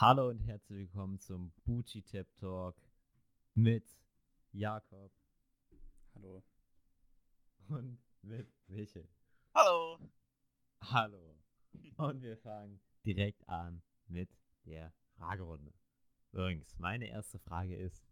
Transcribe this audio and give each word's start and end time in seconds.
Hallo 0.00 0.30
und 0.30 0.38
herzlich 0.38 0.78
willkommen 0.78 1.20
zum 1.20 1.52
Booty 1.66 2.00
Tap 2.00 2.26
Talk 2.36 2.74
mit 3.52 3.84
Jakob 4.50 5.12
Hallo. 6.14 6.42
und 7.68 7.98
mit 8.22 8.50
Michel. 8.68 9.06
Hallo. 9.54 9.98
Hallo. 10.80 11.36
Und 11.98 12.22
wir 12.22 12.38
fangen 12.38 12.80
direkt 13.04 13.46
an 13.46 13.82
mit 14.06 14.30
der 14.64 14.94
Fragerunde. 15.18 15.74
Übrigens, 16.32 16.78
meine 16.78 17.06
erste 17.06 17.38
Frage 17.38 17.76
ist, 17.76 18.02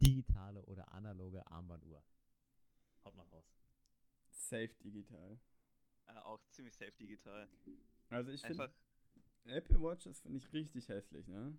digitale 0.00 0.64
oder 0.64 0.90
analoge 0.92 1.46
Armbanduhr? 1.46 2.02
Haut 3.04 3.14
mal 3.16 3.26
raus. 3.26 3.54
Safe 4.30 4.72
digital. 4.82 5.38
Äh, 6.06 6.16
auch 6.20 6.40
ziemlich 6.52 6.74
safe 6.74 6.92
digital. 6.98 7.50
Also 8.08 8.30
ich 8.30 8.40
finde, 8.40 8.62
Einfach, 8.62 8.74
Apple 9.46 9.80
Watches 9.80 10.20
finde 10.20 10.36
ich 10.38 10.52
richtig 10.52 10.88
hässlich, 10.88 11.26
ne? 11.28 11.56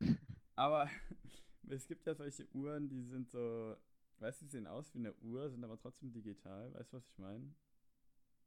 Aber 0.56 0.88
es 1.68 1.86
gibt 1.86 2.06
ja 2.06 2.14
solche 2.14 2.46
Uhren, 2.54 2.88
die 2.88 3.02
sind 3.02 3.30
so, 3.30 3.76
weißt 4.18 4.42
du, 4.42 4.46
sehen 4.46 4.66
aus 4.66 4.92
wie 4.94 4.98
eine 4.98 5.14
Uhr, 5.16 5.48
sind 5.50 5.64
aber 5.64 5.78
trotzdem 5.78 6.12
digital. 6.12 6.72
Weißt 6.74 6.92
du, 6.92 6.96
was 6.98 7.08
ich 7.08 7.18
meine? 7.18 7.54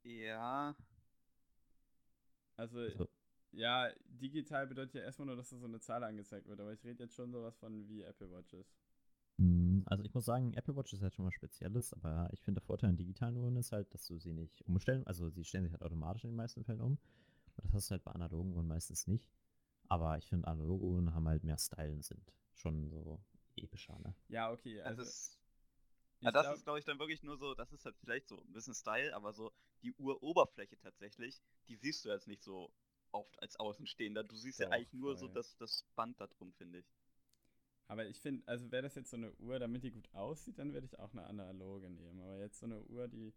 ja, 0.04 0.74
Also, 2.56 2.78
Also, 2.86 3.08
ja, 3.52 3.90
digital 4.06 4.66
bedeutet 4.66 4.94
ja 4.94 5.02
erstmal 5.02 5.26
nur, 5.26 5.36
dass 5.36 5.50
da 5.50 5.58
so 5.58 5.66
eine 5.66 5.80
Zahl 5.80 6.02
angezeigt 6.04 6.46
wird, 6.48 6.60
aber 6.60 6.72
ich 6.72 6.84
rede 6.84 7.04
jetzt 7.04 7.14
schon 7.14 7.32
sowas 7.32 7.56
von 7.58 7.88
wie 7.88 8.02
Apple 8.02 8.30
Watches. 8.30 8.74
mh, 9.38 9.82
also 9.86 10.04
ich 10.04 10.14
muss 10.14 10.24
sagen, 10.24 10.54
Apple 10.54 10.76
Watch 10.76 10.92
ist 10.92 11.02
halt 11.02 11.14
schon 11.14 11.26
was 11.26 11.34
Spezielles, 11.34 11.92
aber 11.94 12.28
ich 12.32 12.42
finde 12.42 12.60
der 12.60 12.66
Vorteil 12.66 12.90
an 12.90 12.96
digitalen 12.96 13.36
Uhren 13.36 13.56
ist 13.56 13.72
halt, 13.72 13.92
dass 13.94 14.06
du 14.06 14.18
sie 14.18 14.32
nicht 14.32 14.62
umstellen, 14.66 15.06
also 15.06 15.28
sie 15.30 15.44
stellen 15.44 15.64
sich 15.64 15.72
halt 15.72 15.82
automatisch 15.82 16.24
in 16.24 16.30
den 16.30 16.36
meisten 16.36 16.64
Fällen 16.64 16.80
um. 16.80 16.98
Das 17.56 17.72
hast 17.72 17.90
du 17.90 17.92
halt 17.92 18.04
bei 18.04 18.12
analogen 18.12 18.54
Uhren 18.54 18.66
meistens 18.68 19.06
nicht. 19.06 19.30
Aber 19.88 20.18
ich 20.18 20.26
finde, 20.26 20.48
analoge 20.48 20.84
Uhren 20.84 21.14
haben 21.14 21.28
halt 21.28 21.44
mehr 21.44 21.58
Style 21.58 21.92
und 21.92 22.04
sind 22.04 22.32
schon 22.54 22.88
so 22.90 23.20
epischer, 23.56 23.98
ne? 24.00 24.14
Ja, 24.28 24.50
okay, 24.50 24.80
also 24.80 25.02
also 25.02 25.12
ja, 26.20 26.30
das 26.30 26.46
glaub- 26.46 26.56
ist, 26.56 26.64
glaube 26.64 26.78
ich, 26.78 26.84
dann 26.84 26.98
wirklich 26.98 27.22
nur 27.22 27.36
so, 27.36 27.54
das 27.54 27.72
ist 27.72 27.84
halt 27.84 27.96
vielleicht 27.98 28.28
so 28.28 28.40
ein 28.40 28.52
bisschen 28.52 28.74
Style, 28.74 29.14
aber 29.14 29.32
so 29.32 29.52
die 29.82 29.92
Uroberfläche 29.94 30.78
tatsächlich, 30.78 31.42
die 31.68 31.76
siehst 31.76 32.04
du 32.04 32.10
jetzt 32.10 32.28
nicht 32.28 32.42
so 32.42 32.72
oft 33.10 33.40
als 33.42 33.56
Außenstehender. 33.56 34.24
Du 34.24 34.36
siehst 34.36 34.60
ja 34.60 34.68
Doch, 34.68 34.72
eigentlich 34.72 34.92
nur 34.92 35.16
so 35.16 35.26
voll. 35.26 35.34
das, 35.34 35.56
das 35.56 35.84
Band 35.96 36.20
da 36.20 36.26
drum, 36.28 36.52
finde 36.54 36.78
ich. 36.78 36.86
Aber 37.88 38.06
ich 38.06 38.20
finde, 38.20 38.42
also 38.48 38.70
wäre 38.72 38.82
das 38.82 38.94
jetzt 38.94 39.10
so 39.10 39.16
eine 39.16 39.32
Uhr, 39.34 39.58
damit 39.58 39.84
die 39.84 39.90
gut 39.92 40.08
aussieht, 40.14 40.58
dann 40.58 40.72
würde 40.72 40.86
ich 40.86 40.98
auch 40.98 41.12
eine 41.12 41.24
analoge 41.26 41.90
nehmen. 41.90 42.20
Aber 42.20 42.38
jetzt 42.38 42.58
so 42.58 42.66
eine 42.66 42.80
Uhr, 42.84 43.06
die 43.08 43.34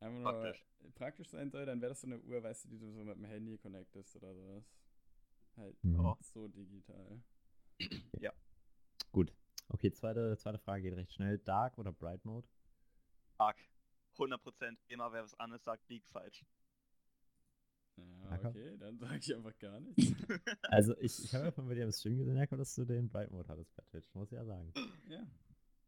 einfach 0.00 0.18
nur 0.20 0.32
Praktisch. 0.32 0.66
praktisch 0.94 1.28
sein 1.30 1.50
soll, 1.50 1.66
dann 1.66 1.80
wäre 1.80 1.90
das 1.90 2.00
so 2.00 2.06
eine 2.06 2.18
Uhr, 2.20 2.42
weißt 2.42 2.64
du, 2.64 2.68
die 2.68 2.78
du 2.78 2.90
so 2.92 3.04
mit 3.04 3.16
dem 3.16 3.24
Handy 3.24 3.58
connectest 3.58 4.16
oder 4.16 4.34
sowas. 4.34 4.64
Halt 5.56 5.76
Mhm. 5.84 6.00
Ja. 6.04 6.16
so 6.20 6.48
digital. 6.48 7.20
Gut. 9.12 9.32
Okay, 9.70 9.90
zweite, 9.92 10.36
zweite 10.36 10.58
Frage 10.58 10.82
geht 10.82 10.94
recht 10.94 11.12
schnell. 11.12 11.38
Dark 11.38 11.76
oder 11.78 11.92
Bright 11.92 12.24
Mode? 12.24 12.46
Arg. 13.38 13.56
100% 14.16 14.76
immer 14.88 15.12
wer 15.12 15.22
was 15.22 15.34
anderes 15.38 15.62
sagt, 15.64 15.88
liegt 15.88 16.08
falsch. 16.08 16.44
Ja, 17.96 18.38
okay, 18.44 18.76
dann 18.78 18.98
sage 18.98 19.18
ich 19.18 19.34
einfach 19.34 19.56
gar 19.58 19.80
nichts. 19.80 20.12
Also 20.70 20.96
ich, 20.98 21.22
ich 21.24 21.34
habe 21.34 21.46
ja 21.46 21.50
von 21.52 21.68
dir 21.68 21.84
im 21.84 21.92
Stream 21.92 22.16
gesehen, 22.18 22.36
Jakob, 22.36 22.58
dass 22.58 22.74
du 22.74 22.84
den 22.84 23.08
Bright 23.08 23.30
Mode 23.30 23.48
hattest 23.48 23.74
bei 23.76 23.82
Twitch, 23.84 24.12
muss 24.14 24.30
ich 24.30 24.36
ja 24.36 24.44
sagen. 24.44 24.72
ja, 25.08 25.26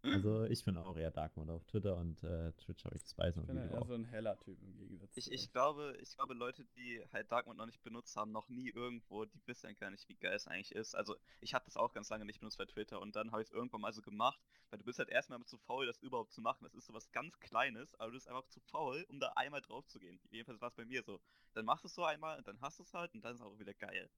Also 0.03 0.45
ich 0.45 0.65
bin 0.65 0.77
auch 0.79 0.97
eher 0.97 1.11
Dark 1.11 1.37
Mode 1.37 1.53
auf 1.53 1.65
Twitter 1.65 1.97
und 1.97 2.23
äh, 2.23 2.53
Twitch 2.53 2.85
habe 2.85 2.97
ich 2.97 3.03
das 3.03 3.13
ich 3.13 3.37
und 3.37 3.47
bin 3.47 3.57
ja 3.57 3.65
Video 3.65 3.77
eher 3.77 3.83
auch. 3.83 3.87
so 3.87 3.95
ein 3.95 4.05
heller 4.05 4.39
Typ 4.39 4.59
im 4.63 4.77
Gegensatz 4.77 5.17
Ich, 5.17 5.31
ich 5.31 5.53
glaube, 5.53 5.97
ich 6.01 6.17
glaube, 6.17 6.35
Leute, 6.35 6.65
die 6.77 7.03
halt 7.13 7.31
Dark 7.31 7.47
Mode 7.47 7.59
noch 7.59 7.67
nicht 7.67 7.83
benutzt 7.83 8.17
haben, 8.17 8.33
noch 8.33 8.49
nie 8.49 8.71
irgendwo, 8.71 9.27
die 9.27 9.41
wissen 9.47 9.75
gar 9.77 9.91
nicht, 9.91 10.09
wie 10.09 10.15
geil 10.15 10.35
es 10.35 10.47
eigentlich 10.47 10.75
ist. 10.75 10.95
Also 10.95 11.17
ich 11.41 11.53
habe 11.53 11.65
das 11.67 11.77
auch 11.77 11.93
ganz 11.93 12.09
lange 12.09 12.25
nicht 12.25 12.41
benutzt 12.41 12.57
bei 12.57 12.65
Twitter 12.65 13.01
und 13.01 13.15
dann 13.15 13.31
habe 13.31 13.43
ich 13.43 13.49
es 13.49 13.55
irgendwann 13.55 13.83
mal 13.83 13.93
so 13.93 14.01
gemacht, 14.01 14.41
weil 14.71 14.79
du 14.79 14.85
bist 14.85 14.99
halt 14.99 15.11
erstmal 15.11 15.45
zu 15.45 15.59
faul, 15.59 15.87
das 15.87 15.99
überhaupt 15.99 16.33
zu 16.33 16.41
machen. 16.41 16.65
Das 16.65 16.75
ist 16.75 16.87
so 16.87 16.95
was 16.95 17.11
ganz 17.13 17.39
Kleines, 17.41 17.95
aber 17.97 18.07
du 18.07 18.15
bist 18.15 18.29
einfach 18.29 18.47
zu 18.47 18.61
faul, 18.61 19.05
um 19.09 19.21
da 19.21 19.33
einmal 19.37 19.61
drauf 19.61 19.87
zu 19.87 19.99
gehen. 19.99 20.19
Jedenfalls 20.31 20.61
war 20.61 20.69
es 20.69 20.75
bei 20.75 20.87
mir 20.87 21.03
so. 21.03 21.21
Dann 21.53 21.67
machst 21.67 21.85
du 21.85 21.89
es 21.89 21.95
so 21.95 22.05
einmal 22.05 22.39
und 22.39 22.49
dann 22.49 22.61
hast 22.61 22.79
du 22.79 22.85
es 22.85 22.95
halt 22.95 23.13
und 23.15 23.23
dann 23.25 23.35
ist 23.35 23.41
es 23.41 23.47
auch 23.47 23.59
wieder 23.59 23.75
geil. 23.75 24.09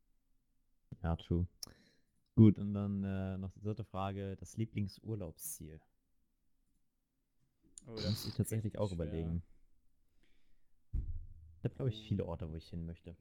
Ja, 1.02 1.16
true. 1.16 1.46
Gut, 2.34 2.58
und 2.58 2.72
dann 2.74 3.04
äh, 3.04 3.36
noch 3.38 3.50
die 3.52 3.60
dritte 3.60 3.84
Frage, 3.84 4.36
das 4.36 4.56
Lieblingsurlaubsziel. 4.56 5.80
Oh, 7.86 7.94
Da 7.96 8.08
muss 8.10 8.26
ich 8.26 8.34
tatsächlich 8.34 8.78
auch 8.78 8.88
schwer. 8.88 8.94
überlegen. 9.06 9.42
Ich 11.58 11.64
habe, 11.64 11.74
glaube 11.74 11.90
ich, 11.90 12.08
viele 12.08 12.24
Orte, 12.24 12.50
wo 12.50 12.56
ich 12.56 12.68
hin 12.68 12.86
möchte. 12.86 13.16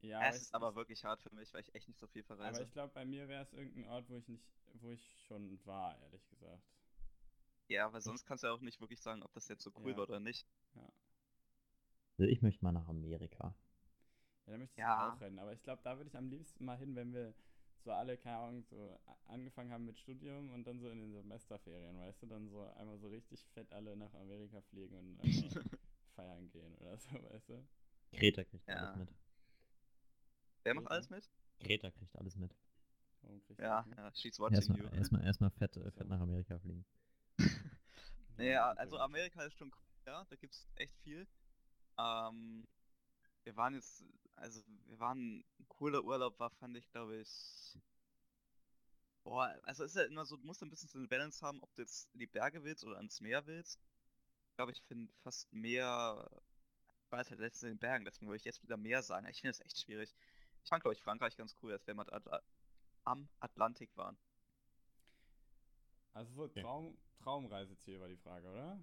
Ja, 0.00 0.20
es 0.28 0.42
ist 0.42 0.54
aber 0.54 0.70
ich- 0.70 0.74
wirklich 0.76 1.04
hart 1.04 1.20
für 1.22 1.32
mich, 1.34 1.52
weil 1.52 1.60
ich 1.60 1.74
echt 1.74 1.86
nicht 1.86 2.00
so 2.00 2.06
viel 2.08 2.24
Aber 2.28 2.36
verreise. 2.36 2.62
ich 2.64 2.72
glaube, 2.72 2.92
bei 2.92 3.04
mir 3.04 3.28
wäre 3.28 3.42
es 3.42 3.52
irgendein 3.52 3.86
Ort, 3.88 4.08
wo 4.08 4.16
ich 4.16 4.26
nicht, 4.26 4.44
wo 4.80 4.90
ich 4.90 5.22
schon 5.26 5.64
war, 5.64 5.96
ehrlich 6.00 6.26
gesagt. 6.28 6.62
Ja, 7.68 7.92
weil 7.92 8.00
sonst 8.00 8.24
kannst 8.24 8.42
du 8.42 8.48
ja 8.48 8.52
auch 8.54 8.60
nicht 8.60 8.80
wirklich 8.80 9.00
sagen, 9.00 9.22
ob 9.22 9.32
das 9.34 9.48
jetzt 9.48 9.62
so 9.62 9.70
cool 9.76 9.92
Ja. 9.92 9.96
war 9.98 10.04
oder 10.04 10.18
nicht. 10.20 10.46
Also 12.18 12.30
ich 12.30 12.42
möchte 12.42 12.64
mal 12.64 12.72
nach 12.72 12.88
Amerika. 12.88 13.54
Ja, 14.46 14.52
da 14.52 14.58
möchte 14.58 14.72
ich 14.74 14.78
Ja. 14.78 15.12
auch 15.14 15.20
rennen. 15.20 15.38
Aber 15.38 15.52
ich 15.52 15.62
glaube, 15.62 15.82
da 15.84 15.96
würde 15.96 16.08
ich 16.08 16.16
am 16.16 16.28
liebsten 16.28 16.64
mal 16.64 16.76
hin, 16.76 16.96
wenn 16.96 17.12
wir 17.12 17.34
so 17.84 17.90
alle, 17.92 18.16
keine 18.16 18.36
Ahnung, 18.38 18.64
so 18.64 18.98
angefangen 19.26 19.72
haben 19.72 19.84
mit 19.84 19.98
Studium 19.98 20.50
und 20.52 20.64
dann 20.64 20.78
so 20.80 20.88
in 20.88 21.00
den 21.00 21.12
Semesterferien, 21.12 21.98
weißt 21.98 22.22
du, 22.22 22.26
dann 22.26 22.48
so 22.48 22.62
einmal 22.74 22.98
so 22.98 23.08
richtig 23.08 23.44
fett 23.54 23.72
alle 23.72 23.96
nach 23.96 24.12
Amerika 24.14 24.60
fliegen 24.62 24.96
und 24.96 25.18
feiern 26.14 26.48
gehen 26.50 26.74
oder 26.76 26.96
so, 26.98 27.10
weißt 27.10 27.48
du? 27.48 27.66
Greta 28.12 28.44
kriegt 28.44 28.68
Ja. 28.68 28.74
alles 28.92 28.96
mit. 28.96 29.14
Wer 30.64 30.74
macht 30.74 30.90
alles 30.90 31.10
mit? 31.10 31.28
Greta 31.60 31.90
kriegt 31.90 32.16
alles 32.16 32.36
mit. 32.36 32.54
Du 33.22 33.54
Ja, 33.62 33.82
nicht? 33.82 33.96
ja, 33.96 34.12
she's 34.14 34.38
watching 34.38 34.74
you. 34.76 34.84
Erstmal 34.84 34.94
erstmal 34.94 35.24
erstmal 35.24 35.50
fett, 35.50 35.76
äh, 35.76 35.84
So. 35.84 35.90
fett 35.90 36.08
nach 36.08 36.20
Amerika 36.20 36.58
fliegen. 36.58 36.84
Naja, 38.36 38.72
also 38.72 38.98
Amerika 38.98 39.42
ist 39.44 39.56
schon 39.58 39.70
cool, 39.70 39.84
ja, 40.06 40.24
da 40.24 40.36
gibt's 40.36 40.66
echt 40.76 40.96
viel. 41.00 41.26
Ähm, 41.98 42.66
wir 43.44 43.56
waren 43.56 43.74
jetzt, 43.74 44.04
also 44.36 44.60
wir 44.86 44.98
waren, 44.98 45.44
ein 45.58 45.68
cooler 45.68 46.04
Urlaub 46.04 46.38
war, 46.38 46.50
fand 46.50 46.76
ich, 46.76 46.90
glaube 46.90 47.16
ich. 47.16 47.78
Boah, 49.24 49.56
also 49.62 49.84
ist 49.84 49.94
ja 49.94 50.02
immer 50.02 50.24
so, 50.24 50.36
du 50.36 50.44
musst 50.44 50.62
ein 50.62 50.70
bisschen 50.70 50.88
so 50.88 50.98
eine 50.98 51.08
Balance 51.08 51.44
haben, 51.46 51.62
ob 51.62 51.72
du 51.74 51.82
jetzt 51.82 52.12
in 52.12 52.20
die 52.20 52.26
Berge 52.26 52.64
willst 52.64 52.84
oder 52.84 52.96
ans 52.96 53.20
Meer 53.20 53.46
willst. 53.46 53.78
Ich 54.50 54.56
glaube, 54.56 54.72
ich 54.72 54.82
finde 54.82 55.12
fast 55.22 55.48
war 57.12 57.20
jetzt 57.20 57.30
halt 57.30 57.40
letztens 57.40 57.62
in 57.64 57.68
den 57.76 57.78
Bergen, 57.78 58.04
deswegen 58.04 58.28
würde 58.28 58.38
ich 58.38 58.44
jetzt 58.44 58.62
wieder 58.62 58.76
Meer 58.76 59.02
sagen. 59.02 59.26
Ich 59.26 59.40
finde 59.40 59.56
das 59.56 59.60
echt 59.60 59.78
schwierig. 59.78 60.14
Ich 60.64 60.68
fand, 60.68 60.82
glaube 60.82 60.94
ich, 60.94 61.02
Frankreich 61.02 61.36
ganz 61.36 61.54
cool, 61.62 61.72
als 61.72 61.86
wir 61.86 61.94
mal 61.94 62.08
At- 62.12 62.42
am 63.04 63.28
Atlantik 63.40 63.94
waren. 63.96 64.16
Also 66.14 66.32
so 66.32 66.48
Traum, 66.48 66.98
Traumreiseziel 67.22 68.00
war 68.00 68.08
die 68.08 68.16
Frage, 68.16 68.48
oder? 68.48 68.82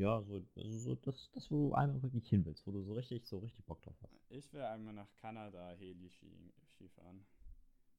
Ja, 0.00 0.22
so, 0.22 0.42
also 0.56 0.78
so 0.78 0.94
das, 0.94 1.30
das, 1.32 1.50
wo 1.50 1.68
du 1.68 1.74
einmal 1.74 2.02
wirklich 2.02 2.26
hin 2.28 2.44
willst, 2.46 2.66
wo 2.66 2.70
du 2.72 2.82
so 2.82 2.94
richtig, 2.94 3.26
so 3.26 3.38
richtig 3.38 3.64
Bock 3.66 3.82
drauf 3.82 3.96
hast. 4.02 4.12
Ich 4.30 4.50
will 4.52 4.62
einmal 4.62 4.94
nach 4.94 5.12
Kanada 5.20 5.72
Heli-Ski 5.72 6.52
Skifahren. 6.74 7.26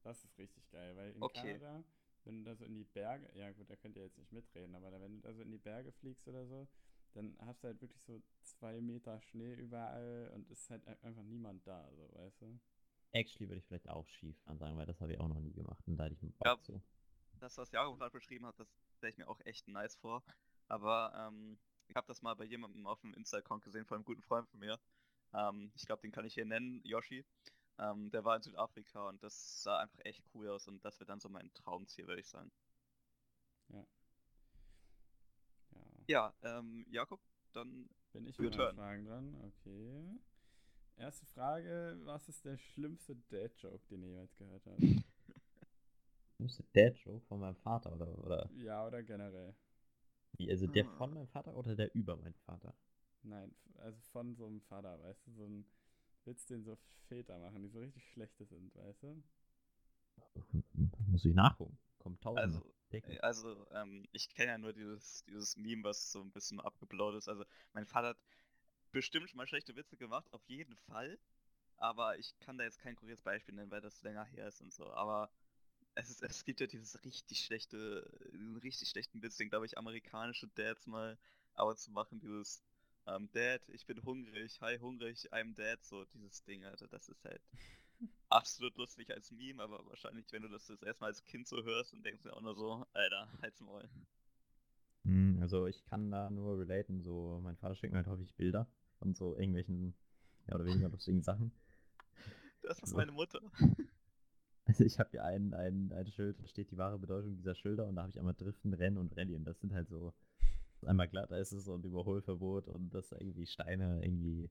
Das 0.04 0.24
ist 0.24 0.36
richtig 0.40 0.68
geil, 0.72 0.96
weil 0.96 1.12
in 1.12 1.22
Okay. 1.22 1.60
Kanada, 1.60 1.84
wenn 2.24 2.44
du 2.44 2.50
da 2.50 2.56
so 2.56 2.66
in 2.66 2.74
die 2.74 2.86
Berge, 2.86 3.30
ja 3.38 3.52
gut, 3.52 3.70
da 3.70 3.76
könnt 3.76 3.96
ihr 3.98 4.04
jetzt 4.04 4.18
nicht 4.18 4.32
mitreden, 4.32 4.74
aber 4.76 4.90
da, 4.90 5.00
wenn 5.00 5.22
du 5.22 5.22
da 5.28 5.34
so 5.34 5.42
in 5.44 5.52
die 5.52 5.60
Berge 5.60 5.92
fliegst 5.92 6.28
oder 6.28 6.48
so, 6.48 6.68
dann 7.14 7.38
hast 7.42 7.64
du 7.64 7.68
halt 7.68 7.82
wirklich 7.82 8.02
so 8.02 8.20
zwei 8.42 8.82
Meter 8.82 9.22
Schnee 9.22 9.54
überall 9.54 10.32
und 10.34 10.50
ist 10.50 10.70
halt 10.72 10.88
ein- 10.88 10.98
einfach 11.04 11.24
niemand 11.24 11.68
da, 11.68 11.88
so, 11.94 12.10
weißt 12.16 12.42
du? 12.42 12.60
Actually 13.12 13.48
würde 13.50 13.60
ich 13.60 13.66
vielleicht 13.66 13.90
auch 13.90 14.08
Skifahren 14.08 14.58
sagen, 14.58 14.78
weil 14.78 14.86
das 14.88 15.00
habe 15.02 15.14
ich 15.14 15.20
auch 15.20 15.28
noch 15.28 15.40
nie 15.40 15.52
gemacht 15.54 15.86
und 15.88 15.98
da 15.98 16.06
hätte 16.06 16.16
ich 16.16 16.34
Bock 16.38 16.48
Ja. 16.48 16.62
zu. 16.64 16.82
das, 17.40 17.58
was 17.58 17.72
Jakob 17.72 17.98
gerade 18.00 18.12
beschrieben 18.12 18.46
hat, 18.46 18.60
das 18.60 18.68
stelle 18.98 19.12
ich 19.12 19.18
mir 19.18 19.28
auch 19.28 19.40
echt 19.46 19.68
nice 19.68 19.96
vor. 19.98 20.24
Aber 20.68 21.12
ähm, 21.28 21.58
ich 21.92 21.96
habe 21.98 22.08
das 22.08 22.22
mal 22.22 22.34
bei 22.36 22.46
jemandem 22.46 22.88
auf 22.88 23.02
dem 23.02 23.14
Insta-Account 23.14 23.66
gesehen, 23.66 23.86
von 23.86 23.96
einem 23.96 24.06
guten 24.06 24.22
Freund 24.22 24.48
von 24.48 24.62
mir. 24.62 24.80
Ähm, 25.34 25.74
ich 25.76 25.86
glaube, 25.86 26.02
den 26.02 26.14
kann 26.14 26.24
ich 26.24 26.34
hier 26.34 26.46
nennen, 26.46 26.82
Yoshi. 26.86 27.26
Ähm, 27.80 28.10
der 28.12 28.24
war 28.24 28.38
in 28.38 28.44
Südafrika 28.44 29.10
und 29.10 29.22
das 29.22 29.62
sah 29.64 29.80
einfach 29.80 30.00
echt 30.06 30.24
cool 30.34 30.48
aus 30.48 30.70
und 30.70 30.84
das 30.86 31.00
wird 31.02 31.10
dann 31.10 31.20
so 31.20 31.28
mein 31.28 31.54
Traumziel, 31.54 32.08
würde 32.08 32.22
ich 32.22 32.30
sagen. 32.30 32.50
Ja. 33.68 33.86
Ja, 36.08 36.34
ähm, 36.44 36.86
Jakob, 36.90 37.20
dann 37.52 37.90
Bin 38.14 38.26
ich 38.26 38.40
mit. 38.40 38.56
Fragen 38.56 39.06
dran? 39.06 39.36
Okay. 39.44 40.18
Erste 40.96 41.26
Frage, 41.26 42.00
was 42.04 42.30
ist 42.30 42.46
der 42.46 42.58
schlimmste 42.58 43.18
Dad-Joke, 43.30 43.86
den 43.90 44.04
ihr 44.04 44.10
jemals 44.10 44.34
gehört 44.38 44.66
habt? 44.66 44.80
Müsste 46.38 46.64
Dad 46.72 46.96
Joke 47.00 47.26
von 47.26 47.40
meinem 47.42 47.56
Vater 47.58 47.92
oder, 47.92 48.18
oder 48.18 48.50
ja, 48.54 48.88
oder 48.88 49.04
generell? 49.04 49.54
Wie? 50.42 50.52
Also 50.52 50.68
der 50.68 50.86
Ah. 50.86 50.98
von 50.98 51.14
meinem 51.14 51.28
Vater 51.28 51.56
oder 51.56 51.76
der 51.76 51.94
über 51.96 52.16
meinen 52.18 52.36
Vater? 52.46 52.74
Nein, 53.24 53.54
also 53.78 54.00
von 54.12 54.36
so 54.36 54.46
einem 54.48 54.62
Vater, 54.62 55.00
weißt 55.02 55.28
du, 55.28 55.32
so 55.32 55.46
ein 55.46 55.66
Witz, 56.26 56.46
den 56.46 56.64
so 56.64 56.78
Väter 57.08 57.38
machen, 57.40 57.62
die 57.62 57.70
so 57.70 57.80
richtig 57.80 58.04
schlechte 58.12 58.46
sind, 58.46 58.76
weißt 58.76 59.04
du? 59.04 59.24
Muss 61.08 61.26
ich 61.26 61.34
nachgucken. 61.34 61.78
Kommt 62.00 62.22
tausend. 62.22 62.64
Also, 62.92 63.20
also 63.22 63.66
ähm, 63.72 64.08
ich 64.12 64.30
kenne 64.30 64.52
ja 64.52 64.58
nur 64.58 64.74
dieses, 64.74 65.24
dieses 65.26 65.56
Meme, 65.58 65.84
was 65.84 66.12
so 66.12 66.22
ein 66.22 66.32
bisschen 66.32 66.60
abgeblowt 66.60 67.16
ist. 67.16 67.28
Also 67.28 67.44
mein 67.74 67.86
Vater 67.86 68.10
hat 68.10 68.18
bestimmt 68.92 69.34
mal 69.36 69.48
schlechte 69.48 69.76
Witze 69.76 69.98
gemacht, 69.98 70.32
auf 70.34 70.44
jeden 70.48 70.76
Fall. 70.78 71.20
aber 71.78 72.18
ich 72.20 72.38
kann 72.40 72.58
da 72.58 72.64
jetzt 72.66 72.80
kein 72.80 72.96
konkretes 72.96 73.22
Beispiel 73.24 73.56
nennen, 73.56 73.72
weil 73.72 73.82
das 73.82 74.02
länger 74.04 74.26
her 74.26 74.48
ist 74.48 74.62
und 74.62 74.74
so. 74.74 74.92
Aber 74.94 75.32
es, 75.96 76.10
ist, 76.10 76.24
es 76.24 76.46
gibt 76.46 76.62
ja 76.62 76.68
dieses 76.68 77.04
richtig 77.04 77.44
schlechte, 77.46 78.10
diesen 78.34 78.58
richtig 78.58 78.90
schlechten 78.90 79.22
Witz, 79.22 79.38
den 79.38 79.50
glaube 79.50 79.66
ich 79.66 79.78
amerikanische 79.78 80.48
Dads 80.50 80.88
mal 80.88 81.18
aber 81.54 81.76
zu 81.76 81.92
machen, 81.92 82.20
dieses 82.20 82.64
ähm, 83.08 83.30
Dad, 83.34 83.62
ich 83.70 83.86
bin 83.86 84.02
hungrig, 84.04 84.62
hi 84.62 84.78
hungrig, 84.80 85.32
I'm 85.34 85.54
dead, 85.56 85.84
so 85.84 86.06
dieses 86.06 86.44
Ding, 86.44 86.64
Alter, 86.66 86.88
das 86.88 87.10
ist 87.10 87.24
halt 87.26 87.42
absolut 88.30 88.78
lustig 88.78 89.12
als 89.12 89.32
Meme, 89.32 89.62
aber 89.62 89.86
wahrscheinlich, 89.88 90.26
wenn 90.32 90.44
du 90.44 90.50
das 90.50 90.68
das 90.68 90.82
erstmal 90.84 91.10
als 91.10 91.24
Kind 91.26 91.48
so 91.48 91.64
hörst 91.64 91.94
und 91.94 92.06
denkst 92.06 92.24
du 92.24 92.32
auch 92.32 92.42
nur 92.42 92.56
so, 92.56 92.86
Alter, 92.94 93.30
halt's 93.42 93.60
Maul. 93.62 93.90
Hm, 95.06 95.38
Also 95.42 95.68
ich 95.68 95.84
kann 95.86 96.10
da 96.12 96.30
nur 96.30 96.60
relaten, 96.60 97.02
so 97.02 97.40
mein 97.44 97.56
Vater 97.58 97.76
schickt 97.76 97.92
mir 97.94 97.98
halt 98.00 98.08
häufig 98.08 98.34
Bilder 98.36 98.68
von 99.00 99.14
so 99.16 99.36
irgendwelchen, 99.36 99.94
ja 100.48 100.56
oder 100.56 100.66
weniger 100.66 100.90
lustigen 100.90 101.22
Sachen. 101.24 101.52
Das 102.62 102.80
ist 102.80 102.94
So. 102.94 102.96
meine 102.96 103.12
Mutter. 103.12 103.42
Ich 104.86 105.00
habe 105.00 105.10
hier 105.12 105.24
ein, 105.24 105.54
ein, 105.54 105.92
ein 105.94 106.08
Schild, 106.12 106.40
da 106.42 106.48
steht 106.48 106.72
die 106.72 106.78
wahre 106.78 107.00
Bedeutung 107.00 107.36
dieser 107.38 107.56
Schilder 107.56 107.88
und 107.88 107.96
da 107.96 108.02
habe 108.04 108.12
ich 108.12 108.20
einmal 108.20 108.34
Driften, 108.36 108.74
Rennen 108.74 108.98
und 108.98 109.16
Rallye 109.18 109.36
und 109.36 109.46
das 109.46 109.60
sind 109.60 109.74
halt 109.74 109.90
so, 109.90 110.14
einmal 110.86 111.08
glatt, 111.08 111.32
da 111.32 111.38
ist 111.38 111.52
es 111.52 111.66
so 111.66 111.76
ein 111.76 111.84
Überholverbot 111.84 112.68
und 112.68 112.90
dass 112.94 113.10
da 113.10 113.18
irgendwie 113.20 113.46
Steine 113.46 114.02
irgendwie 114.04 114.50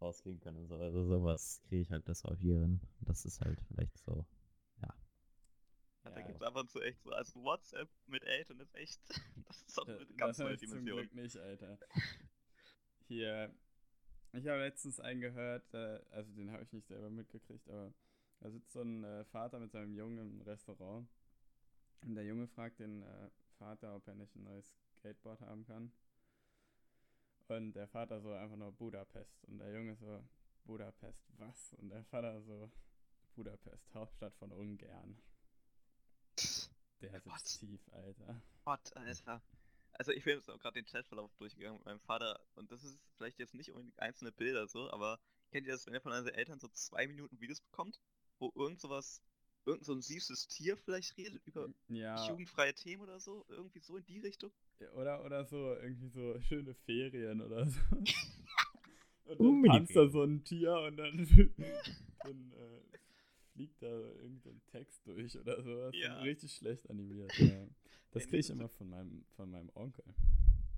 rausgehen 0.00 0.40
können 0.40 0.58
und 0.58 0.68
so. 0.68 0.76
Also 0.76 1.04
sowas 1.04 1.60
kriege 1.68 1.82
ich 1.82 1.90
halt 1.90 2.08
das 2.08 2.24
häufig 2.24 2.46
hin. 2.46 2.80
Das 3.00 3.24
ist 3.24 3.40
halt 3.40 3.60
vielleicht 3.68 3.96
so, 3.98 4.24
Ja, 4.82 4.94
da 6.10 6.22
gibt's 6.22 6.42
ab 6.42 6.56
und 6.56 6.70
zu 6.70 6.80
echt 6.80 7.02
so, 7.02 7.10
also 7.10 7.42
WhatsApp 7.42 7.88
mit 8.06 8.24
Eltern 8.24 8.60
ist 8.60 8.74
echt, 8.74 9.00
das 9.46 9.62
ist 9.62 9.78
doch 9.78 9.86
Da- 9.86 9.96
eine 9.96 10.06
ganz 10.16 10.38
neue 10.38 10.54
ich 10.54 10.60
zum 10.60 10.70
Dimension. 10.70 11.00
Glück 11.00 11.14
nicht, 11.14 11.36
Alter. 11.36 11.78
Hier, 13.08 13.52
ich 14.32 14.46
habe 14.48 14.60
letztens 14.60 15.00
einen 15.00 15.20
gehört, 15.20 15.72
äh, 15.74 16.00
also 16.10 16.32
den 16.32 16.50
habe 16.52 16.62
ich 16.62 16.72
nicht 16.72 16.86
selber 16.88 17.10
mitgekriegt, 17.10 17.68
aber 17.68 17.92
da 18.40 18.50
sitzt 18.50 18.72
so 18.72 18.82
ein 18.82 19.04
äh, 19.04 19.24
Vater 19.24 19.58
mit 19.58 19.72
seinem 19.72 19.94
Jungen 19.94 20.18
im 20.18 20.40
Restaurant 20.42 21.08
und 22.02 22.14
der 22.14 22.24
Junge 22.24 22.46
fragt 22.46 22.78
den 22.78 23.02
äh, 23.02 23.30
Vater, 23.58 23.96
ob 23.96 24.06
er 24.06 24.14
nicht 24.14 24.34
ein 24.36 24.44
neues 24.44 24.76
Skateboard 24.98 25.40
haben 25.40 25.64
kann. 25.64 25.92
Und 27.48 27.72
der 27.72 27.88
Vater 27.88 28.20
so 28.20 28.32
einfach 28.32 28.56
nur 28.56 28.72
Budapest 28.72 29.44
und 29.46 29.58
der 29.58 29.72
Junge 29.72 29.96
so, 29.96 30.22
Budapest, 30.64 31.24
was? 31.38 31.72
Und 31.74 31.88
der 31.88 32.04
Vater 32.04 32.42
so, 32.42 32.70
Budapest, 33.34 33.94
Hauptstadt 33.94 34.34
von 34.34 34.52
Ungarn. 34.52 35.18
Der 37.00 37.20
sitzt 37.20 37.60
tief, 37.60 37.80
Alter. 37.92 38.42
Gott, 38.64 38.96
Alter. 38.96 39.42
Also 39.92 40.12
ich 40.12 40.24
bin 40.24 40.36
jetzt 40.36 40.50
auch 40.50 40.58
gerade 40.60 40.74
den 40.74 40.84
Chatverlauf 40.84 41.34
durchgegangen 41.36 41.78
mit 41.78 41.86
meinem 41.86 42.00
Vater 42.00 42.38
und 42.54 42.70
das 42.70 42.84
ist 42.84 43.00
vielleicht 43.16 43.38
jetzt 43.38 43.54
nicht 43.54 43.70
unbedingt 43.70 43.98
einzelne 43.98 44.30
Bilder 44.30 44.68
so, 44.68 44.90
aber 44.90 45.18
kennt 45.50 45.66
ihr 45.66 45.72
das, 45.72 45.86
wenn 45.86 45.94
ihr 45.94 46.00
von 46.00 46.12
euren 46.12 46.28
Eltern 46.28 46.60
so 46.60 46.68
zwei 46.68 47.06
Minuten 47.06 47.40
Videos 47.40 47.60
bekommt, 47.60 47.98
wo 48.38 48.52
irgend 48.54 48.80
sowas, 48.80 49.22
irgend 49.66 49.84
so 49.84 49.92
ein 49.92 50.02
süßes 50.02 50.48
Tier 50.48 50.76
vielleicht 50.76 51.16
redet 51.16 51.42
über 51.46 51.68
Ja, 51.88 52.26
jugendfreie 52.28 52.74
Themen 52.74 53.02
oder 53.02 53.20
so, 53.20 53.44
irgendwie 53.48 53.80
so 53.80 53.96
in 53.96 54.04
die 54.06 54.18
Richtung? 54.20 54.50
Ja, 54.80 54.90
Oder, 54.92 55.24
oder 55.24 55.44
so, 55.44 55.74
irgendwie 55.74 56.08
so 56.08 56.40
schöne 56.48 56.74
Ferien 56.74 57.40
oder 57.40 57.66
so. 57.66 57.80
Und 59.24 59.40
Uh, 59.40 59.62
dann 59.62 59.64
tanzt 59.76 59.94
da 59.94 60.08
so 60.08 60.22
ein 60.22 60.42
Tier 60.42 60.72
und 60.72 60.96
dann, 60.96 61.18
dann 62.24 62.50
äh, 62.52 62.80
fliegt 63.52 63.82
da 63.82 63.86
irgend 63.86 64.42
so 64.42 64.48
ein 64.48 64.62
Text 64.68 65.06
durch 65.06 65.36
oder 65.38 65.62
sowas. 65.62 65.94
Ja. 65.94 66.18
Richtig 66.20 66.54
schlecht 66.54 66.88
animiert. 66.88 67.36
Ja. 67.38 67.66
Das 68.12 68.22
kriege 68.24 68.38
ich 68.38 68.48
immer 68.48 68.70
von 68.70 68.88
meinem, 68.88 69.26
von 69.36 69.50
meinem 69.50 69.70
Onkel. 69.74 70.02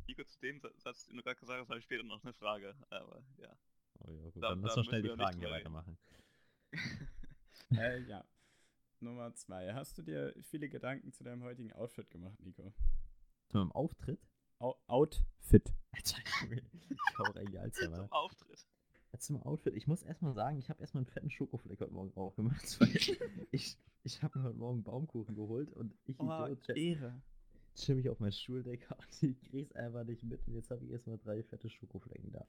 Nico, 0.08 0.24
zu 0.24 0.40
dem 0.40 0.58
Sa- 0.58 0.72
Satz, 0.78 1.06
den 1.06 1.18
du 1.18 1.22
gerade 1.22 1.38
gesagt 1.38 1.60
hast, 1.60 1.68
habe 1.68 1.78
ich 1.78 1.84
später 1.84 2.02
noch 2.02 2.24
eine 2.24 2.32
Frage, 2.32 2.74
aber 2.88 3.22
ja. 3.38 3.56
oh 4.00 4.10
ja, 4.10 4.30
gut, 4.30 4.42
Da- 4.42 4.48
dann 4.48 4.62
lass 4.62 4.74
da 4.74 4.80
doch 4.80 4.88
schnell 4.88 5.02
müssen 5.02 5.02
die 5.02 5.08
wir 5.10 5.16
nicht 5.16 5.26
Fragen 5.26 5.38
hier 5.38 5.50
weitermachen. 5.50 5.98
Äh, 7.76 8.00
ja. 8.02 8.24
Nummer 9.00 9.34
zwei. 9.34 9.72
Hast 9.72 9.96
du 9.98 10.02
dir 10.02 10.34
viele 10.42 10.68
Gedanken 10.68 11.12
zu 11.12 11.24
deinem 11.24 11.42
heutigen 11.42 11.72
Outfit 11.72 12.10
gemacht, 12.10 12.38
Nico? 12.40 12.72
Zu 13.48 13.58
meinem 13.58 13.72
Auftritt? 13.72 14.20
Au 14.58 14.76
Outfit. 14.86 15.72
Alter, 15.92 16.18
ich 16.50 17.18
hau 17.18 17.24
Alzheimer. 17.58 17.96
Zum 17.96 18.12
Auftritt. 18.12 18.66
Zum 19.18 19.42
Outfit. 19.42 19.74
Ich 19.74 19.86
muss 19.86 20.02
erstmal 20.02 20.34
sagen, 20.34 20.58
ich 20.58 20.68
habe 20.68 20.80
erstmal 20.80 21.02
einen 21.02 21.12
fetten 21.12 21.30
Schokofleck 21.30 21.80
heute 21.80 21.92
Morgen 21.92 22.10
drauf 22.10 22.36
gemacht. 22.36 22.76
Weil 22.80 22.94
ich 23.50 23.78
ich 24.02 24.22
habe 24.22 24.38
mir 24.38 24.44
heute 24.46 24.56
Morgen 24.56 24.82
Baumkuchen 24.82 25.34
geholt 25.34 25.70
und 25.72 25.94
ich 26.06 26.18
Idiot, 26.18 26.62
chill, 26.62 26.78
Ehre. 26.78 27.22
chill 27.74 27.96
mich 27.96 28.08
auf 28.08 28.18
mein 28.18 28.32
Stuhldecker 28.32 28.96
und 29.22 29.22
ich 29.22 29.42
krieg's 29.42 29.72
einfach 29.72 30.04
nicht 30.04 30.22
mit. 30.22 30.46
Und 30.46 30.54
jetzt 30.54 30.70
habe 30.70 30.84
ich 30.84 30.90
erstmal 30.90 31.18
drei 31.18 31.42
fette 31.42 31.68
Schokoflecken 31.68 32.32
da. 32.32 32.46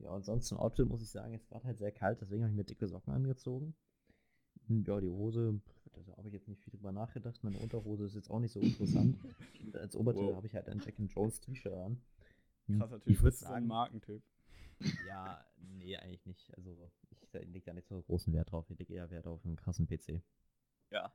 Ja, 0.00 0.10
und 0.10 0.24
sonst 0.24 0.46
zum 0.46 0.58
Outfit 0.58 0.88
muss 0.88 1.02
ich 1.02 1.10
sagen, 1.10 1.34
es 1.34 1.50
war 1.50 1.62
halt 1.62 1.78
sehr 1.78 1.92
kalt, 1.92 2.20
deswegen 2.20 2.42
habe 2.42 2.50
ich 2.50 2.56
mir 2.56 2.64
dicke 2.64 2.88
Socken 2.88 3.12
angezogen. 3.12 3.74
Hm, 4.68 4.84
Ja, 4.86 5.00
die 5.00 5.08
Hose, 5.08 5.60
da 6.06 6.16
habe 6.16 6.28
ich 6.28 6.34
jetzt 6.34 6.48
nicht 6.48 6.60
viel 6.62 6.70
drüber 6.72 6.92
nachgedacht. 6.92 7.42
Meine 7.44 7.58
Unterhose 7.58 8.04
ist 8.04 8.14
jetzt 8.14 8.30
auch 8.30 8.40
nicht 8.40 8.52
so 8.52 8.60
interessant. 8.60 9.18
Und 9.64 9.76
als 9.76 9.96
Oberteil 9.96 10.24
Wow. 10.26 10.36
habe 10.36 10.46
ich 10.46 10.54
halt 10.54 10.68
ein 10.68 10.80
Jack 10.80 10.98
and 10.98 11.12
Jones 11.12 11.40
T-Shirt 11.40 11.72
an. 11.72 12.00
Hm, 12.66 12.78
Krasser 12.78 13.00
Typ. 13.00 13.12
Ich 13.12 13.22
würde 13.22 13.36
sagen, 13.36 13.66
Markentyp. 13.66 14.22
ja, 15.08 15.44
nee, 15.56 15.96
eigentlich 15.96 16.26
nicht. 16.26 16.54
Also, 16.56 16.76
ich 17.10 17.32
lege 17.32 17.64
da 17.66 17.72
nicht 17.72 17.88
so 17.88 18.00
großen 18.02 18.32
Wert 18.32 18.50
drauf. 18.52 18.68
Ich 18.70 18.78
lege 18.78 18.94
eher 18.94 19.10
Wert 19.10 19.26
auf 19.26 19.44
einen 19.44 19.56
krassen 19.56 19.86
PC. 19.86 20.22
Ja. 20.90 21.12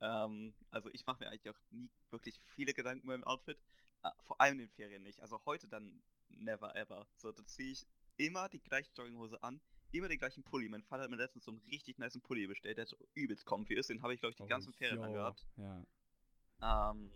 Ähm, 0.00 0.54
also 0.70 0.88
ich 0.92 1.04
mache 1.06 1.24
mir 1.24 1.30
eigentlich 1.30 1.50
auch 1.50 1.58
nie 1.70 1.90
wirklich 2.10 2.40
viele 2.54 2.72
Gedanken 2.72 3.04
über 3.04 3.14
mein 3.18 3.24
Outfit. 3.24 3.58
Äh, 4.04 4.10
vor 4.24 4.40
allem 4.40 4.54
in 4.60 4.66
den 4.66 4.70
Ferien 4.70 5.02
nicht. 5.02 5.20
Also 5.20 5.40
heute 5.44 5.66
dann 5.68 6.00
never 6.28 6.74
ever. 6.76 7.06
So, 7.16 7.32
da 7.32 7.44
ziehe 7.46 7.72
ich 7.72 7.86
immer 8.16 8.48
die 8.48 8.60
gleiche 8.60 8.90
Jogginghose 8.94 9.42
an, 9.42 9.60
immer 9.92 10.08
den 10.08 10.18
gleichen 10.18 10.42
Pulli. 10.44 10.68
Mein 10.68 10.82
Vater 10.82 11.04
hat 11.04 11.10
mir 11.10 11.16
letztens 11.16 11.44
so 11.44 11.50
einen 11.50 11.60
richtig 11.70 11.98
niceen 11.98 12.20
Pulli 12.22 12.46
bestellt, 12.46 12.78
der 12.78 12.86
so 12.86 12.96
übelst 13.14 13.44
comfy 13.46 13.74
ist. 13.74 13.90
Den 13.90 14.02
habe 14.02 14.14
ich, 14.14 14.20
glaube 14.20 14.30
ich, 14.32 14.36
die 14.36 14.42
Oh, 14.42 14.46
ganzen 14.46 14.72
Ferien 14.72 14.98
yo, 14.98 15.02
angehabt. 15.04 15.46
Ja. 15.56 16.90
Ähm, 16.90 17.10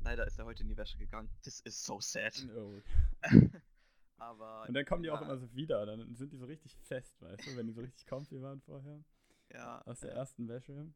leider 0.00 0.26
ist 0.26 0.38
er 0.38 0.44
heute 0.44 0.62
in 0.62 0.68
die 0.68 0.76
Wäsche 0.76 0.98
gegangen. 0.98 1.30
Das 1.44 1.60
ist 1.60 1.84
so 1.84 2.00
sad. 2.00 2.46
Oh. 2.56 2.80
Aber 4.16 4.66
Und 4.66 4.74
dann 4.74 4.84
kommen 4.84 5.02
die 5.02 5.10
auch 5.10 5.20
ja, 5.20 5.26
immer 5.26 5.38
so 5.38 5.52
wieder, 5.54 5.86
dann 5.86 6.14
sind 6.16 6.32
die 6.32 6.36
so 6.36 6.46
richtig 6.46 6.74
fest, 6.74 7.20
weißt 7.20 7.46
du, 7.46 7.56
wenn 7.56 7.66
die 7.68 7.72
so 7.72 7.80
richtig 7.82 8.04
comfy 8.06 8.40
waren 8.42 8.60
vorher, 8.62 9.04
Ja, 9.52 9.80
aus 9.82 10.00
der 10.00 10.10
ja. 10.10 10.16
ersten 10.16 10.48
Wäsche. 10.48 10.92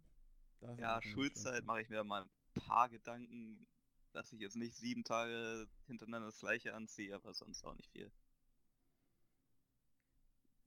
Ja, 0.78 0.98
auch 0.98 1.02
Schulzeit 1.02 1.64
mache 1.64 1.82
ich 1.82 1.88
mir 1.88 2.02
mal 2.04 2.22
ein 2.22 2.62
paar 2.62 2.88
Gedanken, 2.88 3.66
dass 4.12 4.32
ich 4.32 4.40
jetzt 4.40 4.56
nicht 4.56 4.74
sieben 4.74 5.04
Tage 5.04 5.68
hintereinander 5.86 6.26
das 6.28 6.40
gleiche 6.40 6.74
anziehe, 6.74 7.14
aber 7.14 7.32
sonst 7.32 7.64
auch 7.64 7.74
nicht 7.74 7.90
viel. 7.90 8.10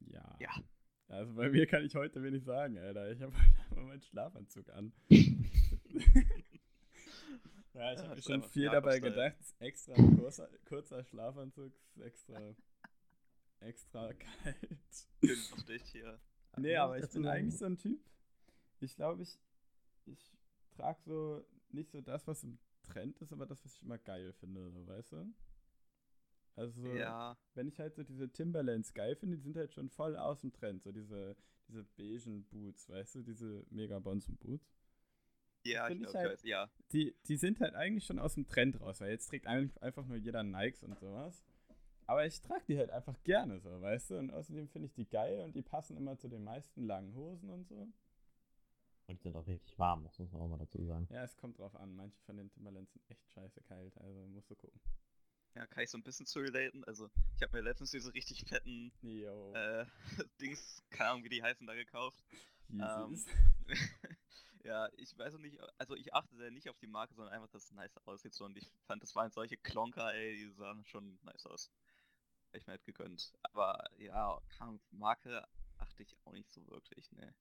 Ja. 0.08 0.38
Ja. 0.40 0.50
Also 1.08 1.34
bei 1.36 1.50
mir 1.50 1.68
kann 1.68 1.86
ich 1.86 1.94
heute 1.96 2.24
wenig 2.24 2.44
sagen, 2.44 2.78
Alter. 2.78 3.12
Ich 3.12 3.22
habe 3.22 3.34
heute 3.38 3.60
einfach 3.70 3.84
meinen 3.84 4.02
Schlafanzug 4.02 4.70
an. 4.70 4.92
ja, 5.10 5.20
ich 5.20 5.24
Ja, 7.74 7.98
habe 7.98 8.10
mir 8.10 8.16
ist 8.18 8.26
schon 8.26 8.44
viel 8.44 8.70
dabei 8.70 9.00
gedacht. 9.00 9.36
Extra 9.60 9.94
kurzer, 9.94 10.50
kurzer 10.68 11.04
Schlafanzug, 11.04 11.74
ist 11.76 11.98
extra, 12.02 12.56
extra 13.60 14.14
kalt. 14.14 15.10
Auf 15.54 15.64
dich 15.66 15.84
hier. 15.92 16.20
Nee, 16.58 16.78
aber 16.78 16.98
ich 16.98 17.10
bin 17.10 17.28
eigentlich 17.28 17.58
so 17.58 17.66
ein 17.66 17.78
Typ. 17.78 18.00
Ich 18.80 18.96
glaube, 18.96 19.24
ich, 19.24 19.38
ich 20.06 20.32
trage 20.72 21.02
so 21.04 21.46
nicht 21.72 21.92
so 21.92 22.00
das, 22.00 22.26
was 22.28 22.46
im 22.46 22.58
Trend 22.84 23.20
ist, 23.22 23.34
aber 23.34 23.46
das, 23.46 23.66
was 23.66 23.76
ich 23.76 23.82
immer 23.82 23.98
geil 23.98 24.32
finde, 24.32 24.72
weißt 24.88 25.12
du? 25.12 25.34
Also, 26.56 26.82
so, 26.82 26.96
Ja, 26.96 27.38
wenn 27.54 27.68
ich 27.68 27.80
halt 27.80 27.96
so 27.96 28.04
diese 28.04 28.30
Timberlands 28.32 28.94
geil 28.94 29.16
finde, 29.16 29.38
die 29.38 29.44
sind 29.44 29.58
halt 29.58 29.74
schon 29.74 29.90
voll 29.90 30.16
aus 30.16 30.42
dem 30.42 30.54
Trend. 30.54 30.84
So 30.84 30.92
diese, 30.92 31.36
diese 31.68 31.84
beigen 31.98 32.46
Boots, 32.46 32.90
weißt 32.90 33.16
du, 33.16 33.24
diese 33.24 33.66
mega 33.70 34.00
bonzen 34.00 34.38
Boots. 34.38 34.74
ja, 35.64 35.88
ich 35.90 35.96
ich 35.96 36.02
glaube, 36.04 36.18
halt- 36.20 36.44
ja. 36.44 36.70
Die, 36.94 37.16
die 37.28 37.38
sind 37.38 37.60
halt 37.60 37.76
eigentlich 37.76 38.06
schon 38.06 38.20
aus 38.20 38.36
dem 38.36 38.48
Trend 38.48 38.80
raus, 38.80 39.02
weil 39.02 39.10
jetzt 39.12 39.28
trägt 39.28 39.48
ein- 39.48 39.76
einfach 39.82 40.06
nur 40.06 40.18
jeder 40.18 40.44
Nikes 40.44 40.84
und 40.84 40.98
sowas. 41.00 41.44
Aber 42.08 42.26
ich 42.26 42.40
trage 42.40 42.64
die 42.68 42.78
halt 42.78 42.92
einfach 42.92 43.22
gerne 43.24 43.60
so, 43.60 43.82
weißt 43.82 44.12
du? 44.12 44.20
Und 44.20 44.30
außerdem 44.32 44.68
finde 44.70 44.86
ich 44.86 44.94
die 44.94 45.10
geil 45.10 45.42
und 45.42 45.56
die 45.56 45.64
passen 45.64 45.98
immer 45.98 46.18
zu 46.20 46.28
den 46.28 46.44
meisten 46.44 46.84
langen 46.86 47.16
Hosen 47.16 47.50
und 47.50 47.68
so. 47.68 47.88
Und 49.08 49.20
die 49.20 49.24
sind 49.24 49.36
auch 49.36 49.48
richtig 49.48 49.78
warm, 49.80 50.04
das 50.04 50.18
muss 50.20 50.32
man 50.32 50.42
auch 50.42 50.48
mal 50.48 50.58
dazu 50.60 50.84
sagen. 50.86 51.08
Ja, 51.12 51.24
es 51.24 51.36
kommt 51.36 51.58
drauf 51.58 51.76
an. 51.76 51.96
Manche 51.96 52.20
von 52.22 52.38
den 52.38 52.50
Timberlands 52.52 52.92
sind 52.94 53.04
echt 53.10 53.28
scheiße 53.32 53.62
kalt, 53.64 53.98
also 53.98 54.26
musst 54.28 54.50
du 54.52 54.56
gucken. 54.56 54.80
Ja, 55.56 55.66
kann 55.68 55.84
ich 55.84 55.90
so 55.90 55.98
ein 55.98 56.04
bisschen 56.04 56.26
zu 56.26 56.40
relaten. 56.40 56.84
Also, 56.84 57.10
ich 57.38 57.42
habe 57.42 57.56
mir 57.56 57.62
letztens 57.64 57.92
diese 57.92 58.14
richtig 58.14 58.44
fetten 58.48 58.92
äh, 59.54 59.86
Dings, 60.42 60.84
keine 60.90 61.12
Ahnung, 61.12 61.24
wie 61.24 61.30
die 61.30 61.42
heißen, 61.44 61.66
da 61.66 61.74
gekauft. 61.74 62.24
Yeezys. 62.70 63.26
ja, 64.64 64.90
ich 64.98 65.18
weiß 65.18 65.36
auch 65.36 65.40
nicht, 65.40 65.58
also 65.78 65.96
ich 65.96 66.14
achte 66.14 66.36
sehr 66.36 66.52
nicht 66.52 66.70
auf 66.70 66.78
die 66.80 66.88
Marke, 66.88 67.14
sondern 67.14 67.34
einfach, 67.34 67.48
dass 67.50 67.66
es 67.66 67.72
nice 67.72 67.96
aussieht. 68.06 68.34
So, 68.34 68.44
und 68.46 68.58
ich 68.58 68.70
fand, 68.86 69.02
das 69.02 69.16
waren 69.16 69.32
solche 69.32 69.56
Klonker, 69.58 70.14
ey, 70.14 70.36
die 70.36 70.52
sahen 70.52 70.84
schon 70.86 71.18
nice 71.24 71.46
aus. 71.46 71.72
Hätte 72.48 72.58
ich 72.60 72.68
mir 72.68 72.72
halt 72.72 72.86
gegönnt. 72.86 73.34
Aber 73.44 73.90
ja, 73.98 74.42
Marke 74.92 75.48
achte 75.78 76.04
ich 76.04 76.18
auch 76.26 76.34
nicht 76.34 76.52
so 76.52 76.66
wirklich, 76.68 77.12
ne. 77.14 77.34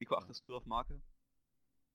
Nico, 0.00 0.14
Ja. 0.14 0.20
achtest 0.20 0.48
du 0.48 0.56
auf 0.56 0.66
Marke? 0.66 1.00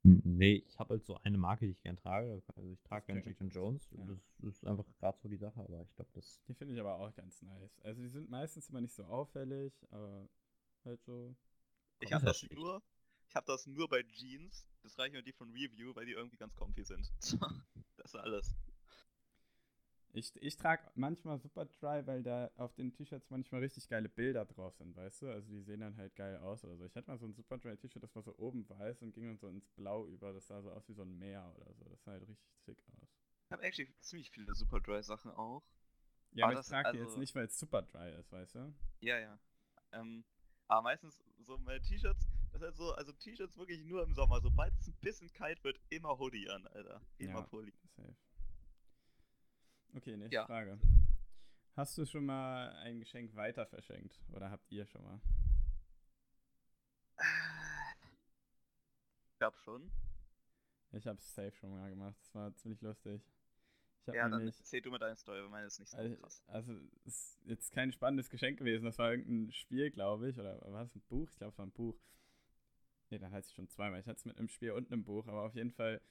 Hm, 0.06 0.22
Nee, 0.24 0.64
ich 0.68 0.78
habe 0.78 0.94
halt 0.94 1.06
so 1.06 1.18
eine 1.24 1.38
Marke, 1.38 1.66
die 1.66 1.72
ich 1.72 1.82
gern 1.82 1.98
trage. 1.98 2.42
Also 2.56 2.70
ich 2.72 2.82
trage 2.84 3.08
kenn 3.08 3.24
gern 3.24 3.34
ich 3.34 3.40
Jack. 3.40 3.56
Jones. 3.56 3.90
Ja. 3.92 4.06
Das 4.40 4.54
ist 4.56 4.66
einfach 4.66 4.86
gerade 5.00 5.18
so 5.20 5.28
die 5.28 5.38
Sache, 5.38 5.60
aber 5.60 5.82
ich 5.82 5.96
glaube, 5.96 6.12
das. 6.14 6.42
Die 6.48 6.54
finde 6.54 6.74
ich 6.76 6.80
aber 6.80 6.96
auch 7.00 7.14
ganz 7.16 7.42
nice. 7.42 7.80
Also 7.82 8.02
die 8.02 8.10
sind 8.10 8.30
meistens 8.30 8.70
immer 8.70 8.82
nicht 8.82 8.94
so 8.94 9.04
auffällig, 9.06 9.74
aber 9.90 10.30
Halt 10.86 11.02
so. 11.04 11.36
Ich 12.00 12.14
habe 12.14 12.26
das 12.26 12.44
nur, 12.52 12.84
ich 13.28 13.36
habe 13.36 13.48
das 13.48 13.66
nur 13.66 13.90
bei 13.90 14.04
Jeans. 14.04 14.68
Das 14.84 14.98
reichen 15.00 15.14
mir 15.14 15.24
die 15.24 15.34
von 15.34 15.50
Review, 15.50 15.96
weil 15.96 16.06
die 16.06 16.12
irgendwie 16.12 16.38
ganz 16.38 16.56
comfy 16.56 16.84
sind. 16.84 17.12
das 17.98 18.14
ist 18.14 18.16
alles. 18.16 18.56
Ich, 20.18 20.34
ich 20.42 20.56
trage 20.56 20.90
manchmal 20.96 21.38
Superdry, 21.40 22.08
weil 22.08 22.24
da 22.24 22.50
auf 22.56 22.74
den 22.76 22.94
T-Shirts 22.94 23.30
manchmal 23.30 23.60
richtig 23.62 23.90
geile 23.90 24.08
Bilder 24.08 24.46
drauf 24.46 24.74
sind, 24.78 24.96
weißt 24.96 25.24
du? 25.24 25.30
Also 25.30 25.50
die 25.52 25.62
sehen 25.62 25.82
dann 25.82 25.98
halt 25.98 26.16
geil 26.16 26.38
aus 26.38 26.64
oder 26.64 26.78
so. 26.78 26.86
Ich 26.86 26.96
hatte 26.96 27.10
mal 27.10 27.18
so 27.18 27.26
ein 27.26 27.34
Superdry-T-Shirt, 27.34 28.02
das 28.02 28.16
war 28.16 28.24
so 28.24 28.34
oben 28.38 28.68
weiß 28.70 29.02
und 29.02 29.12
ging 29.14 29.26
dann 29.26 29.38
so 29.38 29.50
ins 29.50 29.68
Blau 29.72 30.08
über. 30.08 30.32
Das 30.32 30.48
sah 30.48 30.62
so 30.62 30.72
aus 30.72 30.88
wie 30.88 30.94
so 30.94 31.02
ein 31.02 31.18
Meer 31.20 31.54
oder 31.58 31.74
so. 31.74 31.84
Das 31.90 32.02
sah 32.04 32.12
halt 32.12 32.22
richtig 32.28 32.50
sick 32.66 32.82
aus. 33.02 33.10
Ich 33.48 33.52
habe 33.52 33.64
actually 33.64 33.94
ziemlich 34.00 34.32
viele 34.32 34.56
Superdry 34.56 35.04
Sachen 35.04 35.32
auch. 35.32 35.64
Ja, 36.32 36.46
Aber 36.46 36.52
aber 36.54 36.54
ich 36.54 36.58
das- 36.60 36.68
trage 36.70 36.92
die 36.94 36.98
jetzt 37.00 37.08
also- 37.10 37.20
nicht, 37.20 37.36
weil 37.36 37.46
es 37.46 37.60
Superdry 37.60 38.14
ist, 38.18 38.32
weißt 38.32 38.56
du? 38.56 38.74
Ja, 39.02 39.20
ja. 39.20 39.38
Ähm, 39.92 40.24
aber 40.68 40.82
meistens 40.84 41.22
so 41.40 41.58
meine 41.58 41.82
T-Shirts, 41.82 42.30
das 42.54 42.62
ist 42.62 42.66
halt 42.66 42.78
so, 42.78 42.94
also 42.94 43.12
T-Shirts 43.12 43.58
wirklich 43.58 43.84
nur 43.84 44.02
im 44.04 44.14
Sommer. 44.14 44.40
Sobald 44.40 44.74
es 44.80 44.88
ein 44.88 44.96
bisschen 45.02 45.32
kalt 45.34 45.62
wird, 45.66 45.78
immer 45.90 46.18
Hoodie 46.18 46.50
an, 46.50 46.66
Alter. 46.68 47.02
Immer 47.18 47.40
Ja. 47.40 47.42
Pulli. 47.42 47.74
Safe. 47.98 48.16
Okay, 49.94 50.18
nächste 50.18 50.36
Ja. 50.36 50.46
Frage. 50.46 50.80
Hast 51.76 51.98
du 51.98 52.06
schon 52.06 52.26
mal 52.26 52.70
ein 52.84 53.00
Geschenk 53.00 53.36
weiter 53.36 53.66
verschenkt? 53.66 54.20
Oder 54.34 54.50
habt 54.50 54.72
ihr 54.72 54.86
schon 54.86 55.04
mal? 55.04 55.22
Ich 59.32 59.38
glaube 59.38 59.58
schon. 59.58 59.92
Ich 60.92 61.06
hab's 61.08 61.34
safe 61.34 61.52
schon 61.52 61.72
mal 61.72 61.90
gemacht. 61.90 62.16
Das 62.22 62.34
war 62.34 62.56
ziemlich 62.56 62.82
lustig. 62.82 63.22
Ja, 64.08 64.30
dann 64.30 64.46
erzähl 64.46 64.82
du 64.82 64.92
mit 64.92 65.02
deiner 65.02 65.16
Story, 65.16 65.42
weil 65.42 65.50
meine 65.50 65.66
ist 65.68 65.80
nicht 65.80 65.90
so 65.90 65.98
also, 65.98 66.16
krass. 66.18 66.44
also 66.46 66.74
es 67.06 67.16
ist 67.16 67.40
jetzt 67.46 67.72
kein 67.74 67.92
spannendes 67.92 68.30
Geschenk 68.30 68.60
gewesen. 68.60 68.86
Das 68.86 69.00
war 69.00 69.10
irgendein 69.12 69.52
Spiel, 69.52 69.90
glaube 69.92 70.30
ich. 70.30 70.38
Oder 70.40 70.62
war 70.72 70.84
es 70.84 70.96
ein 70.96 71.02
Buch? 71.10 71.28
Ich 71.32 71.38
glaube, 71.38 71.52
es 71.52 71.58
war 71.58 71.66
ein 71.66 71.72
Buch. 71.72 72.00
Nee, 73.10 73.18
dann 73.18 73.32
hatte 73.32 73.48
ich 73.48 73.56
schon 73.56 73.68
zweimal. 73.68 74.00
Ich 74.00 74.08
hatte 74.08 74.18
es 74.20 74.26
mit 74.26 74.38
einem 74.38 74.48
Spiel 74.48 74.72
und 74.72 74.92
einem 74.92 75.04
Buch, 75.04 75.28
aber 75.28 75.42
auf 75.44 75.56
jeden 75.56 75.72
Fall, 75.72 76.02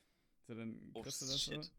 so 0.47 0.55
dann 0.55 0.91
Oh, 0.93 1.03
kriegst 1.03 1.23
du 1.23 1.27
das 1.27 1.41
shit. 1.41 1.63
so. 1.65 1.71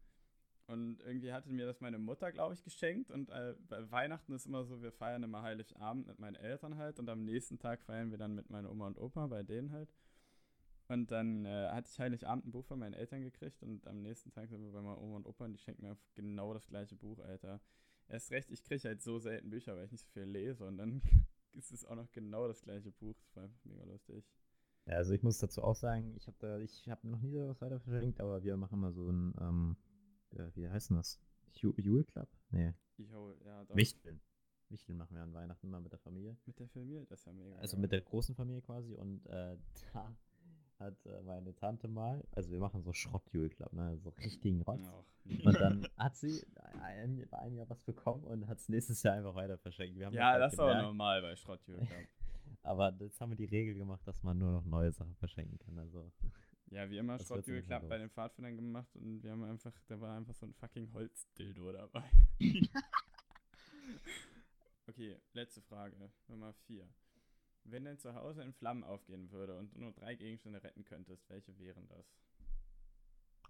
Und 0.66 1.00
irgendwie 1.02 1.32
hatte 1.32 1.50
mir 1.50 1.64
das 1.64 1.80
meine 1.80 1.98
Mutter, 1.98 2.32
glaube 2.32 2.54
ich, 2.54 2.64
geschenkt. 2.64 3.10
Und 3.10 3.30
äh, 3.30 3.54
bei 3.68 3.88
Weihnachten 3.90 4.32
ist 4.32 4.46
immer 4.46 4.64
so, 4.64 4.82
wir 4.82 4.90
feiern 4.90 5.22
immer 5.22 5.42
Heiligabend 5.42 6.06
mit 6.06 6.18
meinen 6.18 6.34
Eltern 6.34 6.76
halt. 6.76 6.98
Und 6.98 7.08
am 7.08 7.24
nächsten 7.24 7.58
Tag 7.58 7.82
feiern 7.82 8.10
wir 8.10 8.18
dann 8.18 8.34
mit 8.34 8.50
meiner 8.50 8.70
Oma 8.70 8.88
und 8.88 8.98
Opa, 8.98 9.28
bei 9.28 9.44
denen 9.44 9.70
halt. 9.70 9.94
Und 10.88 11.10
dann 11.10 11.44
äh, 11.44 11.68
hatte 11.70 11.88
ich 11.92 11.98
Heiligabend 12.00 12.46
ein 12.46 12.50
Buch 12.50 12.64
von 12.64 12.80
meinen 12.80 12.94
Eltern 12.94 13.22
gekriegt. 13.22 13.62
Und 13.62 13.86
am 13.86 14.02
nächsten 14.02 14.30
Tag 14.32 14.48
sind 14.48 14.62
wir 14.62 14.72
bei 14.72 14.82
meiner 14.82 15.00
Oma 15.00 15.16
und 15.16 15.26
Opa 15.26 15.44
und 15.44 15.52
die 15.52 15.58
schenken 15.58 15.82
mir 15.82 15.96
genau 16.14 16.52
das 16.52 16.66
gleiche 16.66 16.96
Buch, 16.96 17.20
Alter. 17.20 17.60
Erst 18.08 18.30
recht, 18.32 18.50
ich 18.50 18.64
kriege 18.64 18.88
halt 18.88 19.02
so 19.02 19.18
selten 19.18 19.50
Bücher, 19.50 19.76
weil 19.76 19.84
ich 19.84 19.92
nicht 19.92 20.04
so 20.04 20.10
viel 20.10 20.24
lese. 20.24 20.64
Und 20.64 20.78
dann 20.78 21.00
ist 21.52 21.70
es 21.70 21.84
auch 21.84 21.96
noch 21.96 22.10
genau 22.10 22.48
das 22.48 22.62
gleiche 22.62 22.90
Buch. 22.90 23.16
Das 23.20 23.36
war 23.36 23.44
einfach 23.44 23.64
mega 23.64 23.84
lustig. 23.84 24.24
Ja, 24.86 24.94
also 24.94 25.12
ich 25.12 25.22
muss 25.22 25.38
dazu 25.38 25.62
auch 25.62 25.74
sagen, 25.74 26.14
ich 26.16 26.26
habe 26.28 26.36
da, 26.38 26.58
ich 26.58 26.88
habe 26.88 27.08
noch 27.08 27.20
nie 27.20 27.32
sowas 27.32 27.60
weiter 27.60 27.80
verschenkt, 27.80 28.20
aber 28.20 28.44
wir 28.44 28.56
machen 28.56 28.78
mal 28.78 28.92
so 28.92 29.08
ein, 29.10 29.34
ähm, 29.40 29.76
äh, 30.36 30.50
wie 30.54 30.68
heißt 30.68 30.90
denn 30.90 30.96
das? 30.98 31.18
Ju- 31.54 31.78
Jule 31.80 32.04
Club? 32.04 32.28
Nee, 32.50 32.74
Jo, 32.98 33.34
ja, 33.44 33.64
doch. 33.64 33.76
Wichteln. 33.76 34.20
Wichteln 34.68 34.98
machen 34.98 35.14
wir 35.14 35.22
an 35.22 35.32
Weihnachten 35.34 35.68
mal 35.70 35.80
mit 35.80 35.92
der 35.92 35.98
Familie. 35.98 36.36
Mit 36.46 36.58
der 36.58 36.68
Familie, 36.68 37.04
das 37.06 37.20
ist 37.20 37.26
ja 37.26 37.32
mega. 37.32 37.56
Also 37.56 37.76
geil. 37.76 37.82
mit 37.82 37.92
der 37.92 38.00
großen 38.00 38.34
Familie 38.34 38.62
quasi 38.62 38.94
und 38.94 39.24
äh, 39.26 39.56
da 39.92 40.16
hat 40.78 41.06
äh, 41.06 41.22
meine 41.22 41.54
Tante 41.54 41.88
mal, 41.88 42.22
also 42.32 42.50
wir 42.50 42.58
machen 42.58 42.82
so 42.82 42.92
Schrott-Jule 42.92 43.48
Club, 43.50 43.72
ne, 43.72 43.96
so 43.98 44.10
richtigen 44.10 44.60
Rotz. 44.62 44.86
Auch. 44.88 45.06
Und 45.24 45.54
dann 45.60 45.88
hat 45.96 46.16
sie 46.16 46.44
ein, 46.82 47.26
einem 47.32 47.56
Jahr 47.56 47.68
was 47.70 47.82
bekommen 47.82 48.24
und 48.24 48.46
hat 48.46 48.58
es 48.58 48.68
nächstes 48.68 49.02
Jahr 49.02 49.14
einfach 49.14 49.34
weiter 49.34 49.56
verschenkt. 49.58 49.96
Ja, 49.96 50.10
halt 50.10 50.42
das 50.42 50.52
ist 50.52 50.58
aber 50.60 50.82
normal 50.82 51.22
bei 51.22 51.34
Schrottjürgen. 51.36 51.88
Aber 52.62 52.92
jetzt 52.98 53.20
haben 53.20 53.30
wir 53.30 53.36
die 53.36 53.44
Regel 53.44 53.74
gemacht, 53.74 54.04
dass 54.06 54.24
man 54.24 54.38
nur 54.38 54.50
noch 54.50 54.64
neue 54.64 54.90
Sachen 54.90 55.14
verschenken 55.16 55.56
kann. 55.58 55.78
Also 55.78 56.10
Ja, 56.70 56.90
wie 56.90 56.98
immer 56.98 57.18
mal 57.18 57.62
klappt 57.62 57.88
bei 57.88 57.98
den 57.98 58.10
Pfadfindern 58.10 58.56
gemacht 58.56 58.94
und 58.96 59.22
wir 59.22 59.30
haben 59.30 59.44
einfach, 59.44 59.72
da 59.86 60.00
war 60.00 60.16
einfach 60.16 60.34
so 60.34 60.46
ein 60.46 60.54
fucking 60.54 60.92
Holzdildo 60.92 61.72
dabei. 61.72 62.10
okay, 64.88 65.16
letzte 65.32 65.62
Frage, 65.62 65.96
Nummer 66.28 66.52
4. 66.66 66.88
Wenn 67.64 67.84
dein 67.84 67.98
Zuhause 67.98 68.42
in 68.42 68.52
Flammen 68.52 68.84
aufgehen 68.84 69.30
würde 69.30 69.56
und 69.56 69.72
du 69.74 69.80
nur 69.80 69.92
drei 69.92 70.14
Gegenstände 70.16 70.62
retten 70.62 70.84
könntest, 70.84 71.28
welche 71.28 71.56
wären 71.58 71.86
das? 71.88 72.06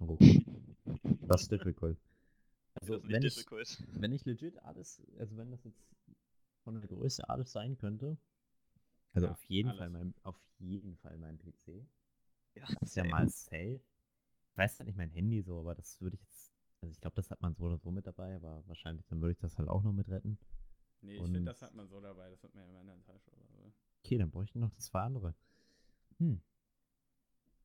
oh, 0.01 0.19
das 1.29 1.43
ist 1.43 1.53
difficult. 1.53 1.99
Also 2.75 2.95
das 2.95 3.03
ist 3.03 3.09
nicht 3.09 3.13
wenn 3.13 3.25
ich, 3.25 3.35
difficult. 3.35 3.83
wenn 3.93 4.13
ich 4.13 4.25
legit 4.27 4.59
alles, 4.63 5.03
also 5.19 5.37
wenn 5.37 5.51
das 5.51 5.65
jetzt 5.65 5.83
von 6.65 6.75
der 6.75 6.89
Größe 6.89 7.29
alles 7.29 7.53
sein 7.53 7.77
könnte, 7.79 8.19
also 9.13 9.29
Ja, 9.29 9.33
auf 9.33 9.43
jeden 9.45 9.71
alles. 9.71 9.79
Fall 9.79 9.91
mein, 9.91 10.15
auf 10.23 10.39
jeden 10.59 10.97
Fall 10.99 11.19
mein 11.19 11.39
PC. 11.39 11.87
Ja, 12.57 12.67
Das 12.81 12.91
ist 12.91 12.97
ja 12.97 13.05
mal 13.05 13.29
safe. 13.29 13.81
Ich 14.51 14.57
weiß 14.57 14.79
halt 14.79 14.87
nicht 14.87 14.97
mein 14.97 15.11
Handy 15.11 15.43
so, 15.43 15.61
aber 15.61 15.75
das 15.75 16.01
würde 16.01 16.17
ich 16.17 16.23
jetzt, 16.23 16.53
also 16.81 16.93
ich 16.93 17.01
glaube, 17.01 17.17
das 17.17 17.31
hat 17.31 17.41
man 17.43 17.55
so 17.55 17.65
oder 17.65 17.79
so 17.79 17.91
mit 17.91 18.07
dabei, 18.07 18.35
aber 18.37 18.67
wahrscheinlich 18.67 19.07
dann 19.07 19.21
würde 19.21 19.33
ich 19.33 19.39
das 19.39 19.59
halt 19.59 19.69
auch 19.69 19.83
noch 19.83 19.93
mit 19.93 20.09
retten. 20.09 20.39
Nee, 21.03 21.17
ich 21.17 21.23
finde, 21.23 21.45
das 21.45 21.61
hat 21.63 21.75
man 21.75 21.87
so 21.89 22.01
dabei, 22.01 22.31
das 22.31 22.43
hat 22.43 22.55
man 22.55 22.65
ja 22.65 22.71
immer 22.71 22.81
in 22.81 22.87
der 22.87 23.03
Tasche 23.03 23.31
oder 23.33 23.47
so. 23.49 23.73
Okay, 24.03 24.19
dann 24.19 24.31
bräuchten 24.31 24.61
noch 24.61 24.75
zwei 24.77 25.01
andere. 25.01 25.35
Hm. 26.19 26.41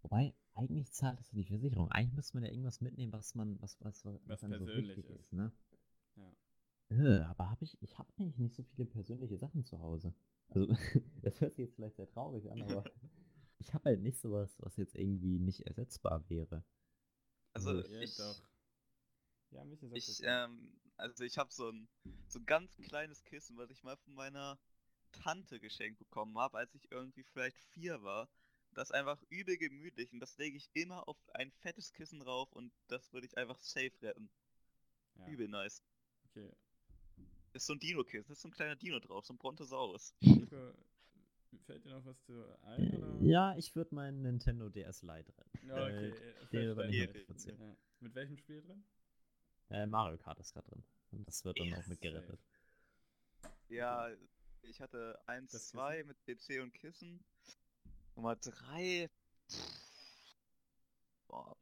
Wobei, 0.02 0.34
eigentlich 0.54 0.92
zahlt 0.92 1.20
das 1.20 1.32
ja 1.32 1.38
die 1.38 1.46
Versicherung. 1.46 1.90
Eigentlich 1.92 2.16
müsste 2.16 2.36
man 2.36 2.44
ja 2.44 2.50
irgendwas 2.50 2.82
mitnehmen, 2.82 3.14
was 3.14 3.36
man, 3.36 3.62
was, 3.62 3.80
was, 3.82 4.04
was, 4.04 4.20
Was 4.26 4.42
so 4.42 4.48
persönlich 4.48 4.98
wichtig 4.98 5.10
ist. 5.10 5.22
ist, 5.22 5.34
ne? 5.34 5.52
Ja. 6.16 6.34
Äh, 6.90 7.22
aber 7.22 7.50
habe 7.50 7.64
ich, 7.64 7.82
ich 7.82 7.98
habe 7.98 8.12
eigentlich 8.18 8.38
nicht 8.38 8.56
so 8.56 8.64
viele 8.64 8.86
persönliche 8.86 9.38
Sachen 9.38 9.64
zu 9.64 9.80
Hause. 9.80 10.14
Also, 10.50 10.68
das 11.22 11.40
hört 11.40 11.56
sich 11.56 11.66
jetzt 11.66 11.76
vielleicht 11.76 11.96
sehr 11.96 12.10
traurig 12.10 12.52
an, 12.52 12.62
aber 12.64 12.84
ich 13.62 13.74
habe 13.74 13.86
halt 13.86 14.02
nicht 14.02 14.20
sowas, 14.20 14.56
was 14.60 14.76
jetzt 14.78 14.96
irgendwie 14.96 15.40
nicht 15.40 15.62
ersetzbar 15.62 16.28
wäre. 16.30 16.64
Also 17.54 17.74
Ja, 17.74 18.02
ich, 18.02 18.16
doch. 18.18 18.42
Ja, 19.52 19.64
mich 19.66 19.84
ist 19.84 20.20
ich, 20.20 20.26
ähm, 20.26 20.80
also 20.98 21.24
ich 21.24 21.38
habe 21.38 21.52
so 21.52 21.70
ein 21.70 21.88
so 22.28 22.40
ein 22.40 22.46
ganz 22.46 22.76
kleines 22.78 23.24
Kissen, 23.24 23.58
was 23.58 23.70
ich 23.70 23.84
mal 23.84 23.98
von 23.98 24.14
meiner 24.14 24.60
Tante 25.12 25.60
geschenkt 25.60 26.00
bekommen 26.00 26.38
habe, 26.38 26.58
als 26.58 26.74
ich 26.74 26.92
irgendwie 26.92 27.24
vielleicht 27.24 27.58
vier 27.58 28.02
war. 28.02 28.30
Das 28.74 28.90
ist 28.90 28.96
einfach 28.96 29.22
übel 29.30 29.58
gemütlich 29.58 30.12
und 30.14 30.22
das 30.22 30.38
lege 30.38 30.56
ich 30.58 30.70
immer 30.74 31.08
auf 31.08 31.18
ein 31.34 31.52
fettes 31.52 31.92
Kissen 31.92 32.22
drauf 32.22 32.52
und 32.54 32.72
das 32.88 33.12
würde 33.12 33.28
ich 33.28 33.38
einfach 33.38 33.60
safe 33.60 33.92
retten. 34.02 34.30
ja. 35.16 35.28
Übel 35.28 35.50
nice. 35.50 35.84
Okay. 36.30 36.50
Ist 37.54 37.66
so 37.66 37.74
ein 37.74 37.80
Dino-Kissen, 37.80 38.32
ist 38.32 38.42
so 38.42 38.48
ein 38.48 38.54
kleiner 38.54 38.78
Dino 38.78 39.00
drauf, 39.00 39.26
so 39.26 39.34
ein 39.34 39.38
Brontosaurus. 39.38 40.16
Nico, 40.22 40.74
fällt 41.60 41.86
dir 41.86 41.90
noch 41.92 42.06
was 42.06 42.22
zu 42.24 42.34
ein? 42.64 42.96
Oder? 42.98 43.22
Äh, 43.22 43.28
Ja, 43.28 43.56
ich 43.58 43.76
würde 43.76 43.94
meinen 43.96 44.22
Nintendo 44.22 44.70
DS 44.70 45.02
Lite 45.04 45.34
retten. 45.38 45.68
Ja, 45.68 45.76
okay. 45.84 46.10
Äh, 46.52 46.58
äh, 46.58 46.74
verständlich. 46.76 47.26
trotzdem. 47.28 47.60
Ja. 47.60 47.76
Mit 48.00 48.16
welchem 48.16 48.38
Spiel 48.38 48.62
drin? 48.62 48.84
Äh, 49.70 49.86
Mario 49.86 50.18
Kart 50.18 50.40
ist 50.40 50.54
gerade 50.54 50.70
drin. 50.70 50.84
Und 51.12 51.28
das 51.28 51.44
wird 51.46 51.60
dann 51.60 51.68
Yes, 51.68 51.80
auch 51.80 51.88
mitgerettet. 51.88 52.40
Ja, 53.70 54.10
ich 54.64 54.82
hatte 54.82 55.20
1, 55.28 55.52
Das 55.52 55.70
2 55.70 56.04
mit 56.04 56.18
PC 56.26 56.62
und 56.62 56.74
Kissen. 56.74 57.24
Nummer 58.16 58.36
3. 58.36 59.10
Boah. 61.28 61.58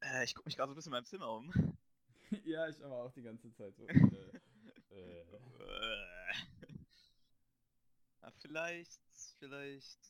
Äh, 0.00 0.24
ich 0.24 0.34
gucke 0.34 0.48
mich 0.48 0.56
gerade 0.56 0.68
so 0.70 0.72
ein 0.72 0.76
bisschen 0.76 0.90
in 0.92 0.96
meinem 0.96 1.04
Zimmer 1.04 1.30
um. 1.32 1.52
ja, 2.44 2.68
ich 2.68 2.84
aber 2.84 3.02
auch 3.04 3.12
die 3.12 3.22
ganze 3.22 3.52
Zeit 3.52 3.74
so. 3.76 3.86
Äh, 3.86 3.94
äh. 4.90 5.24
Ja, 8.26 8.32
vielleicht, 8.40 9.00
vielleicht. 9.38 10.00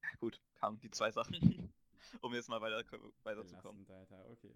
Ja, 0.00 0.08
gut, 0.20 0.40
kamen 0.54 0.78
die 0.78 0.90
zwei 0.92 1.10
Sachen. 1.10 1.34
um 2.22 2.32
jetzt 2.34 2.48
mal 2.48 2.60
weiter, 2.60 2.84
weiterzukommen. 3.24 3.84
Alter, 3.90 4.30
okay. 4.30 4.54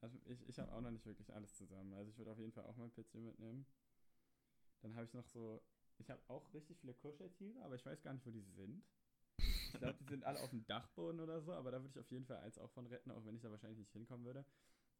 Also 0.00 0.16
ich, 0.26 0.48
ich 0.48 0.60
habe 0.60 0.70
auch 0.70 0.80
noch 0.80 0.92
nicht 0.92 1.04
wirklich 1.06 1.34
alles 1.34 1.56
zusammen. 1.56 1.92
Also 1.94 2.12
ich 2.12 2.18
würde 2.18 2.30
auf 2.30 2.38
jeden 2.38 2.52
Fall 2.52 2.66
auch 2.66 2.76
meinen 2.76 2.92
PC 2.92 3.16
mitnehmen. 3.16 3.66
Dann 4.82 4.94
habe 4.94 5.06
ich 5.06 5.14
noch 5.14 5.26
so, 5.26 5.60
ich 5.98 6.08
habe 6.08 6.22
auch 6.28 6.54
richtig 6.54 6.78
viele 6.78 6.94
Kuscheltiere, 6.94 7.60
aber 7.64 7.74
ich 7.74 7.84
weiß 7.84 8.00
gar 8.00 8.12
nicht, 8.12 8.24
wo 8.24 8.30
die 8.30 8.42
sind. 8.42 8.84
Ich 9.38 9.72
glaube, 9.80 9.98
die 9.98 10.04
sind 10.04 10.22
alle 10.22 10.38
auf 10.40 10.50
dem 10.50 10.64
Dachboden 10.66 11.18
oder 11.18 11.40
so, 11.40 11.52
aber 11.52 11.72
da 11.72 11.78
würde 11.80 11.90
ich 11.90 11.98
auf 11.98 12.10
jeden 12.12 12.26
Fall 12.26 12.38
eins 12.38 12.58
auch 12.58 12.70
von 12.70 12.86
retten, 12.86 13.10
auch 13.10 13.24
wenn 13.24 13.34
ich 13.34 13.42
da 13.42 13.50
wahrscheinlich 13.50 13.80
nicht 13.80 13.92
hinkommen 13.92 14.24
würde. 14.24 14.44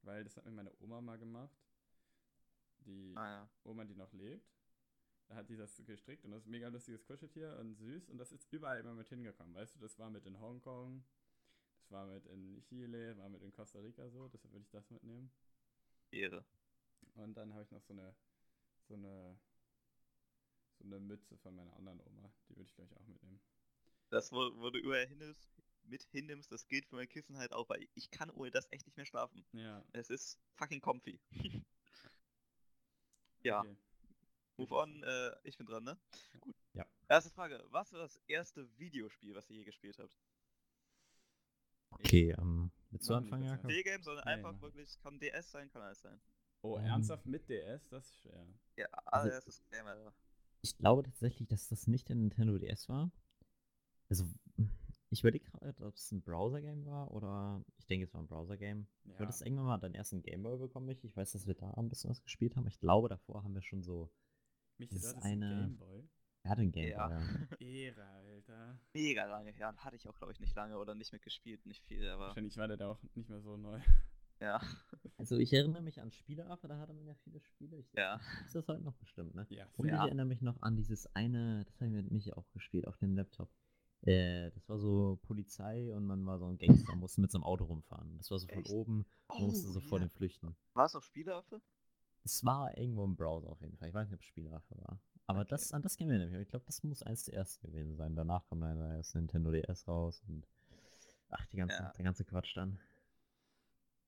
Weil 0.03 0.25
das 0.25 0.37
hat 0.37 0.45
mir 0.45 0.53
meine 0.53 0.73
Oma 0.81 1.01
mal 1.01 1.19
gemacht. 1.19 1.57
Die 2.87 3.15
Ah 3.17 3.29
ja. 3.29 3.49
Oma, 3.65 3.85
die 3.85 3.95
noch 3.95 4.13
lebt. 4.13 4.53
Da 5.29 5.37
hat 5.37 5.49
die 5.49 5.57
das 5.57 5.83
gestrickt 5.87 6.25
und 6.25 6.33
das 6.33 6.43
ist 6.43 6.47
ein 6.47 6.51
mega 6.51 6.69
lustiges 6.69 7.05
Kuscheltier 7.07 7.57
und 7.59 7.75
süß 7.77 8.11
und 8.11 8.19
das 8.19 8.33
ist 8.33 8.53
überall 8.53 8.79
immer 8.81 8.93
mit 8.95 9.09
hingekommen. 9.09 9.55
Weißt 9.55 9.75
du, 9.75 9.79
das 9.79 9.99
war 9.99 10.11
mit 10.11 10.27
in 10.27 10.39
Hongkong, 10.39 11.05
das 11.79 11.91
war 11.91 12.07
mit 12.07 12.27
in 12.27 12.61
Chile, 12.63 13.17
war 13.17 13.29
mit 13.31 13.43
in 13.43 13.53
Costa 13.53 13.79
Rica 13.79 14.11
so, 14.11 14.29
deshalb 14.29 14.53
würde 14.53 14.65
ich 14.65 14.71
das 14.71 14.91
mitnehmen. 14.91 15.33
Ehre. 16.11 16.45
Und 17.15 17.35
dann 17.35 17.53
habe 17.55 17.63
ich 17.63 17.71
noch 17.71 17.83
so 17.83 17.95
eine, 17.95 18.15
so 18.89 18.95
eine, 18.95 19.39
so 20.79 20.85
eine 20.85 21.01
Mütze 21.01 21.37
von 21.39 21.55
meiner 21.55 21.75
anderen 21.77 22.01
Oma, 22.01 22.31
die 22.49 22.57
würde 22.57 22.69
ich 22.69 22.75
gleich 22.75 22.95
auch 22.97 23.07
mitnehmen. 23.07 23.41
Das, 24.11 24.29
du 24.71 24.79
überall 24.79 25.07
hin 25.07 25.21
ist, 25.23 25.49
mit 25.85 26.03
hinnimmst, 26.05 26.51
das 26.53 26.67
gilt 26.69 26.87
für 26.87 26.97
mein 26.97 27.09
Kissen 27.09 27.37
halt 27.39 27.53
auch, 27.53 27.69
weil 27.69 27.87
ich 27.95 28.11
kann 28.11 28.31
ohne 28.31 28.51
das 28.51 28.71
echt 28.71 28.87
nicht 28.87 28.97
mehr 28.97 29.07
schlafen. 29.07 29.45
Ja. 29.53 29.85
Es 29.93 30.11
ist 30.11 30.39
fucking 30.55 30.81
comfy. 30.81 31.19
ja, 33.43 33.61
okay. 33.61 33.77
move 34.57 34.75
on, 34.75 35.03
äh, 35.03 35.33
ich 35.45 35.57
bin 35.57 35.67
dran, 35.67 35.85
ne? 35.85 35.99
Ja. 36.33 36.39
Gut. 36.41 36.57
Ja. 36.75 36.87
Erste 37.09 37.31
Frage, 37.31 37.63
was 37.71 37.93
war 37.93 38.01
das 38.01 38.17
erste 38.27 38.69
Videospiel, 38.79 39.35
was 39.35 39.49
ihr 39.51 39.57
je 39.59 39.65
gespielt 39.65 39.99
habt? 39.99 40.17
Okay, 41.91 42.35
ähm, 42.39 42.71
willst 42.91 43.09
du 43.11 43.15
anfangen, 43.15 43.43
das 43.43 43.53
Jakob? 43.53 43.71
Ja. 43.71 43.77
C-Game, 43.77 44.03
sondern 44.03 44.25
Nee, 44.25 44.31
einfach 44.33 44.61
wirklich, 44.63 44.99
kann 45.01 45.19
DS 45.21 45.51
sein, 45.51 45.71
kann 45.71 45.83
alles 45.83 46.01
sein. 46.01 46.21
Oh, 46.63 46.79
Ähm. 46.79 46.85
ernsthaft 46.87 47.27
mit 47.27 47.49
DS? 47.49 47.89
Das 47.91 48.07
ist 48.09 48.21
schwer. 48.21 48.47
Ja, 48.77 48.87
Also- 48.87 49.29
allererstes 49.29 49.63
Game, 49.71 49.87
Alter. 49.87 50.15
Ich 50.63 50.77
glaube 50.79 51.03
tatsächlich, 51.03 51.49
dass 51.49 51.69
das 51.69 51.87
nicht 51.89 52.09
der 52.09 52.17
Nintendo 52.17 52.57
DS 52.57 52.89
war. 52.89 53.11
Also, 54.09 54.27
ich 55.13 55.21
überlege 55.21 55.45
gerade, 55.45 55.75
ob 55.87 55.95
es 55.95 56.11
ein 56.13 56.23
Browser-Game 56.23 56.87
war 56.87 57.11
oder 57.13 57.63
ich 57.79 57.87
denke, 57.87 58.05
es 58.05 58.15
war 58.15 58.21
ein 58.23 58.27
Browser-Game. 58.27 58.87
Ja. 59.05 59.15
Du 59.17 59.21
hattest 59.25 59.43
irgendwann 59.43 59.67
mal 59.67 59.79
deinen 59.79 59.95
ersten 59.95 60.23
Gameboy 60.23 60.57
bekommen, 60.59 60.87
Michi. 60.87 61.07
Ich 61.07 61.17
weiß, 61.17 61.33
dass 61.33 61.47
wir 61.47 61.55
da 61.55 61.71
ein 61.73 61.89
bisschen 61.89 62.11
was 62.11 62.23
gespielt 62.23 62.57
haben. 62.57 62.67
Ich 62.67 62.81
glaube, 62.81 63.09
davor 63.09 63.45
haben 63.45 63.55
wir 63.55 63.63
schon 63.63 63.83
so. 63.83 64.11
Mich 64.79 64.89
das 64.91 65.03
das 65.03 65.11
ist 65.13 65.19
ist 65.19 65.25
ein 65.25 65.43
eine- 65.43 65.63
Gameboy. 65.67 66.09
Er 66.45 66.51
hat 66.51 66.59
einen 66.59 66.73
Gameboy. 66.73 66.93
Ja. 66.93 67.21
Ja. 67.21 67.21
Ehre, 67.61 68.05
Alter. 68.05 68.81
Mega 68.95 69.27
lange 69.27 69.53
her. 69.53 69.69
und 69.69 69.85
Hatte 69.85 69.97
ich 69.97 70.09
auch, 70.09 70.17
glaube 70.17 70.33
ich, 70.33 70.41
nicht 70.41 70.57
lange 70.57 70.79
oder 70.79 70.95
nicht 70.95 71.13
mitgespielt, 71.13 71.65
nicht 71.67 71.85
viel, 71.85 72.09
aber 72.09 72.29
Wahrscheinlich 72.29 72.57
war 72.57 72.67
der 72.69 72.77
da 72.79 72.89
auch 72.91 72.99
nicht 73.15 73.29
mehr 73.29 73.41
so 73.41 73.57
neu. 73.57 73.81
ja. 74.41 74.61
Also, 75.19 75.37
ich 75.37 75.53
erinnere 75.53 75.83
mich 75.83 76.01
an 76.01 76.11
Spieleaffe, 76.11 76.67
da 76.67 76.79
hatte 76.79 76.95
man 76.95 77.07
ja 77.07 77.15
viele 77.15 77.39
Spiele. 77.41 77.77
Ich, 77.77 77.93
Ja. 77.93 78.19
Ist 78.45 78.57
das 78.57 78.67
heute 78.67 78.83
noch 78.83 78.97
bestimmt, 78.97 79.35
ne? 79.37 79.47
Ja, 79.51 79.67
Und 79.77 79.87
Ja. 79.87 79.95
ich 79.95 80.01
erinnere 80.01 80.27
mich 80.27 80.41
noch 80.41 80.61
an 80.63 80.75
dieses 80.75 81.07
eine, 81.15 81.65
das 81.65 81.77
habe 81.77 81.87
ich 81.91 81.93
mit 81.93 82.11
Michi 82.11 82.33
auch 82.33 82.51
gespielt 82.51 82.89
auf 82.89 82.97
dem 82.97 83.15
Laptop. 83.15 83.49
Äh, 84.03 84.51
das 84.51 84.69
war 84.69 84.79
so 84.79 85.19
Polizei 85.23 85.95
und 85.95 86.07
man 86.07 86.27
war 86.27 86.39
so 86.39 86.47
ein 86.47 86.59
Gangster, 86.59 86.95
musste 86.97 87.21
mit 87.21 87.31
so 87.31 87.39
einem 87.39 87.45
Auto 87.45 87.65
rumfahren. 87.65 88.17
Das 88.19 88.31
war 88.31 88.39
so 88.39 88.49
von 88.49 88.59
Echt? 88.65 88.71
oben, 88.73 89.07
man 89.29 89.43
musste 89.43 89.69
so 89.69 89.81
vor 89.81 89.99
ja. 89.99 90.07
dem 90.07 90.11
flüchten. 90.11 90.57
War 90.75 90.87
es 90.87 90.95
noch 90.95 91.03
Spieleaffe? 91.03 91.61
Es 92.25 92.45
war 92.45 92.77
irgendwo 92.77 93.05
im 93.05 93.17
Browser 93.17 93.49
auf 93.51 93.61
jeden 93.61 93.77
Fall. 93.77 93.89
Ich 93.89 93.95
weiß 93.95 94.09
nicht, 94.09 94.15
ob 94.15 94.21
es 94.21 94.27
Spielaffe 94.27 94.77
war. 94.79 95.01
Aber 95.27 95.41
Okay. 95.41 95.51
das, 95.51 95.73
an 95.73 95.83
das 95.83 95.97
kennen 95.97 96.11
wir 96.11 96.19
nämlich. 96.19 96.41
Ich 96.43 96.49
glaube, 96.49 96.65
das 96.67 96.83
muss 96.83 97.03
eins 97.03 97.25
der 97.25 97.35
ersten 97.35 97.67
gewesen 97.69 97.97
sein. 97.97 98.15
Danach 98.17 98.45
kam 98.49 98.61
dann 98.61 98.79
erst 98.97 99.15
Nintendo 99.15 99.51
DS 99.53 99.87
raus 99.87 100.23
und 100.27 100.47
ach, 101.31 101.47
die 101.47 101.57
ganze, 101.57 101.77
Ja. 101.77 101.93
der 101.93 102.05
ganze 102.05 102.25
Quatsch 102.25 102.57
dann. 102.57 102.79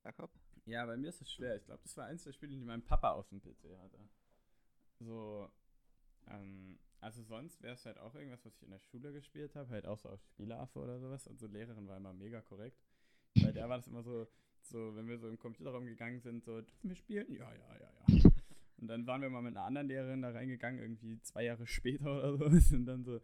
Jakob? 0.04 0.30
Ja, 0.66 0.84
bei 0.86 0.96
mir 0.96 1.08
ist 1.08 1.20
es 1.20 1.30
schwer. 1.32 1.56
Ich 1.56 1.64
glaube, 1.64 1.82
das 1.82 1.96
war 1.96 2.06
eins 2.06 2.24
der 2.24 2.32
Spiele, 2.32 2.52
die 2.56 2.64
mein 2.64 2.84
Papa 2.84 3.12
auf 3.12 3.28
dem 3.28 3.40
PC 3.40 3.76
hatte. 3.78 3.98
So, 5.00 5.48
ähm, 6.28 6.78
also 7.04 7.22
sonst 7.22 7.62
wäre 7.62 7.74
es 7.74 7.84
halt 7.84 7.98
auch 7.98 8.14
irgendwas, 8.14 8.44
was 8.46 8.56
ich 8.56 8.62
in 8.62 8.70
der 8.70 8.78
Schule 8.78 9.12
gespielt 9.12 9.54
habe, 9.54 9.68
halt 9.68 9.86
auch 9.86 9.98
so 9.98 10.08
auf 10.08 10.22
Spieleaffe 10.22 10.78
oder 10.78 10.98
sowas. 10.98 11.26
Und 11.26 11.38
so 11.38 11.46
Lehrerin 11.46 11.86
war 11.86 11.98
immer 11.98 12.14
mega 12.14 12.40
korrekt. 12.40 12.82
Bei 13.42 13.52
der 13.52 13.68
war 13.68 13.76
das 13.76 13.86
immer 13.88 14.02
so, 14.02 14.26
so, 14.62 14.96
wenn 14.96 15.06
wir 15.06 15.18
so 15.18 15.28
im 15.28 15.38
Computerraum 15.38 15.84
gegangen 15.84 16.20
sind, 16.20 16.42
so, 16.44 16.62
dürfen 16.62 16.88
wir 16.88 16.96
spielen? 16.96 17.30
Ja, 17.30 17.52
ja, 17.52 17.76
ja, 17.78 17.90
ja. 18.08 18.30
Und 18.78 18.88
dann 18.88 19.06
waren 19.06 19.20
wir 19.20 19.28
mal 19.28 19.42
mit 19.42 19.54
einer 19.54 19.66
anderen 19.66 19.88
Lehrerin 19.88 20.22
da 20.22 20.30
reingegangen, 20.30 20.80
irgendwie 20.80 21.20
zwei 21.20 21.44
Jahre 21.44 21.66
später 21.66 22.34
oder 22.34 22.50
so. 22.58 22.74
Und 22.74 22.86
dann 22.86 23.04
so, 23.04 23.20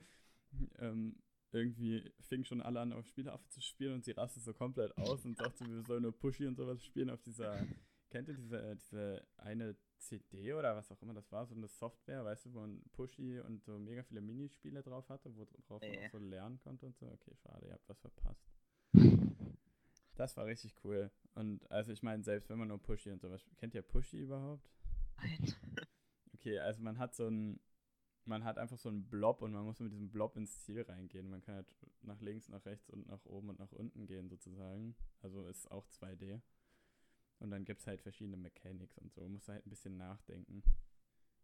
ähm, 0.79 1.17
irgendwie 1.53 2.13
fingen 2.21 2.45
schon 2.45 2.61
alle 2.61 2.81
an, 2.81 2.93
auf 2.93 3.07
Spieleaffe 3.07 3.49
zu 3.49 3.63
spielen 3.63 3.95
und 3.95 4.05
sie 4.05 4.13
rastet 4.13 4.43
so 4.43 4.53
komplett 4.53 4.97
aus 4.99 5.25
und 5.25 5.37
sagte, 5.37 5.67
wir 5.67 5.83
sollen 5.83 6.03
nur 6.03 6.17
Pushy 6.17 6.47
und 6.47 6.57
sowas 6.57 6.85
spielen 6.85 7.11
auf 7.11 7.23
dieser, 7.23 7.67
kennt 8.11 8.29
ihr 8.29 8.35
diese, 8.35 8.77
diese 8.77 9.27
eine 9.37 9.77
CD 9.99 10.53
oder 10.55 10.77
was 10.77 10.91
auch 10.91 11.01
immer 11.03 11.15
das 11.15 11.31
war, 11.31 11.47
so 11.47 11.55
eine 11.55 11.69
Software, 11.69 12.25
weißt 12.25 12.47
du, 12.47 12.55
wo 12.55 12.61
ein 12.65 12.83
Pushy 12.93 13.39
und 13.41 13.63
so 13.63 13.79
mega 13.79 14.03
viele 14.03 14.21
Minispiele 14.21 14.83
drauf 14.83 15.09
hatte, 15.09 15.35
worauf 15.37 15.81
man 15.83 15.91
Nee. 15.91 16.07
auch 16.07 16.11
so 16.11 16.19
lernen 16.19 16.59
konnte 16.61 16.87
und 16.87 16.97
so. 16.97 17.07
Okay, 17.11 17.35
schade, 17.37 17.67
ihr 17.67 17.75
habt 17.75 17.89
was 17.89 18.01
verpasst. 18.01 18.51
Das 20.17 20.37
war 20.37 20.47
richtig 20.47 20.75
cool. 20.85 21.11
Und 21.35 21.71
also 21.71 21.93
ich 21.93 22.03
meine, 22.03 22.23
selbst 22.25 22.51
wenn 22.51 22.59
man 22.59 22.69
nur 22.69 22.83
Pushy 22.83 23.11
und 23.11 23.21
sowas, 23.21 23.43
kennt 23.57 23.75
ihr 23.75 23.83
Pushy 23.83 24.19
überhaupt? 24.21 24.69
Nein. 25.17 25.39
Okay, 26.35 26.59
also 26.59 26.81
man 26.83 26.99
hat 26.99 27.15
so 27.15 27.27
ein, 27.29 27.61
man 28.25 28.45
hat 28.45 28.57
einfach 28.57 28.79
so 28.79 28.89
einen 28.89 29.07
Blob 29.11 29.43
und 29.43 29.53
man 29.53 29.63
muss 29.67 29.79
mit 29.79 29.93
diesem 29.93 30.11
Blob 30.11 30.37
ins 30.39 30.61
Ziel 30.65 30.81
reingehen. 30.81 31.29
Man 31.29 31.43
kann 31.43 31.57
halt 31.57 31.71
nach 32.01 32.19
links, 32.23 32.49
nach 32.49 32.65
rechts 32.65 32.89
und 32.89 33.07
nach 33.09 33.27
oben 33.27 33.51
und 33.51 33.59
nach 33.59 33.73
unten 33.73 34.07
gehen 34.07 34.31
sozusagen. 34.31 34.97
Also 35.21 35.47
ist 35.49 35.71
auch 35.71 35.87
2D. 35.89 36.41
Und 37.41 37.51
dann 37.51 37.65
gibt 37.65 37.81
es 37.81 37.87
halt 37.87 38.01
verschiedene 38.03 38.37
Mechanics 38.37 38.99
und 38.99 39.13
so. 39.13 39.23
Man 39.23 39.33
muss 39.33 39.49
halt 39.49 39.67
ein 39.67 39.71
bisschen 39.71 39.97
nachdenken. 39.97 40.63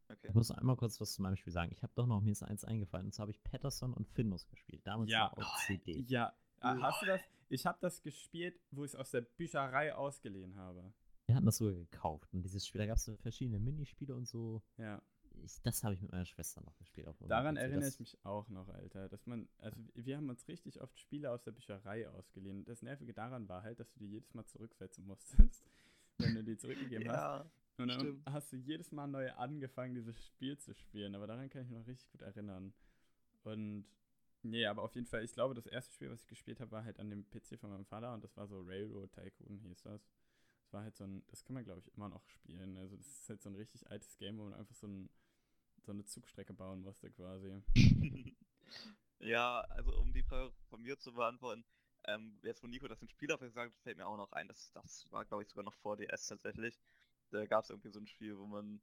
Okay. 0.09 0.29
Ich 0.29 0.35
muss 0.35 0.51
einmal 0.53 0.77
kurz 0.77 1.01
was 1.01 1.15
zu 1.15 1.23
meinem 1.23 1.37
Spiel 1.37 1.53
sagen. 1.53 1.73
Ich 1.73 1.83
habe 1.83 1.93
doch 1.97 2.07
noch, 2.07 2.21
mir 2.21 2.31
ist 2.33 2.43
eins 2.43 2.65
eingefallen, 2.65 3.07
und 3.07 3.13
zwar 3.13 3.25
habe 3.25 3.33
ich 3.33 3.43
Patterson 3.43 3.93
und 3.93 4.07
Findus 4.09 4.47
gespielt. 4.47 4.87
Damals 4.87 5.11
Ja. 5.11 5.33
war 5.35 5.39
auch 5.39 5.57
CD. 5.67 6.05
Ja, 6.07 6.33
ah, 6.61 6.73
Lol. 6.75 6.83
hast 6.83 7.03
du 7.03 7.07
das? 7.07 7.21
Ich 7.49 7.67
habe 7.67 7.79
das 7.81 8.03
gespielt, 8.03 8.61
wo 8.71 8.85
ich 8.85 8.93
es 8.93 8.95
aus 8.97 9.11
der 9.11 9.23
Bücherei 9.23 9.95
ausgeliehen 9.95 10.57
habe. 10.57 10.93
Wir 11.27 11.35
hatten 11.35 11.47
das 11.47 11.57
sogar 11.57 11.75
gekauft. 11.75 12.33
Und 12.33 12.43
dieses 12.43 12.67
Spiel, 12.67 12.79
da 12.81 12.87
gab 12.87 12.99
es 12.99 13.05
so 13.05 13.17
verschiedene 13.17 13.59
Minispiele 13.59 14.15
und 14.15 14.27
so. 14.29 14.63
Ja, 14.77 15.03
Ich, 15.43 15.61
das 15.63 15.83
habe 15.83 15.95
ich 15.95 16.01
mit 16.03 16.13
meiner 16.13 16.25
Schwester 16.25 16.61
noch 16.63 16.77
gespielt. 16.79 17.09
Auf 17.09 17.17
daran 17.27 17.57
PC. 17.57 17.61
erinnere 17.63 17.81
das, 17.81 17.95
ich 17.95 18.01
mich 18.01 18.25
auch 18.25 18.49
noch, 18.49 18.69
Alter. 18.69 19.09
Dass 19.09 19.27
man, 19.27 19.49
also 19.59 19.77
wir 19.95 20.17
haben 20.17 20.29
uns 20.31 20.47
richtig 20.47 20.81
oft 20.81 20.97
Spiele 21.01 21.33
aus 21.33 21.43
der 21.43 21.51
Bücherei 21.53 22.09
ausgeliehen. 22.09 22.65
Das 22.65 22.81
Nervige 22.83 23.13
daran 23.13 23.49
war 23.49 23.63
halt, 23.65 23.81
dass 23.81 23.91
du 23.93 23.99
die 23.99 24.07
jedes 24.07 24.35
Mal 24.35 24.47
zurücksetzen 24.47 25.05
musstest, 25.05 25.65
wenn 26.19 26.35
du 26.35 26.45
die 26.45 26.57
zurückgegeben 26.57 27.09
hast. 27.11 27.17
Ja, 27.17 27.51
Und 27.79 27.89
dann 27.89 28.01
Stimmt. 28.01 28.27
hast 28.31 28.53
du 28.53 28.57
jedes 28.57 28.93
Mal 28.93 29.07
neu 29.07 29.31
angefangen, 29.33 29.95
dieses 29.95 30.25
Spiel 30.25 30.57
zu 30.59 30.75
spielen. 30.75 31.15
Aber 31.15 31.27
daran 31.27 31.49
kann 31.51 31.63
ich 31.63 31.69
mich 31.69 31.79
noch 31.79 31.87
richtig 31.87 32.11
gut 32.11 32.23
erinnern. 32.23 32.73
Und 33.45 33.85
nee, 34.43 34.67
aber 34.67 34.83
auf 34.83 34.95
jeden 34.95 35.07
Fall, 35.07 35.25
ich 35.25 35.33
glaube, 35.33 35.55
das 35.55 35.67
erste 35.67 35.93
Spiel, 35.93 36.11
was 36.11 36.23
ich 36.23 36.29
gespielt 36.29 36.61
habe, 36.61 36.71
war 36.73 36.85
halt 36.85 36.99
an 36.99 37.11
dem 37.11 37.29
PC 37.31 37.59
von 37.59 37.71
meinem 37.71 37.85
Vater 37.85 38.13
und 38.15 38.25
das 38.25 38.37
war 38.37 38.47
so 38.47 38.61
Railroad 38.61 39.13
Tycoon 39.13 39.59
hieß 39.59 39.83
das. 39.83 40.09
Das 40.63 40.73
war 40.73 40.83
halt 40.83 40.97
so 40.97 41.05
ein, 41.05 41.23
das 41.29 41.45
kann 41.45 41.55
man 41.55 41.65
glaube 41.65 41.81
ich 41.81 41.93
immer 41.95 42.09
noch 42.09 42.27
spielen. 42.29 42.77
Also 42.77 42.97
das 42.97 43.07
ist 43.07 43.29
halt 43.29 43.43
so 43.43 43.51
ein 43.51 43.55
richtig 43.55 43.89
altes 43.91 44.17
Game, 44.17 44.39
wo 44.39 44.45
man 44.45 44.55
einfach 44.55 44.75
so, 44.75 44.89
ein, 44.89 45.09
so 45.79 45.93
eine 45.93 46.05
Zugstrecke 46.05 46.55
bauen 46.55 46.81
musste 46.83 47.11
quasi. 47.11 47.63
ja, 49.21 49.61
also 49.61 49.97
um 49.99 50.13
die 50.13 50.23
Frage 50.25 50.53
von 50.69 50.83
mir 50.83 50.99
zu 50.99 51.13
beantworten, 51.13 51.65
ähm, 52.07 52.39
jetzt 52.43 52.61
von 52.61 52.71
Nico 52.71 52.89
das 52.89 53.03
im 53.03 53.09
Spiel 53.09 53.29
gesagt 53.29 53.73
hat, 53.73 53.83
fällt 53.83 53.97
mir 53.97 54.07
auch 54.07 54.17
noch 54.17 54.33
ein, 54.33 54.49
das, 54.49 54.73
das 54.73 55.07
war 55.11 55.25
glaube 55.25 55.43
ich 55.43 55.49
sogar 55.49 55.65
noch 55.65 55.75
vor 55.75 55.97
DS 55.97 56.27
tatsächlich. 56.27 56.79
Da 57.31 57.47
gab 57.47 57.65
es 57.65 57.71
irgendwie 57.71 57.91
so 57.91 58.01
ein 58.01 58.07
Spiel, 58.07 58.39
wo 58.39 58.47
man 58.47 58.81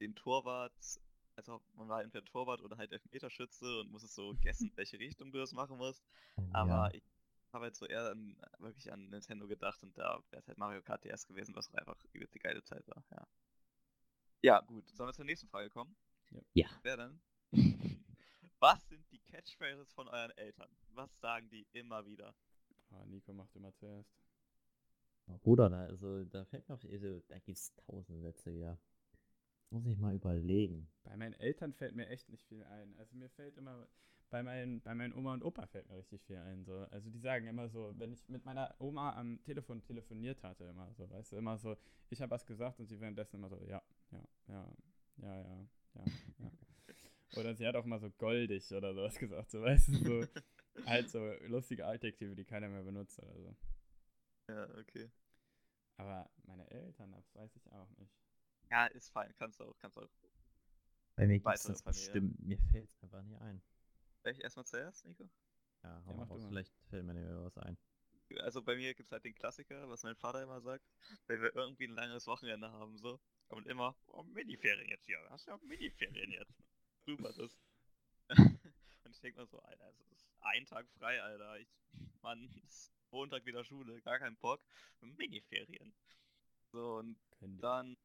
den 0.00 0.14
Torwart, 0.14 1.00
also 1.36 1.62
man 1.74 1.88
war 1.88 2.02
entweder 2.02 2.24
Torwart 2.24 2.60
oder 2.60 2.76
halt 2.76 2.92
Elfmeterschütze 2.92 3.80
und 3.80 3.90
musste 3.90 4.08
so 4.08 4.34
guessen, 4.42 4.72
welche 4.74 4.98
Richtung 4.98 5.32
du 5.32 5.38
das 5.38 5.52
machen 5.52 5.76
musst. 5.78 6.04
Aber 6.52 6.90
ja. 6.90 6.90
ich 6.92 7.04
habe 7.52 7.64
halt 7.64 7.76
so 7.76 7.86
eher 7.86 8.10
an, 8.10 8.36
wirklich 8.58 8.92
an 8.92 9.08
Nintendo 9.10 9.46
gedacht 9.46 9.82
und 9.82 9.96
da 9.96 10.20
wäre 10.30 10.40
es 10.40 10.48
halt 10.48 10.58
Mario 10.58 10.82
Kart 10.82 11.04
DS 11.04 11.26
gewesen, 11.26 11.54
was 11.54 11.72
einfach 11.74 11.96
die 12.12 12.38
geile 12.40 12.62
Zeit 12.64 12.86
war, 12.88 13.04
ja. 13.10 13.26
Ja, 14.42 14.60
gut. 14.60 14.86
Sollen 14.90 15.08
wir 15.08 15.14
zur 15.14 15.24
nächsten 15.24 15.48
Frage 15.48 15.70
kommen? 15.70 15.96
Ja. 16.52 16.68
Wer 16.82 16.96
denn? 16.98 17.20
Was 18.60 18.86
sind 18.88 19.10
die 19.10 19.20
Catchphrases 19.20 19.90
von 19.94 20.06
euren 20.06 20.32
Eltern? 20.32 20.68
Was 20.90 21.18
sagen 21.20 21.48
die 21.48 21.66
immer 21.72 22.04
wieder? 22.04 22.34
Ah, 22.94 23.04
Nico 23.06 23.32
macht 23.32 23.54
immer 23.56 23.72
zuerst. 23.74 24.14
Bruder, 25.42 25.70
da, 25.70 25.86
also, 25.86 26.24
da 26.24 26.44
fällt 26.44 26.68
mir 26.68 26.74
auf, 26.74 26.84
also, 26.84 27.20
da 27.28 27.38
gibt 27.38 27.58
es 27.58 27.74
tausend 27.74 28.20
Sätze 28.20 28.54
wieder. 28.54 28.78
Muss 29.70 29.86
ich 29.86 29.98
mal 29.98 30.14
überlegen. 30.14 30.88
Bei 31.02 31.16
meinen 31.16 31.34
Eltern 31.34 31.72
fällt 31.72 31.96
mir 31.96 32.08
echt 32.08 32.28
nicht 32.28 32.44
viel 32.44 32.62
ein. 32.64 32.94
Also 32.98 33.16
mir 33.16 33.28
fällt 33.28 33.56
immer, 33.56 33.88
bei 34.30 34.42
meinen, 34.42 34.80
bei 34.82 34.94
meinen 34.94 35.12
Oma 35.14 35.34
und 35.34 35.42
Opa 35.42 35.66
fällt 35.66 35.88
mir 35.88 35.96
richtig 35.96 36.22
viel 36.22 36.36
ein. 36.36 36.64
So. 36.64 36.86
Also 36.90 37.10
die 37.10 37.18
sagen 37.18 37.46
immer 37.48 37.68
so, 37.68 37.92
wenn 37.96 38.12
ich 38.12 38.28
mit 38.28 38.44
meiner 38.44 38.74
Oma 38.78 39.16
am 39.16 39.42
Telefon 39.42 39.82
telefoniert 39.82 40.42
hatte, 40.42 40.64
immer 40.64 40.92
so, 40.92 41.10
weißt 41.10 41.32
du, 41.32 41.36
immer 41.36 41.58
so, 41.58 41.76
ich 42.10 42.20
habe 42.22 42.30
was 42.30 42.46
gesagt 42.46 42.78
und 42.78 42.86
sie 42.86 43.00
währenddessen 43.00 43.36
immer 43.36 43.48
so, 43.48 43.58
ja, 43.66 43.82
ja, 44.12 44.28
ja, 44.48 44.72
ja, 45.16 45.36
ja, 45.40 45.66
ja, 45.94 46.04
ja. 46.38 46.50
Oder 47.36 47.54
sie 47.54 47.66
hat 47.66 47.74
auch 47.74 47.84
mal 47.84 47.98
so 47.98 48.10
goldig 48.10 48.70
oder 48.72 48.94
sowas 48.94 49.18
gesagt, 49.18 49.50
so, 49.50 49.60
weißt 49.60 49.88
du, 49.88 49.92
so, 49.94 50.26
halt 50.86 51.08
so 51.10 51.20
lustige 51.46 51.86
Adjektive, 51.86 52.34
die 52.34 52.44
keiner 52.44 52.68
mehr 52.68 52.82
benutzt 52.82 53.18
oder 53.20 53.34
so. 53.40 53.56
Ja, 54.48 54.68
okay. 54.78 55.10
Aber 55.96 56.30
meine 56.44 56.70
Eltern, 56.70 57.10
das 57.10 57.34
weiß 57.34 57.56
ich 57.56 57.72
auch 57.72 57.90
nicht. 57.98 58.12
Ja, 58.70 58.86
ist 58.86 59.10
fein. 59.10 59.32
Kannst 59.38 59.60
du 59.60 59.64
auch, 59.64 59.78
kannst 59.78 59.96
du 59.96 60.02
auch. 60.02 60.10
Bei 61.16 61.26
mir 61.26 61.40
gibt 61.40 61.56
es 61.56 61.62
Weitere 61.62 61.72
das 61.72 61.82
Familie. 61.82 62.08
bestimmt, 62.12 62.40
mir 62.44 62.58
fällt 62.70 62.88
es 62.88 63.02
einfach 63.02 63.22
nicht 63.22 63.40
ein. 63.40 63.60
Soll 64.22 64.32
ich 64.32 64.42
erstmal 64.42 64.66
zuerst, 64.66 65.04
Nico? 65.04 65.30
Ja, 65.84 66.02
hau 66.06 66.12
Ja, 66.12 66.16
mal 66.16 66.24
raus, 66.24 66.42
mal. 66.42 66.48
vielleicht 66.48 66.72
fällt 66.90 67.04
mir 67.04 67.14
nicht 67.14 67.24
mehr 67.26 67.44
was 67.44 67.56
ein. 67.58 67.76
Also 68.40 68.62
bei 68.62 68.76
mir 68.76 68.94
gibt 68.94 69.06
es 69.06 69.12
halt 69.12 69.24
den 69.24 69.34
Klassiker, 69.34 69.88
was 69.88 70.02
mein 70.02 70.16
Vater 70.16 70.42
immer 70.42 70.60
sagt, 70.60 70.84
wenn 71.26 71.40
wir 71.40 71.54
irgendwie 71.54 71.84
ein 71.86 71.94
langes 71.94 72.26
Wochenende 72.26 72.70
haben, 72.70 72.98
so, 72.98 73.20
kommt 73.48 73.66
immer, 73.66 73.96
oh, 74.08 74.22
Miniferien 74.24 74.88
jetzt 74.88 75.06
hier, 75.06 75.18
hast 75.30 75.46
du 75.46 75.52
ja 75.52 75.58
Miniferien 75.62 76.30
jetzt. 76.32 76.52
Super, 77.06 77.32
das. 77.32 77.56
Ich 79.14 79.20
denke 79.20 79.38
mal 79.38 79.46
so, 79.46 79.60
Alter, 79.60 79.88
es 79.90 80.00
ist 80.12 80.26
ein 80.40 80.66
Tag 80.66 80.86
frei, 80.98 81.22
Alter. 81.22 81.58
Ich, 81.58 81.68
Mann, 82.20 82.48
ist 82.66 82.92
Montag 83.10 83.46
wieder 83.46 83.64
Schule, 83.64 84.00
gar 84.02 84.18
kein 84.18 84.36
Bock. 84.36 84.60
Miniferien. 85.00 85.94
So, 86.72 86.96
und 86.96 87.16
Können 87.38 87.58
dann 87.60 87.96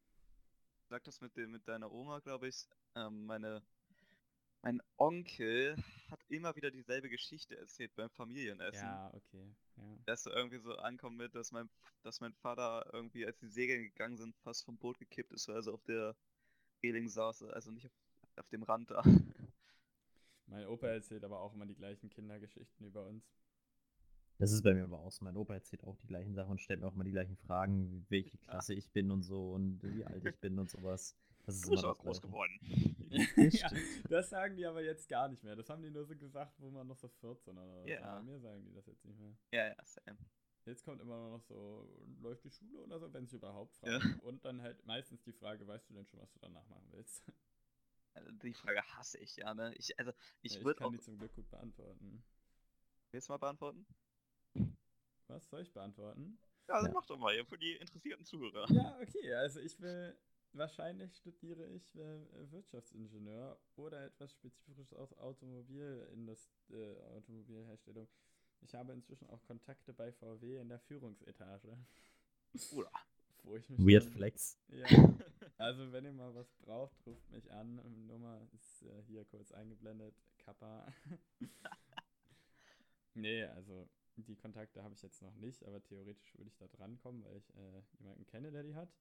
sag 0.89 1.03
das 1.03 1.19
mit 1.21 1.35
dem, 1.35 1.51
mit 1.51 1.67
deiner 1.67 1.91
Oma, 1.91 2.19
glaube 2.19 2.47
ich. 2.47 2.67
Ähm, 2.95 3.25
meine 3.25 3.63
Mein 4.61 4.81
Onkel 4.97 5.75
hat 6.11 6.19
immer 6.27 6.55
wieder 6.55 6.69
dieselbe 6.69 7.09
Geschichte 7.09 7.57
erzählt 7.57 7.95
beim 7.95 8.09
Familienessen. 8.11 8.85
Ja, 8.85 9.11
okay. 9.13 9.55
Ja. 9.77 9.97
Dass 10.05 10.25
er 10.27 10.35
irgendwie 10.35 10.59
so 10.59 10.75
ankommt 10.75 11.17
mit, 11.17 11.33
dass 11.33 11.51
mein, 11.51 11.69
dass 12.03 12.19
mein 12.19 12.33
Vater 12.33 12.87
irgendwie, 12.93 13.25
als 13.25 13.39
die 13.39 13.47
Segeln 13.47 13.81
gegangen 13.83 14.17
sind, 14.17 14.35
fast 14.37 14.65
vom 14.65 14.77
Boot 14.77 14.99
gekippt 14.99 15.31
ist, 15.31 15.47
weil 15.47 15.55
er 15.55 15.63
so 15.63 15.73
auf 15.73 15.83
der 15.85 16.15
Reling 16.83 17.07
saß, 17.07 17.43
also 17.43 17.71
nicht 17.71 17.87
auf, 17.87 17.93
auf 18.37 18.49
dem 18.49 18.63
Rand 18.63 18.91
da. 18.91 19.03
Mein 20.49 20.67
Opa 20.67 20.87
erzählt 20.87 21.23
aber 21.23 21.39
auch 21.41 21.53
immer 21.53 21.65
die 21.65 21.75
gleichen 21.75 22.09
Kindergeschichten 22.09 22.85
über 22.85 23.05
uns. 23.05 23.23
Das 24.39 24.51
ist 24.51 24.63
bei 24.63 24.73
mir 24.73 24.85
aber 24.85 24.99
auch 24.99 25.11
so. 25.11 25.23
Mein 25.25 25.35
Opa 25.37 25.53
erzählt 25.53 25.83
auch 25.83 25.97
die 25.97 26.07
gleichen 26.07 26.33
Sachen 26.33 26.51
und 26.51 26.61
stellt 26.61 26.79
mir 26.79 26.87
auch 26.87 26.95
immer 26.95 27.03
die 27.03 27.11
gleichen 27.11 27.35
Fragen, 27.35 27.91
wie- 27.91 28.05
welche 28.09 28.37
Klasse 28.37 28.73
ich 28.73 28.89
bin 28.91 29.11
und 29.11 29.21
so 29.23 29.51
und 29.53 29.83
wie 29.83 30.05
alt 30.05 30.25
ich 30.25 30.39
bin 30.39 30.57
und 30.57 30.69
sowas. 30.69 31.15
Das 31.45 31.55
ist 31.55 31.65
Du 31.65 31.71
bist 31.71 31.83
auch 31.83 31.89
das 31.95 31.99
groß 31.99 32.21
geworden. 32.21 32.59
ja, 33.53 33.69
das 34.09 34.29
sagen 34.29 34.55
die 34.55 34.65
aber 34.65 34.81
jetzt 34.83 35.09
gar 35.09 35.27
nicht 35.27 35.43
mehr. 35.43 35.55
Das 35.55 35.69
haben 35.69 35.81
die 35.81 35.89
nur 35.89 36.05
so 36.05 36.15
gesagt, 36.15 36.53
wo 36.59 36.69
man 36.69 36.87
noch 36.87 36.97
so 36.97 37.07
14 37.09 37.57
oder 37.57 37.81
was 37.83 37.89
Ja. 37.89 38.21
mir 38.21 38.39
sagen 38.39 38.63
die 38.63 38.73
das 38.73 38.85
jetzt 38.85 39.03
nicht 39.05 39.19
mehr. 39.19 39.35
Ja, 39.51 39.67
ja, 39.67 39.75
Sam. 39.83 40.17
Jetzt 40.65 40.83
kommt 40.83 41.01
immer 41.01 41.17
nur 41.17 41.31
noch 41.31 41.41
so, 41.41 41.89
läuft 42.21 42.43
die 42.43 42.51
Schule 42.51 42.79
oder 42.83 42.99
so, 42.99 43.11
wenn 43.11 43.27
sie 43.27 43.37
überhaupt 43.37 43.75
Ja. 43.83 43.99
fragen. 43.99 44.19
Und 44.19 44.45
dann 44.45 44.61
halt 44.61 44.85
meistens 44.85 45.21
die 45.23 45.33
Frage, 45.33 45.65
weißt 45.67 45.89
du 45.89 45.93
denn 45.95 46.05
schon, 46.05 46.19
was 46.21 46.31
du 46.31 46.39
danach 46.39 46.65
machen 46.67 46.87
willst? 46.91 47.23
Die 48.43 48.53
Frage 48.53 48.81
hasse 48.95 49.17
ich 49.19 49.35
ja, 49.37 49.53
ne? 49.53 49.73
Ich, 49.75 49.97
also, 49.99 50.11
ich 50.41 50.55
Ja, 50.55 50.63
würde 50.63 50.79
kann 50.79 50.87
auch. 50.87 50.91
die 50.91 50.99
zum 50.99 51.17
Glück 51.17 51.33
gut 51.35 51.49
beantworten. 51.49 52.23
Willst 53.11 53.27
du 53.29 53.33
mal 53.33 53.37
beantworten? 53.37 53.85
Was 55.27 55.47
soll 55.49 55.61
ich 55.61 55.71
beantworten? 55.71 56.37
Ja, 56.67 56.75
also 56.75 56.87
Ja. 56.87 56.93
mach 56.93 57.05
doch 57.05 57.17
mal 57.17 57.33
hier 57.33 57.45
für 57.45 57.57
die 57.57 57.75
interessierten 57.75 58.25
Zuhörer. 58.25 58.67
Ja, 58.73 58.97
okay, 59.01 59.33
also 59.33 59.59
ich 59.59 59.79
will, 59.79 60.15
wahrscheinlich 60.53 61.15
studiere 61.15 61.65
ich 61.67 61.95
äh, 61.95 62.51
Wirtschaftsingenieur 62.51 63.59
oder 63.75 64.05
etwas 64.05 64.31
Spezifisches 64.31 64.93
aus 64.93 65.13
Automobil 65.17 66.07
in 66.13 66.25
das, 66.25 66.49
äh, 66.69 67.01
Automobilherstellung. 67.15 68.07
Ich 68.61 68.73
habe 68.75 68.93
inzwischen 68.93 69.29
auch 69.29 69.43
Kontakte 69.45 69.93
bei 69.93 70.11
VW 70.11 70.57
in 70.57 70.69
der 70.69 70.79
Führungsetage. 70.79 71.77
Oder? 72.71 72.91
Wo 73.43 73.55
ich 73.55 73.69
mich 73.69 73.79
Weird 73.79 74.05
dann- 74.05 74.11
Flex. 74.13 74.57
Ja, 74.69 74.85
also 75.57 75.91
wenn 75.91 76.05
ihr 76.05 76.11
mal 76.13 76.33
was 76.35 76.51
braucht, 76.57 76.95
ruft 77.05 77.29
mich 77.31 77.51
an. 77.51 77.75
Nummer 78.07 78.41
ist 78.53 78.83
äh, 78.83 79.01
hier 79.07 79.25
kurz 79.25 79.51
eingeblendet. 79.51 80.15
Kappa. 80.37 80.87
nee, 83.13 83.43
also 83.43 83.87
die 84.17 84.35
Kontakte 84.35 84.83
habe 84.83 84.93
ich 84.93 85.01
jetzt 85.01 85.21
noch 85.21 85.35
nicht, 85.35 85.63
aber 85.65 85.81
theoretisch 85.81 86.35
würde 86.37 86.49
ich 86.49 86.57
da 86.57 86.67
drankommen, 86.67 87.23
weil 87.23 87.37
ich 87.37 87.49
äh, 87.55 87.81
jemanden 87.99 88.25
kenne, 88.25 88.51
der 88.51 88.63
die 88.63 88.75
hat. 88.75 88.93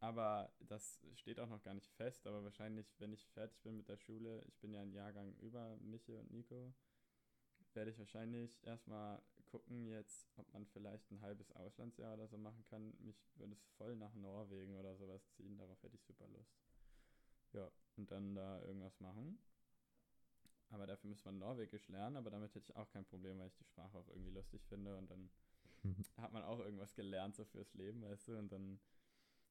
Aber 0.00 0.52
das 0.60 1.00
steht 1.14 1.40
auch 1.40 1.48
noch 1.48 1.62
gar 1.62 1.74
nicht 1.74 1.90
fest, 1.92 2.26
aber 2.26 2.44
wahrscheinlich, 2.44 2.94
wenn 2.98 3.12
ich 3.12 3.26
fertig 3.28 3.58
bin 3.62 3.76
mit 3.76 3.88
der 3.88 3.96
Schule, 3.96 4.42
ich 4.46 4.58
bin 4.58 4.72
ja 4.72 4.82
ein 4.82 4.92
Jahrgang 4.92 5.34
über 5.38 5.76
Miche 5.78 6.18
und 6.18 6.30
Nico, 6.30 6.74
werde 7.72 7.90
ich 7.90 7.98
wahrscheinlich 7.98 8.62
erstmal 8.66 9.20
gucken 9.54 9.86
jetzt, 9.86 10.26
ob 10.36 10.52
man 10.52 10.66
vielleicht 10.66 11.08
ein 11.12 11.20
halbes 11.20 11.52
Auslandsjahr 11.52 12.14
oder 12.14 12.26
so 12.26 12.36
machen 12.36 12.64
kann. 12.70 12.92
Mich 12.98 13.16
würde 13.36 13.52
es 13.52 13.62
voll 13.78 13.94
nach 13.94 14.12
Norwegen 14.14 14.74
oder 14.74 14.96
sowas 14.96 15.30
ziehen, 15.30 15.56
darauf 15.56 15.80
hätte 15.84 15.94
ich 15.94 16.02
super 16.02 16.26
Lust. 16.26 16.58
Ja, 17.52 17.70
und 17.96 18.10
dann 18.10 18.34
da 18.34 18.60
irgendwas 18.62 18.98
machen. 18.98 19.38
Aber 20.70 20.88
dafür 20.88 21.08
müsste 21.08 21.28
man 21.28 21.38
Norwegisch 21.38 21.86
lernen, 21.86 22.16
aber 22.16 22.30
damit 22.30 22.52
hätte 22.52 22.64
ich 22.68 22.74
auch 22.74 22.90
kein 22.90 23.04
Problem, 23.04 23.38
weil 23.38 23.46
ich 23.46 23.54
die 23.54 23.62
Sprache 23.62 23.96
auch 23.96 24.08
irgendwie 24.08 24.32
lustig 24.32 24.64
finde 24.64 24.96
und 24.96 25.08
dann 25.08 25.30
hat 26.16 26.32
man 26.32 26.42
auch 26.42 26.58
irgendwas 26.58 26.96
gelernt 26.96 27.36
so 27.36 27.44
fürs 27.44 27.72
Leben, 27.74 28.02
weißt 28.02 28.26
du, 28.26 28.36
und 28.36 28.50
dann 28.50 28.80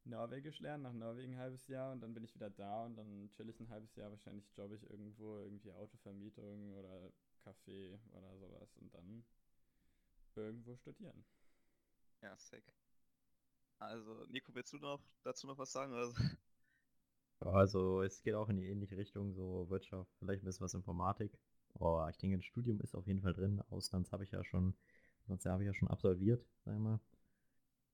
Norwegisch 0.04 0.60
lernen, 0.60 0.84
nach 0.84 0.92
Norwegen 0.92 1.36
ein 1.36 1.40
halbes 1.40 1.66
Jahr 1.70 1.94
und 1.94 2.02
dann 2.02 2.14
bin 2.14 2.26
ich 2.26 2.36
wieder 2.36 2.50
da 2.50 2.84
und 2.84 2.98
dann 2.98 3.30
chill 3.32 3.48
ich 3.48 3.62
ein 3.62 3.70
halbes 3.70 3.96
Jahr, 3.96 4.12
wahrscheinlich 4.12 4.52
jobbe 4.58 4.76
ich 4.76 4.90
irgendwo, 4.90 5.38
irgendwie 5.38 5.72
Autovermietung 5.72 6.74
oder 6.74 7.10
Café 7.46 7.98
oder 8.12 8.38
sowas 8.38 8.76
und 8.76 8.94
dann 8.94 9.24
irgendwo 10.42 10.76
studieren. 10.76 11.26
Ja, 12.22 12.36
sick. 12.38 12.64
Also, 13.80 14.26
Nico, 14.30 14.54
willst 14.56 14.74
du 14.74 14.78
noch 14.78 15.02
dazu 15.24 15.48
noch 15.48 15.58
was 15.58 15.72
sagen? 15.72 15.94
Oder? 15.94 16.08
so? 16.08 16.24
Ja, 17.44 17.52
also 17.52 18.02
es 18.02 18.24
geht 18.24 18.36
auch 18.36 18.50
in 18.50 18.58
die 18.58 18.68
ähnliche 18.68 18.98
Richtung, 18.98 19.34
so 19.34 19.70
Wirtschaft, 19.70 20.10
vielleicht 20.20 20.44
ein 20.44 20.46
bisschen 20.46 20.64
was 20.64 20.74
Informatik. 20.74 21.38
Aber 21.74 22.10
ich 22.10 22.18
denke, 22.18 22.38
ein 22.38 22.44
Studium 22.44 22.80
ist 22.82 22.96
auf 22.96 23.08
jeden 23.08 23.22
Fall 23.22 23.34
drin. 23.34 23.62
Auslands 23.70 24.12
habe 24.12 24.24
ich 24.24 24.32
ja 24.32 24.44
schon, 24.46 24.76
sonst 25.28 25.46
habe 25.46 25.64
ich 25.64 25.68
ja 25.68 25.74
schon 25.74 25.90
absolviert, 25.90 26.46
sagen 26.64 26.84
wir 26.84 26.90
mal. 26.92 27.00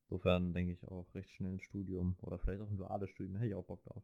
Insofern 0.03 0.53
denke 0.53 0.73
ich 0.73 0.83
auch 0.87 1.07
recht 1.15 1.31
schnell 1.31 1.53
ein 1.53 1.59
Studium 1.59 2.17
oder 2.21 2.37
vielleicht 2.37 2.61
auch 2.61 2.69
ein 2.69 2.77
duales 2.77 3.09
Studium, 3.09 3.35
hätte 3.35 3.47
ich 3.47 3.55
auch 3.55 3.65
Bock 3.65 3.83
drauf. 3.83 4.03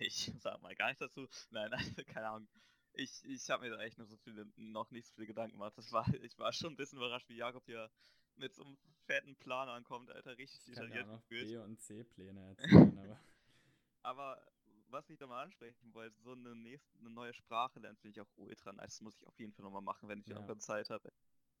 Ich 0.00 0.32
sag 0.38 0.62
mal 0.62 0.74
gar 0.74 0.88
nichts 0.88 1.00
dazu. 1.00 1.28
Nein, 1.50 1.72
also, 1.74 1.90
keine 2.06 2.28
Ahnung. 2.28 2.48
Ich, 2.94 3.24
ich 3.24 3.48
habe 3.50 3.64
mir 3.68 3.76
da 3.76 3.82
echt 3.82 3.98
noch 3.98 4.06
so 4.06 4.16
viele, 4.18 4.46
noch 4.56 4.90
nicht 4.90 5.06
so 5.06 5.14
viele 5.14 5.26
Gedanken 5.26 5.52
gemacht. 5.52 5.76
Das 5.76 5.92
war, 5.92 6.06
ich 6.22 6.38
war 6.38 6.52
schon 6.52 6.72
ein 6.72 6.76
bisschen 6.76 6.98
überrascht, 6.98 7.28
wie 7.28 7.36
Jakob 7.36 7.64
hier 7.66 7.90
mit 8.36 8.54
so 8.54 8.64
einem 8.64 8.78
fetten 9.06 9.36
Plan 9.36 9.68
ankommt, 9.68 10.10
Alter, 10.10 10.36
richtig 10.38 10.64
Ich 10.66 10.72
kann 10.72 10.84
detailliert 10.84 11.06
auch 11.06 11.06
noch 11.06 11.22
gefühlt. 11.22 11.48
B- 11.48 11.56
und 11.58 11.80
C-Pläne 11.80 12.40
erzählen, 12.58 12.98
aber 12.98 13.18
Aber 14.02 14.42
was 14.88 15.08
ich 15.10 15.18
da 15.18 15.26
mal 15.26 15.42
ansprechen 15.42 15.94
wollte, 15.94 16.16
so 16.20 16.32
eine, 16.32 16.54
nächste, 16.56 16.98
eine 16.98 17.10
neue 17.10 17.32
Sprache 17.34 17.78
lernen, 17.80 17.96
finde 17.98 18.20
ich 18.20 18.20
auch 18.26 18.30
ultra 18.36 18.72
nice. 18.72 18.94
Das 18.94 19.00
muss 19.00 19.16
ich 19.16 19.26
auf 19.26 19.38
jeden 19.38 19.52
Fall 19.52 19.64
nochmal 19.64 19.82
machen, 19.82 20.08
wenn 20.08 20.20
ich 20.20 20.28
Ja. 20.28 20.34
irgendwann 20.36 20.60
Zeit 20.60 20.90
habe. 20.90 21.12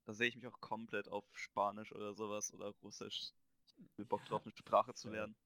Da 0.06 0.14
sehe 0.14 0.28
ich 0.28 0.36
mich 0.36 0.46
auch 0.46 0.60
komplett 0.60 1.08
auf 1.08 1.24
Spanisch 1.34 1.92
oder 1.92 2.14
sowas 2.14 2.52
oder 2.52 2.74
Russisch. 2.82 3.32
Ich 3.78 3.98
will 3.98 4.04
Bock 4.06 4.24
drauf, 4.26 4.42
eine 4.44 4.54
Sprache 4.56 4.94
zu 4.94 5.10
lernen. 5.10 5.36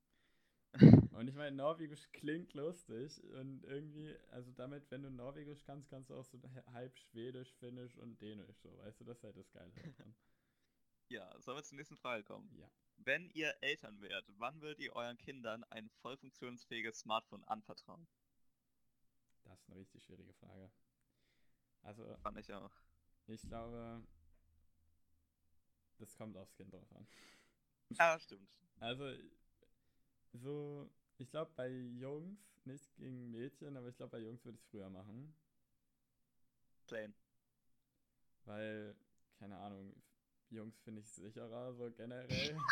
Und 1.13 1.29
ich 1.29 1.35
meine, 1.35 1.55
Norwegisch 1.57 2.11
klingt 2.13 2.53
lustig 2.55 3.23
und 3.39 3.63
irgendwie, 3.65 4.17
also 4.31 4.51
damit, 4.53 4.91
wenn 4.91 5.03
du 5.03 5.11
Norwegisch 5.11 5.63
kannst, 5.65 5.89
kannst 5.89 6.11
du 6.11 6.15
auch 6.15 6.25
so 6.25 6.41
halb 6.73 6.97
Schwedisch, 6.99 7.53
Finnisch 7.61 7.97
und 7.97 8.21
Dänisch, 8.21 8.57
so, 8.59 8.77
weißt 8.79 9.01
du, 9.01 9.05
das 9.05 9.19
ist 9.19 9.25
halt 9.25 9.37
das 9.37 9.51
Geile 9.53 9.71
daran. 9.73 10.15
Ja, 11.09 11.41
sollen 11.41 11.59
wir 11.59 11.63
zur 11.63 11.77
nächsten 11.77 11.97
Frage 11.97 12.25
kommen? 12.25 12.51
Ja. 12.59 12.69
Wenn 12.97 13.31
ihr 13.31 13.55
Eltern 13.61 14.01
wärt, 14.01 14.25
wann 14.39 14.61
würdet 14.61 14.81
ihr 14.81 14.97
euren 14.97 15.19
Kindern 15.19 15.65
ein 15.71 15.89
voll 16.03 16.17
funktionsfähiges 16.17 17.01
Smartphone 17.01 17.45
anvertrauen? 17.45 18.09
Das 19.45 19.61
ist 19.61 19.69
eine 19.69 19.79
richtig 19.79 20.03
schwierige 20.05 20.33
Frage. 20.35 20.71
Also, 21.83 22.17
Fand 22.23 22.39
ich 22.39 22.53
auch. 22.53 22.73
ich 23.27 23.43
glaube, 23.43 24.03
das 25.99 26.17
kommt 26.17 26.37
aufs 26.37 26.55
Kind 26.57 26.73
drauf 26.73 26.91
an. 26.97 27.07
Ja, 27.91 28.19
stimmt. 28.19 28.51
Also, 28.81 29.13
so, 30.35 30.89
ich 31.19 31.31
glaube 31.31 31.53
bei 31.57 31.69
Jungs, 31.71 32.39
nicht 32.65 32.97
gegen 32.97 33.31
Mädchen, 33.31 33.77
aber 33.77 33.89
ich 33.89 33.97
glaube 33.97 34.11
bei 34.13 34.19
Jungs 34.23 34.45
würde 34.45 34.57
ich 34.57 34.65
es 34.65 34.71
früher 34.71 34.91
machen. 34.91 35.35
Plain. 36.87 37.15
Weil, 38.45 38.95
keine 39.39 39.57
Ahnung, 39.59 39.95
Jungs 40.51 40.79
finde 40.81 41.01
ich 41.01 41.09
sicherer, 41.09 41.73
so 41.75 41.91
generell. 41.91 42.59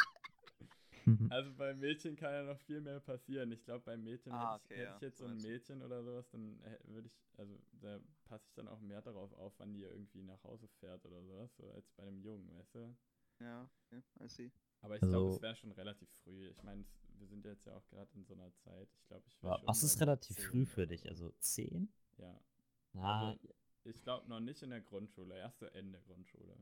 Also 1.30 1.52
bei 1.54 1.74
Mädchen 1.74 2.14
kann 2.14 2.32
ja 2.32 2.42
noch 2.44 2.60
viel 2.60 2.80
mehr 2.80 3.00
passieren. 3.00 3.50
Ich 3.50 3.64
glaube, 3.64 3.82
bei 3.84 3.96
Mädchen 3.96 4.32
Ah, 4.32 4.54
hätte 4.54 4.64
ich, 4.66 4.70
okay, 4.70 4.74
hätte 4.76 4.84
ja, 4.84 4.94
ich 4.96 5.02
jetzt 5.02 5.18
so 5.18 5.24
ein. 5.24 5.36
Mädchen 5.38 5.82
oder 5.82 6.04
sowas, 6.04 6.28
dann 6.30 6.60
würde 6.84 7.08
ich, 7.08 7.38
also 7.38 7.58
da 7.80 7.98
passe 8.26 8.46
ich 8.46 8.54
dann 8.54 8.68
auch 8.68 8.78
mehr 8.78 9.02
darauf 9.02 9.32
auf, 9.32 9.52
wann 9.58 9.72
die 9.72 9.82
irgendwie 9.82 10.22
nach 10.22 10.40
Hause 10.44 10.68
fährt 10.78 11.04
oder 11.04 11.20
sowas, 11.24 11.50
so 11.56 11.68
als 11.72 11.90
bei 11.96 12.04
einem 12.04 12.20
Jungen, 12.22 12.48
weißt 12.56 12.74
du? 12.76 12.96
Ja, 13.40 13.68
okay, 13.90 14.02
I 14.20 14.28
see. 14.28 14.52
Aber 14.82 14.94
ich 14.94 15.00
glaube, 15.00 15.16
Also- 15.16 15.34
es 15.36 15.42
wäre 15.42 15.56
schon 15.56 15.72
relativ 15.72 16.08
früh. 16.22 16.50
Ich 16.50 16.62
meine, 16.62 16.82
es- 16.82 17.11
wir 17.22 17.28
sind 17.28 17.44
jetzt 17.46 17.64
ja 17.66 17.74
auch 17.76 17.86
gerade 17.88 18.10
in 18.14 18.24
so 18.24 18.34
einer 18.34 18.52
Zeit. 18.56 18.88
Ich 18.94 19.06
glaube, 19.06 19.24
ich 19.28 19.42
Wa- 19.42 19.50
wäre 19.50 19.58
schon 19.60 19.68
Was 19.68 19.82
ist 19.84 20.00
relativ 20.00 20.36
10 20.36 20.44
früh 20.46 20.66
für 20.66 20.86
dich? 20.86 21.02
so. 21.02 21.08
Also 21.08 21.30
10? 21.38 21.88
Ja. 22.18 22.40
Na, 22.92 23.28
Also- 23.30 23.48
Ich 23.84 24.02
glaube 24.02 24.28
noch 24.28 24.40
nicht 24.40 24.62
in 24.62 24.70
der 24.70 24.80
Grundschule, 24.80 25.36
erst 25.38 25.58
so 25.58 25.66
Ende 25.66 26.00
Grundschule. 26.02 26.56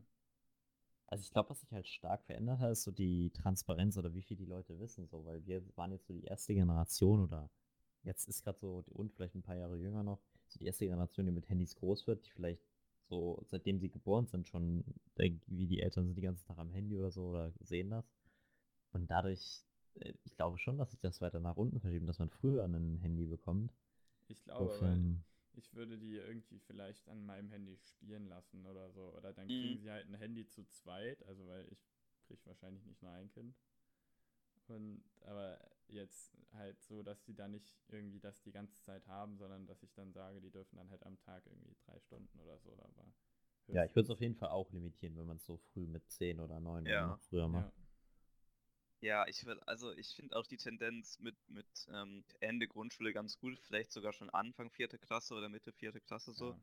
Also 1.07 1.23
ich 1.23 1.31
glaube, 1.33 1.51
was 1.51 1.61
sich 1.61 1.71
halt 1.73 1.87
stark 1.89 2.23
verändert 2.25 2.61
hat, 2.61 2.71
ist 2.73 2.85
so 2.85 2.91
die 2.93 3.31
Transparenz 3.31 3.97
oder 3.99 4.15
wie 4.15 4.23
viel 4.23 4.37
die 4.37 4.45
Leute 4.47 4.79
wissen, 4.79 5.07
so, 5.09 5.25
weil 5.25 5.45
wir 5.45 5.63
waren 5.77 5.91
jetzt 5.93 6.07
so 6.07 6.15
die 6.15 6.25
erste 6.25 6.55
Generation 6.55 7.21
oder 7.23 7.51
jetzt 8.05 8.29
ist 8.29 8.43
gerade 8.45 8.59
so, 8.61 8.85
und 8.91 9.13
vielleicht 9.13 9.35
ein 9.35 9.43
paar 9.43 9.57
Jahre 9.57 9.77
jünger 9.77 10.03
noch, 10.03 10.23
so 10.47 10.59
die 10.61 10.67
erste 10.67 10.87
Generation, 10.87 11.27
die 11.27 11.33
mit 11.33 11.49
Handys 11.49 11.75
groß 11.75 12.07
wird, 12.07 12.25
die 12.27 12.31
vielleicht 12.31 12.63
so, 13.09 13.43
seitdem 13.49 13.81
sie 13.81 13.91
geboren 13.91 14.27
sind, 14.27 14.47
schon, 14.47 14.85
wie 15.17 15.67
die 15.67 15.81
Eltern 15.81 16.07
sind 16.07 16.15
die 16.15 16.23
ganzen 16.23 16.47
Tag 16.47 16.59
am 16.59 16.71
Handy 16.71 16.97
oder 16.97 17.11
so 17.11 17.31
oder 17.31 17.53
sehen 17.61 17.91
das. 17.91 18.05
Und 18.93 19.11
dadurch, 19.11 19.65
ich 20.25 20.35
glaube 20.37 20.59
schon, 20.59 20.79
dass 20.79 20.91
sich 20.91 21.01
das 21.01 21.21
weiter 21.21 21.41
nach 21.41 21.57
unten 21.57 21.81
verschiebt, 21.81 22.09
dass 22.09 22.19
man 22.19 22.31
früher 22.31 22.65
ein 22.65 22.99
Handy 22.99 23.25
bekommt. 23.27 23.73
Ich 24.29 24.43
glaube, 24.45 24.81
weil 24.81 25.03
Insofern, 25.03 25.25
ich 25.53 25.75
würde 25.75 25.99
die 25.99 26.15
irgendwie 26.17 26.59
vielleicht 26.61 27.07
an 27.09 27.27
meinem 27.27 27.51
Handy 27.51 27.77
spielen 27.77 28.29
lassen 28.29 28.65
oder 28.65 28.91
so. 28.93 29.13
Oder 29.15 29.33
dann 29.35 29.49
Mhm. 29.49 29.53
kriegen 29.53 29.79
sie 29.79 29.91
halt 29.91 30.09
ein 30.09 30.15
Handy 30.15 30.47
zu 30.47 30.65
zweit, 30.69 31.23
also 31.27 31.47
weil 31.49 31.67
ich 31.71 31.85
kriege 32.27 32.41
wahrscheinlich 32.47 32.85
nicht 32.87 33.03
nur 33.03 33.13
ein 33.13 33.31
Kind. 33.31 33.55
Und 34.69 35.03
aber 35.23 35.59
jetzt 35.89 36.33
halt 36.55 36.81
so, 36.81 37.03
dass 37.03 37.25
sie 37.25 37.35
da 37.35 37.49
nicht 37.49 37.77
irgendwie 37.89 38.21
das 38.21 38.41
die 38.43 38.53
ganze 38.53 38.81
Zeit 38.83 39.07
haben, 39.09 39.37
sondern 39.37 39.67
dass 39.67 39.83
ich 39.83 39.93
dann 39.95 40.13
sage, 40.13 40.41
die 40.41 40.51
dürfen 40.51 40.77
dann 40.77 40.89
halt 40.91 41.05
am 41.05 41.19
Tag 41.19 41.45
irgendwie 41.47 41.75
drei 41.85 41.99
Stunden 42.01 42.39
oder 42.41 42.59
so. 42.61 42.73
Aber 42.73 43.13
ja, 43.73 43.85
ich 43.85 43.95
würde 43.97 44.05
es 44.07 44.11
auf 44.11 44.21
jeden 44.21 44.37
Fall 44.37 44.51
auch 44.51 44.71
limitieren, 44.73 45.17
wenn 45.17 45.27
man 45.27 45.37
es 45.39 45.47
so 45.47 45.57
früh 45.73 45.87
mit 45.87 46.09
10 46.11 46.41
oder 46.41 46.61
9 46.61 46.85
Ja. 46.85 47.01
oder 47.01 47.07
noch 47.07 47.21
früher 47.21 47.49
macht. 47.49 47.67
Ja. 47.67 47.90
Ja, 49.01 49.27
ich 49.27 49.47
will, 49.47 49.59
also 49.67 49.93
ich 49.93 50.15
finde 50.15 50.37
auch 50.37 50.47
die 50.47 50.59
Tendenz 50.59 51.19
mit, 51.21 51.37
mit 51.49 51.67
ähm, 51.91 52.23
Ende 52.41 52.69
Grundschule 52.69 53.13
ganz 53.15 53.39
gut, 53.39 53.59
vielleicht 53.61 53.93
sogar 53.93 54.13
schon 54.13 54.29
Anfang 54.31 54.71
vierte 54.71 54.99
Klasse 54.99 55.35
oder 55.35 55.49
Mitte 55.49 55.73
vierte 55.73 56.01
Klasse 56.01 56.33
so. 56.35 56.55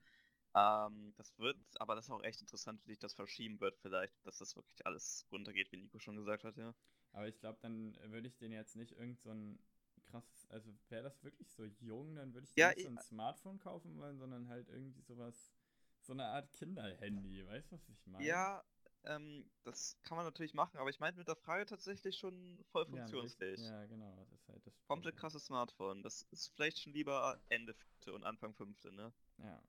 Ähm, 0.55 1.13
das 1.17 1.37
wird, 1.39 1.57
aber 1.79 1.95
das 1.95 2.05
ist 2.05 2.11
auch 2.11 2.23
echt 2.23 2.41
interessant, 2.41 2.81
wie 2.85 2.91
sich 2.91 2.99
das 2.99 3.13
verschieben 3.15 3.59
wird 3.61 3.77
vielleicht, 3.77 4.13
dass 4.25 4.37
das 4.39 4.55
wirklich 4.55 4.85
alles 4.85 5.27
runtergeht, 5.31 5.71
wie 5.71 5.77
Nico 5.77 5.99
schon 5.99 6.15
gesagt 6.17 6.43
hat, 6.43 6.57
ja. 6.57 6.75
Aber 7.11 7.27
ich 7.27 7.39
glaube, 7.39 7.59
dann 7.61 7.97
würde 8.11 8.27
ich 8.27 8.37
den 8.37 8.51
jetzt 8.51 8.75
nicht 8.75 8.93
irgend 8.93 9.19
so 9.19 9.31
ein 9.31 9.59
krasses, 10.05 10.47
also 10.49 10.73
wäre 10.89 11.03
das 11.03 11.23
wirklich 11.23 11.49
so 11.51 11.65
jung, 11.65 12.15
dann 12.15 12.33
würde 12.33 12.45
ich 12.47 12.55
Ja, 12.55 12.73
nicht 12.73 12.79
so 12.79 12.87
ein 12.87 12.97
Smartphone 12.99 13.59
kaufen 13.59 13.97
wollen, 13.97 14.17
sondern 14.17 14.47
halt 14.47 14.69
irgendwie 14.69 15.01
sowas, 15.01 15.53
so 15.99 16.13
eine 16.13 16.25
Art 16.25 16.53
Kinderhandy, 16.53 17.45
weißt 17.45 17.71
du, 17.71 17.75
was 17.75 17.89
ich 17.89 18.05
meine? 18.05 18.37
Ja, 18.37 18.63
ähm, 19.07 19.49
das 19.63 19.97
kann 20.03 20.15
man 20.17 20.25
natürlich 20.25 20.53
machen, 20.53 20.77
aber 20.77 20.89
ich 20.89 20.99
meinte 20.99 21.17
mit 21.19 21.27
der 21.27 21.35
Frage 21.35 21.65
tatsächlich 21.65 22.17
schon 22.17 22.59
voll 22.71 22.83
Ja, 22.85 22.89
funktionsfähig. 22.89 23.59
Ja, 23.59 23.85
genau, 23.85 24.15
das 24.17 24.31
ist 24.31 24.47
halt 24.49 24.65
das 24.65 24.73
Komplett 24.87 25.15
Problem. 25.15 25.21
krasses 25.21 25.45
Smartphone. 25.45 26.03
Das 26.03 26.23
ist 26.31 26.49
vielleicht 26.55 26.79
schon 26.79 26.93
lieber 26.93 27.39
Ende 27.49 27.73
vierte 27.73 28.13
und 28.13 28.23
Anfang 28.23 28.53
fünfte, 28.53 28.91
ne? 28.91 29.11
Ja, 29.39 29.61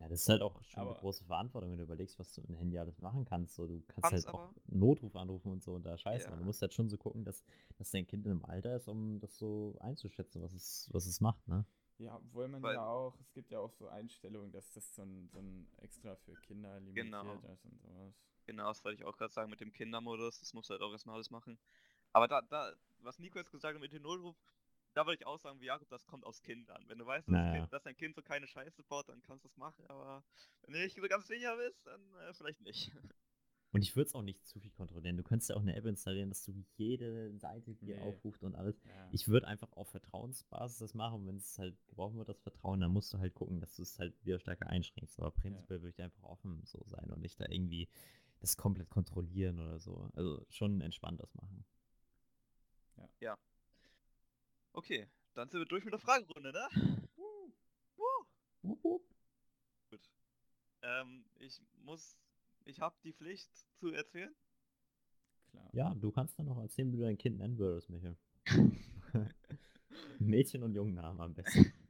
Ja, 0.00 0.08
das 0.08 0.20
ist 0.20 0.28
halt 0.28 0.42
auch 0.42 0.62
schon 0.62 0.80
Aber- 0.82 0.90
eine 0.92 1.00
große 1.00 1.24
Verantwortung, 1.24 1.72
wenn 1.72 1.78
du 1.78 1.82
überlegst, 1.84 2.20
was 2.20 2.32
du 2.32 2.40
mit 2.42 2.50
dem 2.50 2.56
Handy 2.56 2.78
alles 2.78 3.00
machen 3.00 3.24
kannst. 3.24 3.56
So, 3.56 3.66
du 3.66 3.82
kannst 3.88 4.12
halt 4.12 4.28
auch 4.28 4.52
Notruf 4.66 5.16
anrufen 5.16 5.50
und 5.50 5.60
so 5.62 5.74
und 5.74 5.82
da 5.84 5.98
scheiße. 5.98 6.28
Ja. 6.30 6.36
Du 6.36 6.44
musst 6.44 6.62
halt 6.62 6.72
schon 6.72 6.88
so 6.88 6.96
gucken, 6.96 7.24
dass, 7.24 7.42
dass 7.78 7.90
dein 7.90 8.06
Kind 8.06 8.24
in 8.24 8.30
einem 8.30 8.44
Alter 8.44 8.76
ist, 8.76 8.86
um 8.86 9.18
das 9.18 9.36
so 9.36 9.76
einzuschätzen, 9.80 10.40
was 10.40 10.52
es, 10.52 10.88
was 10.92 11.06
es 11.06 11.20
macht, 11.20 11.48
ne? 11.48 11.64
Ja, 11.98 12.16
obwohl 12.16 12.48
man 12.48 12.62
Weil- 12.62 12.74
ja 12.76 12.86
auch, 12.86 13.18
es 13.20 13.32
gibt 13.32 13.50
ja 13.50 13.58
auch 13.58 13.72
so 13.72 13.88
Einstellungen, 13.88 14.52
dass 14.52 14.70
das 14.72 14.94
so 14.94 15.02
ein, 15.02 15.28
so 15.28 15.38
ein 15.40 15.68
extra 15.78 16.14
für 16.16 16.36
Kinder 16.36 16.78
limitiert 16.80 17.06
Genau. 17.06 17.34
ist 17.52 17.64
und 17.64 17.80
sowas. 17.80 18.14
Genau, 18.46 18.68
das 18.68 18.84
wollte 18.84 19.00
ich 19.02 19.04
auch 19.04 19.16
gerade 19.16 19.32
sagen 19.32 19.50
mit 19.50 19.60
dem 19.60 19.72
Kindermodus. 19.72 20.38
Das 20.40 20.54
musst 20.54 20.70
du 20.70 20.72
halt 20.74 20.82
auch 20.82 20.92
erstmal 20.92 21.16
alles 21.16 21.30
machen. 21.30 21.58
Aber 22.12 22.28
da, 22.28 22.40
da, 22.42 22.72
was 23.00 23.18
Nico 23.18 23.38
jetzt 23.38 23.50
gesagt 23.50 23.74
hat 23.74 23.80
mit 23.80 23.92
dem 23.92 24.02
Notruf, 24.02 24.36
da 24.94 25.04
würde 25.06 25.16
ich 25.16 25.26
auch 25.26 25.38
sagen, 25.38 25.60
wie 25.60 25.66
Jakob, 25.66 25.88
das 25.90 26.06
kommt 26.06 26.24
aus 26.24 26.40
Kindern. 26.42 26.82
Wenn 26.88 26.98
du 26.98 27.04
weißt, 27.04 27.28
dass, 27.28 27.32
das 27.34 27.42
Naja. 27.42 27.60
kind, 27.60 27.72
dass 27.72 27.82
dein 27.82 27.96
Kind 27.96 28.14
so 28.14 28.22
keine 28.22 28.46
Scheiße 28.46 28.82
baut, 28.84 29.08
dann 29.08 29.22
kannst 29.22 29.44
du 29.44 29.48
es 29.48 29.56
machen. 29.56 29.84
Aber 29.88 30.24
wenn 30.62 30.72
du 30.74 30.78
nicht 30.80 30.96
so 30.96 31.02
ganz 31.08 31.26
sicher 31.26 31.56
bist, 31.56 31.84
dann 31.86 32.00
äh, 32.16 32.32
vielleicht 32.32 32.60
nicht. 32.60 32.92
Und 33.70 33.82
ich 33.82 33.94
würde 33.96 34.08
es 34.08 34.14
auch 34.14 34.22
nicht 34.22 34.46
zu 34.46 34.58
viel 34.60 34.70
kontrollieren. 34.70 35.16
Du 35.18 35.22
könntest 35.22 35.50
ja 35.50 35.56
auch 35.56 35.60
eine 35.60 35.76
App 35.76 35.84
installieren, 35.84 36.30
dass 36.30 36.42
du 36.44 36.52
jede 36.76 37.36
Seite 37.36 37.74
dir 37.74 37.96
Nee. 37.96 38.02
aufruft 38.02 38.42
und 38.42 38.54
alles. 38.54 38.80
Ja. 38.84 39.08
Ich 39.12 39.28
würde 39.28 39.46
einfach 39.46 39.70
auf 39.72 39.90
Vertrauensbasis 39.90 40.78
das 40.78 40.94
machen. 40.94 41.26
Wenn 41.26 41.36
es 41.36 41.58
halt 41.58 41.76
gebraucht 41.86 42.14
wird, 42.16 42.28
das 42.30 42.40
Vertrauen, 42.40 42.80
dann 42.80 42.92
musst 42.92 43.12
du 43.12 43.18
halt 43.18 43.34
gucken, 43.34 43.60
dass 43.60 43.76
du 43.76 43.82
es 43.82 43.98
halt 43.98 44.14
wieder 44.24 44.40
stärker 44.40 44.68
einschränkst. 44.68 45.18
Aber 45.20 45.30
prinzipiell 45.32 45.82
würde 45.82 45.90
ich 45.90 46.00
einfach 46.02 46.22
offen 46.22 46.64
so 46.64 46.82
sein 46.86 47.10
und 47.10 47.20
nicht 47.20 47.38
da 47.38 47.44
irgendwie 47.48 47.88
das 48.40 48.56
komplett 48.56 48.88
kontrollieren 48.88 49.58
oder 49.60 49.78
so. 49.78 50.08
Also 50.14 50.46
schon 50.48 50.80
entspannt 50.80 51.20
das 51.20 51.34
machen. 51.34 51.64
Okay, 54.72 55.08
dann 55.34 55.48
sind 55.50 55.60
wir 55.60 55.66
durch 55.66 55.84
mit 55.84 55.92
der 55.92 55.98
Fragerunde, 56.00 56.52
ne? 56.52 56.68
Gut. 59.90 60.10
Ähm, 60.82 61.24
ich 61.40 61.60
muss, 61.82 62.16
ich 62.68 62.80
habe 62.80 62.96
die 63.02 63.12
Pflicht 63.12 63.50
zu 63.76 63.92
erzählen. 63.92 64.34
klar. 65.50 65.70
Ja, 65.72 65.94
du 65.94 66.10
kannst 66.10 66.38
dann 66.38 66.46
noch 66.46 66.58
erzählen, 66.58 66.92
wie 66.92 66.96
du 66.96 67.02
dein 67.02 67.18
Kind 67.18 67.38
nennen 67.38 67.58
würdest, 67.58 67.88
Michael. 67.88 68.16
Mädchen- 70.18 70.62
und 70.62 70.74
Jungennamen 70.74 71.20
am 71.20 71.34
besten. 71.34 71.72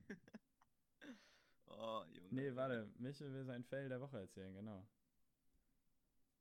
Oh, 1.80 2.02
Junge. 2.12 2.28
Nee, 2.32 2.56
warte, 2.56 2.90
Michel 2.98 3.32
will 3.32 3.44
sein 3.44 3.62
Fail 3.62 3.88
der 3.88 4.00
Woche 4.00 4.18
erzählen, 4.18 4.52
genau. 4.52 4.84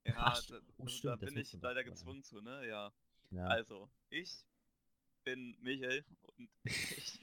Ja, 0.03 0.13
Ach, 0.17 0.45
da, 0.47 0.55
oh, 0.77 0.83
also 0.83 0.89
stimmt, 0.89 1.11
da 1.11 1.15
das 1.17 1.33
bin 1.33 1.41
ich 1.41 1.53
leider 1.53 1.83
gezwungen 1.83 2.23
zu, 2.23 2.41
ne? 2.41 2.67
Ja. 2.67 2.91
Ja. 3.29 3.45
Also, 3.45 3.87
ich 4.09 4.47
bin 5.23 5.55
Michael 5.61 6.03
und 6.21 6.49
ich 6.63 7.19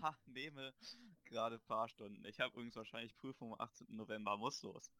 ha, 0.00 0.16
nehme 0.26 0.72
gerade 1.24 1.58
Fahrstunden. 1.58 2.24
Ich 2.24 2.38
habe 2.38 2.52
übrigens 2.52 2.76
wahrscheinlich 2.76 3.16
Prüfung 3.16 3.52
am 3.52 3.60
18. 3.60 3.96
November, 3.96 4.36
muss 4.36 4.62
los. 4.62 4.92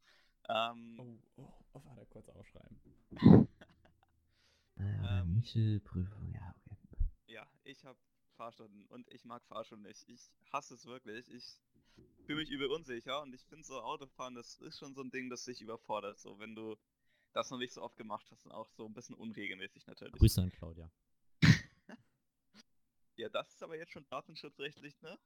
Ähm, 0.48 0.96
Oh, 0.98 1.42
oh, 1.42 1.53
oh, 1.74 1.83
warte, 1.85 2.07
kurz 2.07 2.29
aufschreiben. 2.29 2.81
Ähm, 4.81 5.35
Michel, 5.35 5.81
Prüfung, 5.81 6.31
ja, 6.33 6.55
okay. 6.70 6.96
Ja, 7.27 7.44
ich 7.64 7.85
habe 7.85 7.98
Fahrstunden 8.37 8.87
und 8.87 9.09
ich 9.12 9.24
mag 9.24 9.44
Fahrstunden 9.46 9.88
nicht. 9.88 10.09
Ich 10.09 10.31
hasse 10.53 10.74
es 10.74 10.87
wirklich. 10.87 11.29
Ich 11.33 11.61
fühle 12.27 12.38
mich 12.38 12.51
übel 12.51 12.68
unsicher 12.68 13.20
und 13.22 13.35
ich 13.35 13.44
finde 13.46 13.64
so 13.64 13.81
Autofahren, 13.81 14.37
das 14.37 14.61
ist 14.61 14.79
schon 14.79 14.94
so 14.94 15.03
ein 15.03 15.11
Ding, 15.11 15.31
das 15.31 15.44
sich 15.44 15.61
überfordert. 15.61 16.20
So, 16.20 16.38
wenn 16.38 16.55
du 16.55 16.77
das 17.33 17.51
noch 17.51 17.59
nicht 17.59 17.72
so 17.72 17.83
oft 17.83 17.96
gemacht 17.96 18.24
hast 18.31 18.46
und 18.46 18.53
auch 18.53 18.70
so 18.70 18.87
ein 18.87 18.94
bisschen 18.94 19.16
unregelmäßig 19.16 19.87
natürlich. 19.87 20.14
Grüße 20.14 20.40
an 20.42 20.51
Claudia. 20.53 20.90
Ja, 23.16 23.29
das 23.31 23.48
ist 23.53 23.62
aber 23.64 23.77
jetzt 23.77 23.90
schon 23.90 24.07
datenschutzrechtlich, 24.09 25.03
ne? 25.03 25.18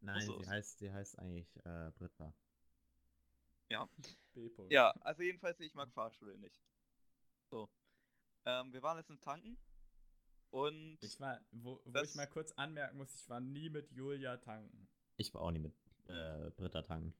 Nein, 0.00 0.22
sie 0.22 0.48
heißt, 0.48 0.78
sie 0.80 0.92
heißt 0.92 1.20
eigentlich 1.20 1.54
äh, 1.64 1.92
Britta. 1.94 2.34
Ja. 3.72 3.88
Ja, 4.70 4.90
also 5.00 5.22
jedenfalls, 5.22 5.60
ich 5.60 5.74
mag 5.74 5.90
Fahrschule 5.92 6.38
nicht. 6.38 6.58
So. 7.50 7.68
Ähm, 8.46 8.72
wir 8.72 8.82
waren 8.82 8.96
letztens 8.96 9.20
tanken 9.20 9.58
und 10.50 10.98
Ich 11.02 11.18
war, 11.20 11.40
wo, 11.52 11.80
wo 11.84 12.00
ich 12.00 12.14
mal 12.14 12.26
kurz 12.26 12.52
anmerken 12.52 12.96
muss, 12.98 13.14
ich 13.14 13.28
war 13.28 13.40
nie 13.40 13.68
mit 13.70 13.90
Julia 13.92 14.36
tanken. 14.38 14.88
Ich 15.16 15.32
war 15.34 15.42
auch 15.42 15.50
nie 15.50 15.58
mit 15.58 15.74
äh, 16.08 16.50
Britta 16.56 16.82
tanken. 16.82 17.14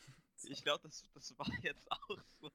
ich 0.44 0.62
glaube, 0.62 0.82
das, 0.82 1.04
das 1.14 1.38
war 1.38 1.46
jetzt 1.62 1.90
auch 1.90 2.18
so, 2.40 2.50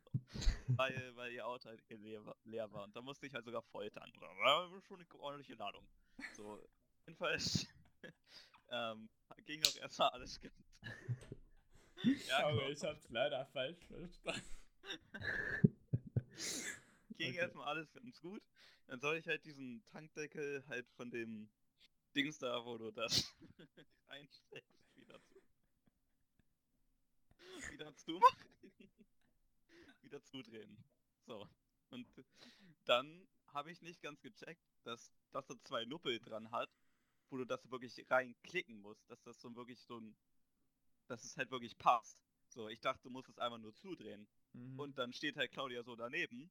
weil, 0.67 1.15
weil 1.15 1.31
ihr 1.31 1.45
Auto 1.47 1.69
halt 1.69 1.81
leer, 1.89 2.25
war- 2.25 2.37
leer 2.43 2.71
war 2.71 2.83
und 2.83 2.95
da 2.95 3.01
musste 3.01 3.25
ich 3.27 3.33
halt 3.33 3.45
sogar 3.45 3.61
voll 3.63 3.89
tanken. 3.91 4.19
Da 4.19 4.27
war 4.27 4.81
schon 4.83 4.99
eine 4.99 5.19
ordentliche 5.19 5.55
Ladung. 5.55 5.87
So, 6.35 6.61
jedenfalls 7.05 7.65
ähm, 8.69 9.09
ging 9.45 9.63
auch 9.65 9.75
erstmal 9.77 10.09
alles 10.09 10.39
gut. 10.39 10.51
Ja, 12.27 12.47
Aber 12.47 12.69
ich 12.69 12.81
hab's 12.83 13.09
leider 13.09 13.45
falsch 13.47 13.85
verstanden. 13.85 14.41
ging 17.17 17.29
Okay. 17.29 17.37
erstmal 17.37 17.67
alles 17.67 17.91
ganz 17.93 18.19
gut. 18.19 18.41
Dann 18.87 18.99
soll 18.99 19.17
ich 19.17 19.27
halt 19.27 19.45
diesen 19.45 19.83
Tankdeckel 19.85 20.63
halt 20.67 20.89
von 20.91 21.11
dem 21.11 21.49
Dings 22.15 22.39
da, 22.39 22.65
wo 22.65 22.77
du 22.77 22.91
das 22.91 23.31
reinsteckst, 24.09 24.95
wieder 24.95 25.21
zu. 25.23 25.41
Wieder 27.71 27.95
zumachen. 27.95 28.49
wieder 30.01 30.23
zudrehen. 30.23 30.83
So. 31.25 31.47
Und 31.89 32.07
dann 32.85 33.27
habe 33.47 33.71
ich 33.71 33.81
nicht 33.81 34.01
ganz 34.01 34.21
gecheckt, 34.21 34.65
dass 34.83 35.13
das 35.31 35.47
so 35.47 35.55
zwei 35.63 35.85
Nuppel 35.85 36.19
dran 36.19 36.51
hat, 36.51 36.69
wo 37.29 37.37
du 37.37 37.45
das 37.45 37.69
wirklich 37.69 38.05
reinklicken 38.09 38.81
musst, 38.81 39.09
dass 39.09 39.21
das 39.23 39.39
so 39.39 39.55
wirklich 39.55 39.79
so 39.81 39.99
ein, 39.99 40.15
dass 41.11 41.25
es 41.25 41.35
halt 41.35 41.51
wirklich 41.51 41.77
passt. 41.77 42.23
So, 42.47 42.69
ich 42.69 42.79
dachte, 42.79 43.03
du 43.03 43.09
musst 43.09 43.29
es 43.29 43.37
einfach 43.37 43.57
nur 43.57 43.75
zudrehen. 43.75 44.27
Mhm. 44.53 44.79
Und 44.79 44.97
dann 44.97 45.13
steht 45.13 45.35
halt 45.35 45.51
Claudia 45.51 45.83
so 45.83 45.95
daneben. 45.95 46.49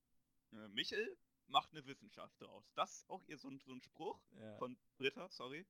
Äh, 0.53 0.69
Michel 0.69 1.17
macht 1.47 1.73
eine 1.73 1.85
Wissenschaft 1.87 2.41
draus. 2.41 2.71
Das 2.75 2.99
ist 2.99 3.11
auch 3.11 3.23
ihr 3.27 3.39
so 3.39 3.49
ein, 3.49 3.59
so 3.61 3.73
ein 3.73 3.81
Spruch 3.81 4.21
ja. 4.39 4.57
von 4.59 4.77
Britta, 4.99 5.29
sorry. 5.31 5.67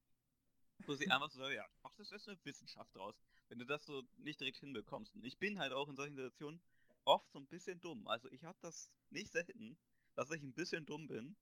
Wo 0.87 0.95
sie 0.95 1.09
einfach 1.11 1.31
so 1.31 1.39
sagt, 1.39 1.55
ja, 1.55 1.67
mach 1.83 1.95
das 1.95 2.11
jetzt 2.11 2.29
eine 2.29 2.39
Wissenschaft 2.45 2.95
draus. 2.97 3.15
Wenn 3.49 3.59
du 3.59 3.65
das 3.65 3.85
so 3.85 4.03
nicht 4.19 4.41
direkt 4.41 4.59
hinbekommst. 4.59 5.15
Und 5.15 5.25
ich 5.25 5.39
bin 5.39 5.59
halt 5.59 5.73
auch 5.73 5.89
in 5.89 5.97
solchen 5.97 6.17
Situationen 6.17 6.61
oft 7.05 7.31
so 7.31 7.39
ein 7.39 7.47
bisschen 7.47 7.81
dumm. 7.81 8.07
Also 8.09 8.29
ich 8.31 8.45
habe 8.45 8.59
das 8.61 8.91
nicht 9.11 9.31
selten, 9.31 9.79
dass 10.15 10.31
ich 10.31 10.43
ein 10.43 10.53
bisschen 10.53 10.85
dumm 10.85 11.07
bin 11.07 11.37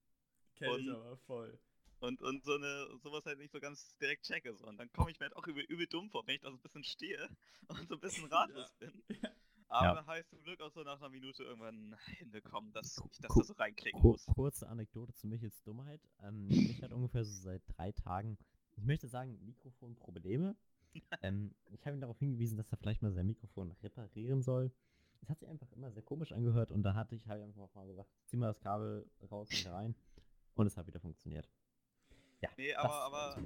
Kenn 0.55 0.81
ich 0.81 0.91
aber 0.91 1.17
voll. 1.19 1.59
Und, 2.01 2.23
und 2.23 2.45
so 2.45 2.55
eine 2.55 2.87
sowas 3.03 3.25
halt 3.27 3.39
nicht 3.39 3.53
so 3.53 3.61
ganz 3.61 3.97
direkt 3.99 4.25
checke. 4.25 4.55
So. 4.55 4.67
Und 4.67 4.79
dann 4.79 4.91
komme 4.93 5.11
ich 5.11 5.19
mir 5.19 5.27
halt 5.27 5.37
auch 5.37 5.47
übel, 5.47 5.65
übel 5.65 5.87
dumm 5.87 6.11
vor, 6.11 6.27
wenn 6.27 6.37
ich 6.37 6.41
da 6.41 6.51
so 6.51 6.57
ein 6.57 6.63
bisschen 6.63 6.85
stehe 6.85 7.29
und 7.69 7.89
so 7.89 7.95
ein 7.95 8.01
bisschen 8.01 8.27
ratlos 8.33 8.73
bin. 8.79 8.93
Ja. 9.11 9.31
Aber 9.71 10.07
heißt 10.07 10.31
zum 10.31 10.43
Glück 10.43 10.61
auch 10.63 10.73
so 10.73 10.83
nach 10.83 10.99
einer 10.99 11.11
Minute 11.11 11.43
irgendwann 11.43 11.95
hinbekommen, 12.17 12.73
dass 12.73 12.99
ich 13.11 13.21
das 13.21 13.35
da 13.35 13.43
so 13.43 13.53
reinklicken 13.53 14.01
muss. 14.01 14.25
kurze 14.35 14.67
Anekdote 14.67 15.13
zu 15.13 15.27
Michels 15.27 15.63
Dummheit. 15.63 16.01
Ähm, 16.23 16.49
ich 16.51 16.83
hatte 16.83 16.97
ungefähr 16.97 17.25
so 17.25 17.33
seit 17.33 17.63
drei 17.77 17.93
Tagen, 17.93 18.39
ich 18.77 18.85
möchte 18.85 19.09
sagen, 19.09 19.39
Mikrofonprobleme. 19.45 20.57
ähm, 21.23 21.55
ich 21.71 21.85
habe 21.85 21.97
ihn 21.97 22.01
darauf 22.01 22.19
hingewiesen, 22.19 22.57
dass 22.57 22.73
er 22.73 22.79
vielleicht 22.79 23.03
mal 23.03 23.13
sein 23.13 23.27
Mikrofon 23.27 23.73
reparieren 23.83 24.43
soll. 24.43 24.73
Es 25.21 25.29
hat 25.29 25.41
sich 25.41 25.49
einfach 25.49 25.71
immer 25.73 25.91
sehr 25.91 26.03
komisch 26.03 26.33
angehört 26.33 26.71
und 26.71 26.83
da 26.83 26.95
hatte 26.95 27.15
ich 27.15 27.27
halt 27.27 27.43
einfach 27.43 27.75
mal 27.75 27.87
gesagt, 27.87 28.09
zieh 28.27 28.37
mal 28.37 28.47
das 28.47 28.61
Kabel 28.61 29.07
raus 29.31 29.51
und 29.51 29.71
rein. 29.71 29.95
Und 30.55 30.67
es 30.67 30.77
hat 30.77 30.87
wieder 30.87 31.01
funktioniert. 31.01 31.49
Ja, 32.41 32.51
Nee, 32.57 32.75
aber, 32.75 32.95
aber 32.95 33.43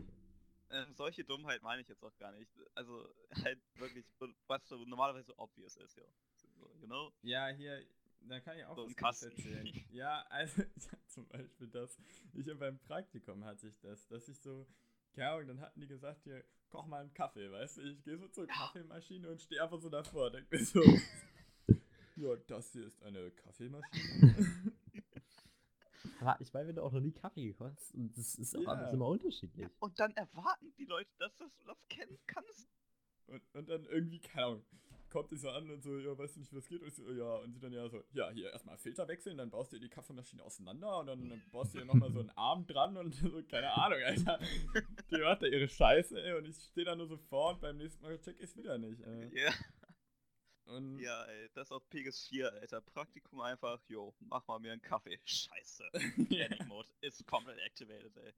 ähm, 0.71 0.95
solche 0.95 1.25
Dummheit 1.25 1.63
meine 1.63 1.83
ich 1.83 1.89
jetzt 1.89 2.03
auch 2.03 2.17
gar 2.17 2.33
nicht. 2.33 2.51
Also 2.75 3.09
halt 3.45 3.61
wirklich, 3.77 4.05
was 4.47 4.67
so 4.69 4.85
normalerweise 4.85 5.39
obvious 5.39 5.77
ist, 5.77 5.97
ja. 5.97 6.05
So, 6.37 6.49
you 6.81 6.87
know? 6.87 7.13
Ja, 7.23 7.49
hier, 7.49 7.85
da 8.21 8.41
kann 8.41 8.59
ich 8.59 8.65
auch 8.65 8.77
So 8.77 8.89
was 9.01 9.23
erzählen. 9.23 9.67
Ja, 9.91 10.25
also 10.29 10.63
ja, 10.77 10.99
zum 11.07 11.27
Beispiel 11.29 11.69
das. 11.69 11.99
Ich 12.35 12.49
hab 12.49 12.59
beim 12.59 12.79
Praktikum 12.79 13.45
hatte 13.45 13.69
ich 13.69 13.79
das, 13.81 14.07
dass 14.09 14.29
ich 14.29 14.39
so, 14.39 14.67
keine 15.15 15.31
Ahnung, 15.31 15.49
dann 15.49 15.61
hatten 15.61 15.81
die 15.81 15.87
gesagt, 15.87 16.23
hier, 16.25 16.45
koch 16.71 16.87
mal 16.87 17.01
einen 17.01 17.13
Kaffee, 17.15 17.51
weißt 17.51 17.79
du? 17.79 17.83
Ich 17.83 18.03
gehe 18.03 18.17
so 18.17 18.29
zur 18.29 18.47
Kaffeemaschine 18.47 19.29
und 19.29 19.43
stehe 19.43 19.63
einfach 19.63 19.79
so 19.79 19.91
davor, 19.91 20.31
denk 20.31 20.51
mir 20.51 20.65
so, 20.65 20.83
ja, 22.17 22.37
das 22.47 22.73
hier 22.73 22.87
ist 22.87 23.03
eine 23.03 23.31
Kaffeemaschine. 23.31 24.72
Aber 26.27 26.41
ich 26.41 26.53
meine, 26.53 26.69
wenn 26.69 26.77
du 26.77 26.83
auch 26.83 26.93
noch 26.93 27.01
nie 27.01 27.13
Kaffee 27.13 27.47
gekostet 27.49 27.95
und 27.95 28.17
das 28.17 28.35
ist 28.37 28.57
auch 28.57 28.63
Ja. 28.63 28.69
alles 28.73 28.93
immer 28.93 29.07
unterschiedlich. 29.07 29.69
Und 29.81 29.99
dann 29.99 30.13
erwarten 30.17 30.73
die 30.79 30.85
Leute, 30.85 31.11
dass 31.19 31.35
du 31.37 31.45
das 31.67 31.77
kennen 31.89 32.19
kannst. 32.27 32.69
Und, 33.27 33.43
und 33.55 33.69
dann 33.69 33.85
irgendwie, 33.87 34.21
keine 34.21 34.47
Ahnung, 34.47 34.65
kommt 35.09 35.31
die 35.31 35.37
so 35.37 35.51
an 35.51 35.69
und 35.71 35.83
so, 35.83 35.99
ja, 35.99 36.17
weißt 36.17 36.37
du 36.37 36.41
nicht, 36.41 36.51
wie 36.53 36.57
das 36.57 36.67
geht? 36.69 36.83
Und 36.83 36.95
so, 36.95 37.11
ja, 37.13 37.37
und 37.37 37.53
sie 37.53 37.61
dann 37.61 37.73
ja 37.73 37.89
so, 37.89 38.03
ja, 38.13 38.31
hier 38.31 38.51
erstmal 38.51 38.79
Filter 38.79 39.07
wechseln, 39.09 39.37
dann 39.37 39.51
baust 39.51 39.73
du 39.73 39.77
dir 39.77 39.83
die 39.83 39.89
Kaffeemaschine 39.89 40.43
auseinander 40.43 40.99
und 41.01 41.07
dann, 41.07 41.29
dann 41.29 41.43
baust 41.51 41.75
du 41.75 41.79
dir 41.79 41.85
nochmal 41.85 42.11
so 42.13 42.21
einen 42.21 42.31
Arm 42.31 42.67
dran 42.67 42.97
und 42.97 43.15
so, 43.15 43.43
keine 43.45 43.71
Ahnung, 43.73 43.99
Alter. 44.05 44.39
Die 45.11 45.19
macht 45.19 45.43
da 45.43 45.47
ihre 45.47 45.69
Scheiße, 45.69 46.21
ey, 46.23 46.35
und 46.39 46.47
ich 46.47 46.57
stehe 46.57 46.85
da 46.87 46.97
nur 46.97 47.07
so 47.07 47.17
vor 47.17 47.51
und 47.55 47.61
beim 47.61 47.77
nächsten 47.77 48.03
Mal 48.03 48.19
check 48.21 48.37
ich's 48.41 48.57
wieder 48.57 48.79
nicht, 48.79 49.01
ey. 49.03 49.39
Ja, 49.45 49.53
Und 50.65 50.99
ja, 50.99 51.25
ey, 51.25 51.49
das 51.55 51.73
auf 51.73 51.89
Pegas 51.91 52.27
4, 52.29 52.53
Alter. 52.53 52.81
Praktikum 52.81 53.41
einfach, 53.41 53.81
jo, 53.89 54.15
mach 54.21 54.47
mal 54.47 54.59
mir 54.61 54.73
einen 54.73 54.83
Kaffee. 54.83 55.19
Scheiße. 55.25 55.85
ja. 56.31 56.49
Panic 56.49 56.67
Mode 56.67 56.89
ist 57.01 57.27
komplett 57.27 57.59
activated, 57.59 58.17
ey. 58.17 58.33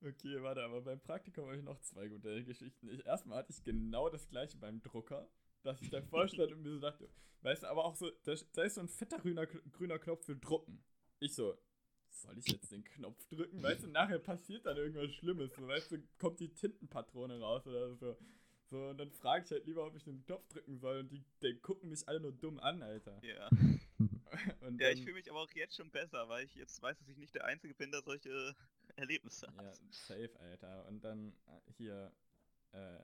Okay, 0.00 0.42
warte, 0.42 0.62
aber 0.62 0.80
beim 0.82 1.00
Praktikum 1.00 1.46
habe 1.46 1.56
ich 1.56 1.62
noch 1.62 1.80
zwei 1.80 2.08
gute 2.08 2.44
Geschichten. 2.44 2.88
Ich, 2.88 3.04
erstmal 3.04 3.38
hatte 3.38 3.52
ich 3.52 3.62
genau 3.64 4.08
das 4.08 4.28
gleiche 4.28 4.56
beim 4.56 4.80
Drucker, 4.80 5.28
dass 5.62 5.82
ich 5.82 5.90
da 5.90 6.00
vorstand 6.10 6.52
und 6.52 6.62
mir 6.62 6.70
so 6.70 6.78
dachte, 6.78 7.10
weißt 7.42 7.64
du, 7.64 7.66
aber 7.66 7.84
auch 7.84 7.96
so, 7.96 8.10
da, 8.22 8.34
da 8.52 8.62
ist 8.62 8.76
so 8.76 8.80
ein 8.80 8.88
fetter 8.88 9.18
grüner, 9.18 9.46
grüner 9.46 9.98
Knopf 9.98 10.24
für 10.24 10.36
Drucken. 10.36 10.84
Ich 11.18 11.34
so, 11.34 11.58
soll 12.10 12.38
ich 12.38 12.46
jetzt 12.46 12.70
den 12.70 12.84
Knopf 12.84 13.26
drücken? 13.26 13.62
Weißt 13.62 13.84
du, 13.84 13.88
nachher 13.88 14.20
passiert 14.20 14.66
dann 14.66 14.76
irgendwas 14.76 15.12
Schlimmes, 15.14 15.54
so, 15.54 15.66
weißt 15.66 15.92
du, 15.92 15.98
kommt 16.18 16.38
die 16.40 16.54
Tintenpatrone 16.54 17.40
raus 17.40 17.66
oder 17.66 17.94
so. 17.96 18.16
So, 18.70 18.88
und 18.88 18.98
dann 18.98 19.10
frage 19.10 19.44
ich 19.44 19.50
halt 19.50 19.66
lieber, 19.66 19.86
ob 19.86 19.96
ich 19.96 20.04
den 20.04 20.22
Knopf 20.24 20.46
drücken 20.48 20.78
soll 20.78 20.98
und 20.98 21.08
die, 21.10 21.24
die 21.42 21.58
gucken 21.58 21.88
mich 21.88 22.06
alle 22.06 22.20
nur 22.20 22.32
dumm 22.32 22.58
an, 22.60 22.82
Alter. 22.82 23.18
Ja. 23.22 23.48
Und 24.60 24.80
Ja, 24.80 24.90
ich 24.90 25.02
fühle 25.02 25.14
mich 25.14 25.28
aber 25.30 25.40
auch 25.40 25.50
jetzt 25.52 25.74
schon 25.74 25.90
besser, 25.90 26.28
weil 26.28 26.44
ich 26.44 26.54
jetzt 26.54 26.80
weiß, 26.82 26.98
dass 26.98 27.08
ich 27.08 27.16
nicht 27.16 27.34
der 27.34 27.44
Einzige 27.46 27.74
bin, 27.74 27.90
der 27.90 28.02
solche 28.02 28.54
Erlebnisse 28.96 29.46
Ja, 29.56 29.64
hat. 29.64 29.80
safe, 29.90 30.30
Alter. 30.38 30.86
Und 30.86 31.02
dann 31.02 31.32
äh, 31.46 31.72
hier, 31.76 32.12
äh, 32.72 32.98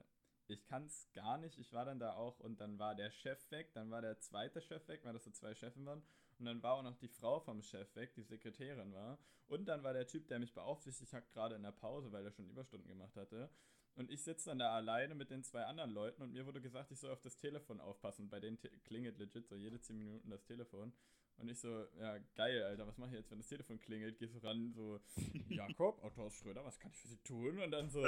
ich 0.47 0.63
kann's 0.67 1.07
gar 1.13 1.37
nicht. 1.39 1.57
Ich 1.57 1.73
war 1.73 1.83
dann 1.83 1.99
da 1.99 2.13
auch 2.13 2.39
und 2.39 2.61
dann 2.61 2.77
war 2.77 2.93
der 2.95 3.09
Chef 3.09 3.39
weg, 3.51 3.73
dann 3.73 3.89
war 3.89 4.01
der 4.01 4.19
zweite 4.19 4.61
Chef 4.61 4.87
weg, 4.87 5.01
weil 5.03 5.13
das 5.13 5.23
so 5.23 5.31
zwei 5.31 5.55
Chefen 5.55 5.85
waren. 5.85 6.03
Und 6.37 6.45
dann 6.45 6.61
war 6.61 6.75
auch 6.75 6.83
noch 6.83 6.97
die 6.97 7.07
Frau 7.07 7.39
vom 7.39 7.61
Chef 7.61 7.93
weg, 7.95 8.13
die 8.13 8.23
Sekretärin 8.23 8.93
war. 8.93 9.17
Und 9.47 9.65
dann 9.65 9.83
war 9.83 9.93
der 9.93 10.07
Typ, 10.07 10.27
der 10.27 10.39
mich 10.39 10.53
beaufsichtigt 10.53 11.11
hat, 11.13 11.27
gerade 11.31 11.55
in 11.55 11.63
der 11.63 11.71
Pause, 11.71 12.11
weil 12.11 12.23
er 12.25 12.31
schon 12.31 12.49
Überstunden 12.49 12.87
gemacht 12.87 13.15
hatte. 13.15 13.49
Und 13.95 14.11
ich 14.11 14.23
sitze 14.23 14.49
dann 14.49 14.59
da 14.59 14.75
alleine 14.75 15.15
mit 15.15 15.29
den 15.29 15.43
zwei 15.43 15.63
anderen 15.63 15.91
Leuten 15.91 16.21
und 16.21 16.33
mir 16.33 16.45
wurde 16.45 16.61
gesagt, 16.61 16.91
ich 16.91 16.99
soll 16.99 17.11
auf 17.11 17.21
das 17.21 17.37
Telefon 17.37 17.79
aufpassen. 17.79 18.29
Bei 18.29 18.39
denen 18.39 18.59
klingelt 18.83 19.17
legit 19.17 19.47
so 19.47 19.55
jede 19.55 19.79
10 19.79 19.97
Minuten 19.97 20.29
das 20.29 20.43
Telefon. 20.43 20.93
Und 21.37 21.49
ich 21.49 21.59
so, 21.59 21.85
ja, 21.99 22.17
geil, 22.35 22.63
Alter, 22.63 22.87
was 22.87 22.97
mache 22.97 23.11
ich 23.11 23.17
jetzt, 23.17 23.31
wenn 23.31 23.39
das 23.39 23.47
Telefon 23.47 23.79
klingelt? 23.79 24.17
Gehst 24.17 24.35
du 24.35 24.39
ran, 24.39 24.73
so, 24.73 24.99
Jakob, 25.49 26.01
Autohaus 26.03 26.33
Schröder, 26.35 26.63
was 26.65 26.79
kann 26.79 26.91
ich 26.91 26.97
für 26.97 27.07
Sie 27.07 27.17
tun? 27.23 27.59
Und 27.59 27.71
dann 27.71 27.89
so, 27.89 28.05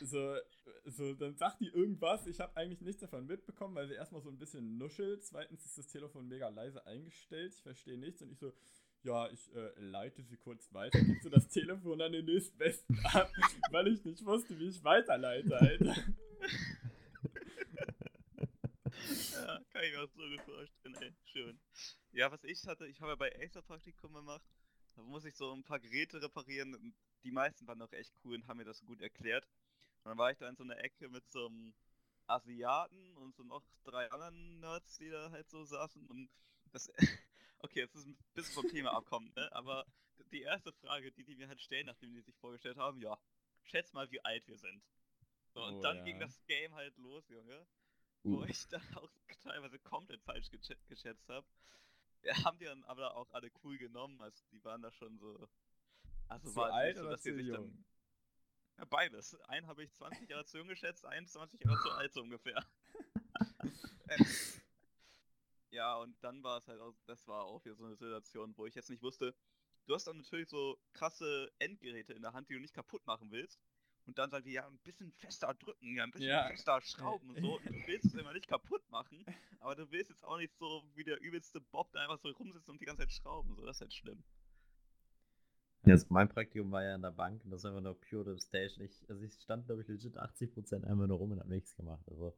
so, 0.00 0.36
so, 0.84 1.14
dann 1.14 1.36
sagt 1.36 1.60
die 1.60 1.68
irgendwas. 1.68 2.26
Ich 2.26 2.40
habe 2.40 2.56
eigentlich 2.56 2.80
nichts 2.80 3.00
davon 3.00 3.26
mitbekommen, 3.26 3.74
weil 3.74 3.88
sie 3.88 3.94
erstmal 3.94 4.22
so 4.22 4.30
ein 4.30 4.38
bisschen 4.38 4.78
nuschelt. 4.78 5.24
Zweitens 5.24 5.64
ist 5.64 5.78
das 5.78 5.88
Telefon 5.88 6.28
mega 6.28 6.48
leise 6.48 6.86
eingestellt. 6.86 7.54
Ich 7.54 7.62
verstehe 7.62 7.98
nichts. 7.98 8.22
Und 8.22 8.32
ich 8.32 8.38
so, 8.38 8.52
ja, 9.02 9.28
ich 9.30 9.54
äh, 9.54 9.72
leite 9.78 10.22
sie 10.22 10.36
kurz 10.36 10.72
weiter. 10.72 11.00
Gibst 11.00 11.24
du 11.24 11.30
das 11.30 11.48
Telefon 11.48 12.00
an 12.00 12.12
den 12.12 12.24
nächstbesten 12.24 12.98
ab, 13.12 13.32
weil 13.70 13.88
ich 13.88 14.04
nicht 14.04 14.24
wusste, 14.24 14.58
wie 14.58 14.68
ich 14.68 14.82
weiterleite, 14.84 15.58
Alter. 15.58 15.96
Ja, 19.32 19.60
kann 19.70 19.84
ich 19.84 19.96
auch 19.96 20.08
so 20.14 20.22
gut 20.28 20.42
vorstellen, 20.42 20.94
ey. 21.00 21.14
Schön. 21.24 21.60
Ja, 22.12 22.30
was 22.30 22.44
ich 22.44 22.66
hatte, 22.66 22.86
ich 22.86 23.00
habe 23.00 23.12
ja 23.12 23.16
bei 23.16 23.34
Acer 23.42 23.62
Praktikum 23.62 24.12
gemacht. 24.12 24.44
Da 24.96 25.02
muss 25.02 25.24
ich 25.24 25.34
so 25.36 25.52
ein 25.52 25.64
paar 25.64 25.80
Geräte 25.80 26.20
reparieren. 26.20 26.94
Die 27.24 27.30
meisten 27.30 27.66
waren 27.66 27.80
auch 27.82 27.92
echt 27.92 28.12
cool 28.24 28.34
und 28.34 28.46
haben 28.46 28.58
mir 28.58 28.64
das 28.64 28.84
gut 28.84 29.00
erklärt. 29.00 29.46
Und 30.02 30.10
dann 30.10 30.18
war 30.18 30.30
ich 30.30 30.38
da 30.38 30.48
in 30.48 30.56
so 30.56 30.64
einer 30.64 30.78
Ecke 30.78 31.08
mit 31.08 31.28
so 31.30 31.46
einem 31.46 31.74
Asiaten 32.26 33.16
und 33.16 33.34
so 33.34 33.42
noch 33.44 33.64
drei 33.84 34.10
anderen 34.10 34.60
Nerds, 34.60 34.98
die 34.98 35.10
da 35.10 35.30
halt 35.30 35.48
so 35.50 35.64
saßen. 35.64 36.06
Und 36.06 36.28
das, 36.72 36.90
okay, 37.60 37.80
jetzt 37.80 37.94
ist 37.96 38.06
ein 38.06 38.16
bisschen 38.34 38.54
vom 38.54 38.68
Thema 38.68 38.92
abkommen, 38.92 39.32
ne? 39.36 39.50
Aber 39.52 39.86
die 40.32 40.42
erste 40.42 40.72
Frage, 40.72 41.12
die 41.12 41.24
die 41.24 41.36
mir 41.36 41.48
halt 41.48 41.60
stellen, 41.60 41.86
nachdem 41.86 42.12
die 42.12 42.20
sich 42.20 42.36
vorgestellt 42.36 42.76
haben, 42.76 43.00
ja, 43.00 43.18
schätz 43.64 43.92
mal, 43.92 44.10
wie 44.10 44.24
alt 44.24 44.46
wir 44.48 44.58
sind. 44.58 44.82
So, 45.54 45.64
und 45.64 45.78
Oh, 45.78 45.80
dann 45.80 45.96
ja. 45.98 46.04
ging 46.04 46.20
das 46.20 46.44
Game 46.46 46.74
halt 46.74 46.96
los, 46.98 47.28
Junge 47.28 47.66
wo 48.26 48.42
Uh. 48.42 48.44
ich 48.44 48.68
dann 48.68 48.82
auch 48.96 49.10
teilweise 49.42 49.78
komplett 49.78 50.22
falsch 50.22 50.50
gesch 50.50 50.68
geschätzt 50.88 51.28
habe. 51.28 51.46
Wir 52.22 52.34
haben 52.44 52.58
die 52.58 52.66
dann 52.66 52.84
aber 52.84 53.16
auch 53.16 53.30
alle 53.32 53.50
cool 53.64 53.78
genommen, 53.78 54.20
also 54.20 54.44
die 54.52 54.62
waren 54.64 54.82
da 54.82 54.92
schon 54.92 55.18
so. 55.18 55.48
Also 56.28 56.50
Zu 56.50 56.56
war 56.56 56.72
es 56.74 56.74
alt 56.74 56.96
so, 56.98 57.02
oder 57.02 57.10
dass 57.10 57.22
die 57.22 57.32
zu 57.32 57.34
sich 57.34 57.46
jung? 57.46 57.72
dann. 57.72 57.84
Ja, 58.78 58.84
beides. 58.86 59.34
Einen 59.42 59.66
habe 59.66 59.84
ich 59.84 59.92
20 59.92 60.28
Jahre 60.28 60.44
zu 60.44 60.58
jung 60.58 60.68
geschätzt, 60.68 61.04
einen 61.06 61.26
20 61.26 61.60
Jahre 61.64 61.78
zu 61.78 61.90
alt 61.90 62.12
so 62.12 62.22
ungefähr. 62.22 62.64
Ja, 65.70 65.96
und 65.96 66.16
dann 66.22 66.42
war 66.42 66.58
es 66.58 66.68
halt 66.68 66.80
auch, 66.80 66.94
das 67.06 67.26
war 67.28 67.44
auch 67.44 67.64
wieder 67.64 67.76
so 67.76 67.84
eine 67.84 67.96
Situation, 67.96 68.56
wo 68.56 68.66
ich 68.66 68.74
jetzt 68.74 68.90
nicht 68.90 69.02
wusste, 69.02 69.34
du 69.86 69.94
hast 69.94 70.06
dann 70.06 70.16
natürlich 70.18 70.48
so 70.48 70.78
krasse 70.92 71.50
Endgeräte 71.58 72.12
in 72.12 72.22
der 72.22 72.32
Hand, 72.32 72.48
die 72.48 72.54
du 72.54 72.60
nicht 72.60 72.74
kaputt 72.74 73.06
machen 73.06 73.30
willst. 73.30 73.60
Und 74.06 74.18
dann 74.18 74.30
sagen 74.30 74.44
die, 74.44 74.52
ja, 74.52 74.66
ein 74.66 74.78
bisschen 74.78 75.12
fester 75.12 75.54
drücken, 75.54 75.94
ja, 75.94 76.02
ein 76.04 76.10
bisschen 76.10 76.32
Ja. 76.32 76.46
fester 76.46 76.80
schrauben 76.80 77.30
und 77.30 77.38
so. 77.40 77.56
Und 77.58 77.70
du 77.70 77.86
willst 77.86 78.06
es 78.08 78.14
immer 78.14 78.32
nicht 78.32 78.48
kaputt 78.48 78.82
machen, 78.90 79.26
aber 79.60 79.76
du 79.76 79.90
willst 79.90 80.10
jetzt 80.10 80.24
auch 80.24 80.38
nicht 80.38 80.54
so 80.58 80.82
wie 80.94 81.04
der 81.04 81.20
übelste 81.20 81.60
Bob 81.60 81.92
da 81.92 82.00
einfach 82.00 82.18
so 82.18 82.30
rumsitzen 82.30 82.72
und 82.72 82.80
die 82.80 82.86
ganze 82.86 83.02
Zeit 83.02 83.12
schrauben. 83.12 83.54
So, 83.54 83.64
das 83.64 83.76
ist 83.76 83.80
halt 83.82 83.92
schlimm. 83.94 84.24
Ja, 85.84 85.92
also 85.94 86.06
mein 86.10 86.28
Praktikum 86.28 86.70
war 86.72 86.82
ja 86.82 86.94
in 86.94 87.02
der 87.02 87.10
Bank 87.10 87.44
und 87.44 87.50
das 87.50 87.64
war 87.64 87.70
einfach 87.70 87.82
nur 87.82 87.98
pure 88.00 88.38
Station. 88.38 88.84
Ich, 88.84 89.08
also 89.10 89.22
ich 89.22 89.34
stand, 89.34 89.66
glaube 89.66 89.82
ich, 89.82 89.88
legit 89.88 90.16
80% 90.18 90.84
einmal 90.86 91.06
nur 91.08 91.18
rum 91.18 91.32
und 91.32 91.40
hab 91.40 91.48
nichts 91.48 91.74
gemacht. 91.74 92.02
Also 92.08 92.34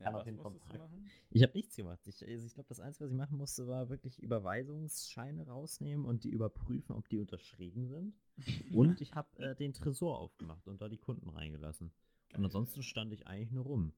Auf 0.00 0.14
was 0.14 0.26
musstest 0.26 0.72
du 0.72 0.78
machen? 0.78 1.10
ich 1.30 1.42
habe 1.42 1.52
nichts 1.54 1.76
gemacht. 1.76 2.00
Ich, 2.06 2.26
also 2.26 2.46
ich 2.46 2.54
glaube, 2.54 2.68
das 2.68 2.80
Einzige, 2.80 3.04
was 3.04 3.10
ich 3.12 3.16
machen 3.16 3.36
musste, 3.36 3.66
war 3.66 3.88
wirklich 3.88 4.18
Überweisungsscheine 4.18 5.46
rausnehmen 5.46 6.06
und 6.06 6.24
die 6.24 6.30
überprüfen, 6.30 6.94
ob 6.96 7.08
die 7.08 7.18
unterschrieben 7.18 7.86
sind. 7.86 8.14
Und 8.74 9.00
ich 9.02 9.14
habe 9.14 9.28
äh, 9.38 9.54
den 9.54 9.74
Tresor 9.74 10.18
aufgemacht 10.18 10.66
und 10.66 10.80
da 10.80 10.88
die 10.88 10.96
Kunden 10.96 11.28
reingelassen. 11.28 11.88
Und 11.88 12.32
Geil. 12.32 12.44
ansonsten 12.46 12.82
stand 12.82 13.12
ich 13.12 13.26
eigentlich 13.26 13.50
nur 13.50 13.64
rum. 13.64 13.92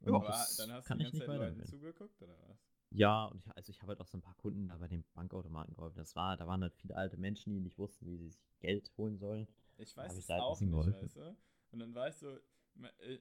Und 0.00 0.14
Aber 0.14 0.28
dann 0.58 0.72
hast 0.72 0.86
kann 0.86 0.98
du 0.98 1.04
die 1.04 1.08
ich 1.08 1.12
ganze 1.12 1.16
nicht 1.16 1.26
Zeit 1.26 1.38
Leuten 1.38 1.64
zugeguckt, 1.64 2.22
oder 2.22 2.36
was? 2.46 2.58
Ja, 2.90 3.26
und 3.26 3.38
ich, 3.38 3.56
also 3.56 3.70
ich 3.70 3.80
habe 3.80 3.90
halt 3.90 4.00
auch 4.00 4.06
so 4.06 4.18
ein 4.18 4.22
paar 4.22 4.34
Kunden 4.34 4.68
da 4.68 4.76
bei 4.76 4.88
den 4.88 5.04
Bankautomaten 5.14 5.74
geholfen. 5.74 5.96
Das 5.98 6.16
war, 6.16 6.36
da 6.36 6.46
waren 6.46 6.62
halt 6.62 6.74
viele 6.74 6.96
alte 6.96 7.16
Menschen, 7.16 7.54
die 7.54 7.60
nicht 7.60 7.78
wussten, 7.78 8.06
wie 8.06 8.16
sie 8.16 8.28
sich 8.28 8.38
Geld 8.60 8.92
holen 8.96 9.18
sollen. 9.18 9.46
Ich 9.78 9.96
weiß 9.96 10.16
es 10.16 10.28
halt 10.28 10.42
auch 10.42 10.60
nicht, 10.60 10.72
weißt 10.72 11.16
du? 11.16 11.36
Und 11.70 11.80
dann 11.80 11.94
war 11.94 12.08
ich 12.08 12.14
so, 12.16 12.38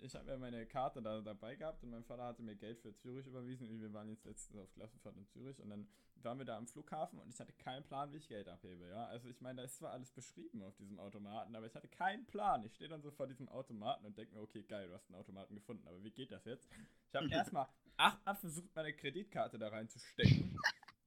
ich 0.01 0.15
habe 0.15 0.29
ja 0.29 0.37
meine 0.37 0.65
Karte 0.65 1.01
da 1.01 1.21
dabei 1.21 1.55
gehabt 1.55 1.83
und 1.83 1.89
mein 1.89 2.03
Vater 2.03 2.25
hatte 2.25 2.43
mir 2.43 2.55
Geld 2.55 2.79
für 2.79 2.93
Zürich 2.95 3.25
überwiesen. 3.25 3.69
und 3.69 3.81
Wir 3.81 3.91
waren 3.93 4.09
jetzt 4.09 4.25
letztens 4.25 4.59
auf 4.59 4.71
Klassenfahrt 4.73 5.17
in 5.17 5.27
Zürich 5.27 5.59
und 5.59 5.69
dann 5.69 5.87
waren 6.23 6.37
wir 6.37 6.45
da 6.45 6.57
am 6.57 6.67
Flughafen 6.67 7.19
und 7.19 7.29
ich 7.29 7.39
hatte 7.39 7.53
keinen 7.53 7.83
Plan, 7.83 8.11
wie 8.11 8.17
ich 8.17 8.27
Geld 8.27 8.47
abhebe, 8.47 8.87
ja. 8.87 9.05
Also 9.07 9.29
ich 9.29 9.41
meine, 9.41 9.57
da 9.57 9.63
ist 9.63 9.77
zwar 9.77 9.91
alles 9.91 10.11
beschrieben 10.11 10.61
auf 10.61 10.75
diesem 10.77 10.99
Automaten, 10.99 11.55
aber 11.55 11.65
ich 11.65 11.75
hatte 11.75 11.87
keinen 11.87 12.25
Plan. 12.25 12.63
Ich 12.65 12.75
stehe 12.75 12.89
dann 12.89 13.01
so 13.01 13.11
vor 13.11 13.27
diesem 13.27 13.49
Automaten 13.49 14.05
und 14.05 14.17
denke 14.17 14.35
mir, 14.35 14.41
okay, 14.41 14.63
geil, 14.63 14.87
du 14.87 14.93
hast 14.93 15.09
einen 15.09 15.19
Automaten 15.19 15.55
gefunden, 15.55 15.87
aber 15.87 16.03
wie 16.03 16.11
geht 16.11 16.31
das 16.31 16.45
jetzt? 16.45 16.67
Ich 17.09 17.15
habe 17.15 17.27
erstmal 17.31 17.67
achtmal 17.97 18.35
versucht, 18.35 18.75
meine 18.75 18.93
Kreditkarte 18.93 19.57
da 19.57 19.69
reinzustecken, 19.69 20.57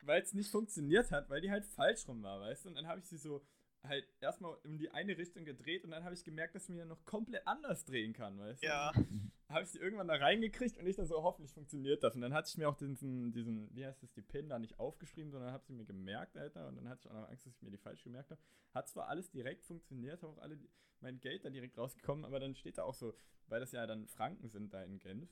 weil 0.03 0.23
es 0.23 0.35
nicht 0.35 0.51
funktioniert 0.51 1.11
hat, 1.13 1.31
weil 1.31 1.41
die 1.41 1.51
halt 1.51 1.67
falsch 1.67 2.07
rum 2.09 2.23
war, 2.23 2.41
weißt 2.41 2.65
du? 2.65 2.71
Und 2.71 2.75
dann 2.77 2.89
habe 2.89 3.01
ich 3.01 3.07
sie 3.07 3.19
so 3.19 3.45
halt 3.83 4.07
erstmal 4.21 4.57
in 4.65 4.79
die 4.79 4.91
eine 4.91 5.17
Richtung 5.17 5.45
gedreht 5.45 5.85
und 5.85 5.91
dann 5.91 6.05
habe 6.05 6.15
ich 6.15 6.25
gemerkt, 6.25 6.55
dass 6.55 6.65
ich 6.65 6.75
mir 6.75 6.85
noch 6.85 7.05
komplett 7.05 7.47
anders 7.47 7.85
drehen 7.85 8.13
kann, 8.13 8.39
weißt 8.39 8.63
du? 8.63 8.67
Ja. 8.67 8.93
Habe 9.49 9.65
ich 9.65 9.71
sie 9.71 9.81
irgendwann 9.81 10.07
da 10.07 10.15
reingekriegt 10.15 10.79
und 10.79 10.87
ich 10.87 10.95
dann 10.95 11.09
so, 11.09 11.25
hoffentlich 11.25 11.53
funktioniert 11.53 12.05
das. 12.05 12.15
Und 12.15 12.21
dann 12.21 12.33
hatte 12.33 12.49
ich 12.49 12.57
mir 12.57 12.69
auch 12.69 12.77
diesen, 12.77 13.33
diesen 13.33 13.75
wie 13.75 13.85
heißt 13.85 14.01
das, 14.01 14.13
die 14.13 14.23
PIN 14.23 14.49
da 14.49 14.61
nicht 14.61 14.79
aufgeschrieben, 14.79 15.33
sondern 15.33 15.51
habe 15.51 15.65
sie 15.67 15.73
mir 15.73 15.85
gemerkt, 15.85 16.37
Alter. 16.37 16.69
Und 16.69 16.77
dann 16.77 16.89
hatte 16.89 17.01
ich 17.01 17.11
auch 17.11 17.15
noch 17.15 17.29
Angst, 17.29 17.47
dass 17.47 17.57
ich 17.57 17.63
mir 17.63 17.73
die 17.73 17.77
falsch 17.77 18.05
gemerkt 18.05 18.31
habe. 18.31 18.41
Hat 18.73 18.89
zwar 18.89 19.09
alles 19.09 19.29
direkt 19.33 19.65
funktioniert, 19.65 20.23
auch 20.23 20.39
alle 20.39 20.57
mein 21.01 21.19
Geld 21.21 21.45
da 21.45 21.51
direkt 21.51 21.77
rausgekommen, 21.79 22.25
aber 22.25 22.39
dann 22.39 22.55
steht 22.55 22.79
da 22.79 22.85
auch 22.85 22.95
so, 22.95 23.15
weil 23.49 23.59
das 23.59 23.73
ja 23.73 23.87
dann 23.87 24.07
Franken 24.07 24.49
sind 24.49 24.73
da 24.73 24.85
in 24.85 25.01
Genf, 25.01 25.31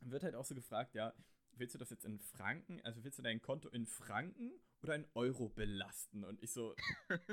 wird 0.00 0.24
halt 0.24 0.34
auch 0.34 0.44
so 0.44 0.54
gefragt, 0.54 0.94
ja, 0.94 1.14
willst 1.52 1.74
du 1.74 1.78
das 1.78 1.90
jetzt 1.90 2.04
in 2.04 2.18
Franken, 2.18 2.80
also 2.82 3.04
willst 3.04 3.18
du 3.18 3.22
dein 3.22 3.40
Konto 3.40 3.68
in 3.68 3.86
Franken 3.86 4.52
oder 4.86 4.94
in 4.94 5.06
Euro 5.14 5.48
belasten? 5.48 6.24
Und 6.24 6.42
ich 6.42 6.52
so, 6.52 6.74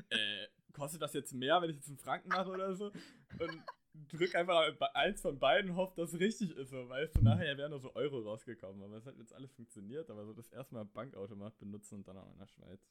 äh, 0.09 0.47
kostet 0.73 1.01
das 1.01 1.13
jetzt 1.13 1.33
mehr, 1.33 1.61
wenn 1.61 1.69
ich 1.69 1.77
jetzt 1.77 1.89
in 1.89 1.97
Franken 1.97 2.29
mache 2.29 2.49
oder 2.49 2.75
so? 2.75 2.91
Und 3.39 3.63
drück 4.09 4.35
einfach 4.35 4.75
eins 4.93 5.21
von 5.21 5.39
beiden 5.39 5.71
und 5.71 5.77
hoffe, 5.77 5.93
dass 6.01 6.13
es 6.13 6.19
richtig 6.19 6.51
ist. 6.55 6.69
So, 6.69 6.89
weißt 6.89 7.17
du, 7.17 7.21
nachher 7.21 7.57
wären 7.57 7.71
nur 7.71 7.79
so 7.79 7.93
Euro 7.95 8.19
rausgekommen. 8.19 8.81
Aber 8.83 8.97
es 8.97 9.05
hat 9.05 9.17
jetzt 9.17 9.33
alles 9.33 9.53
funktioniert, 9.53 10.09
aber 10.09 10.25
so 10.25 10.33
das 10.33 10.49
erste 10.49 10.73
Mal 10.73 10.85
Bankautomat 10.85 11.57
benutzen 11.59 11.95
und 11.95 12.07
dann 12.07 12.17
auch 12.17 12.31
in 12.31 12.39
der 12.39 12.47
Schweiz. 12.47 12.81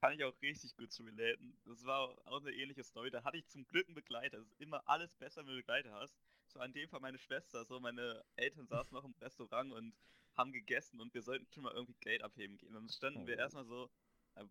Kann 0.00 0.14
ich 0.14 0.24
auch 0.24 0.34
richtig 0.42 0.76
gut 0.76 0.90
zu 0.90 1.04
relaten. 1.04 1.56
Das 1.64 1.84
war 1.84 2.08
auch 2.26 2.40
eine 2.40 2.50
ähnliche 2.50 2.82
Story. 2.82 3.10
Da 3.10 3.22
hatte 3.22 3.36
ich 3.36 3.46
zum 3.48 3.66
Glück 3.66 3.86
einen 3.86 3.94
Begleiter. 3.94 4.38
Es 4.38 4.48
ist 4.48 4.60
immer 4.60 4.82
alles 4.88 5.14
besser, 5.14 5.40
wenn 5.40 5.46
du 5.46 5.52
einen 5.52 5.60
Begleiter 5.60 5.92
hast. 5.92 6.18
So 6.48 6.58
an 6.58 6.72
dem 6.72 6.88
Fall 6.88 7.00
meine 7.00 7.18
Schwester. 7.18 7.64
So 7.64 7.78
meine 7.78 8.24
Eltern 8.36 8.66
saßen 8.66 8.92
noch 8.92 9.04
im 9.04 9.14
Restaurant 9.20 9.72
und 9.72 9.94
haben 10.34 10.52
gegessen 10.52 11.00
und 11.00 11.12
wir 11.14 11.22
sollten 11.22 11.50
schon 11.52 11.62
mal 11.64 11.72
irgendwie 11.72 11.96
Geld 12.00 12.22
abheben 12.22 12.56
gehen. 12.56 12.68
Und 12.68 12.74
dann 12.74 12.88
standen 12.88 13.26
wir 13.26 13.36
Oh. 13.36 13.40
erstmal 13.40 13.64
so, 13.64 13.90
äh, 14.34 14.44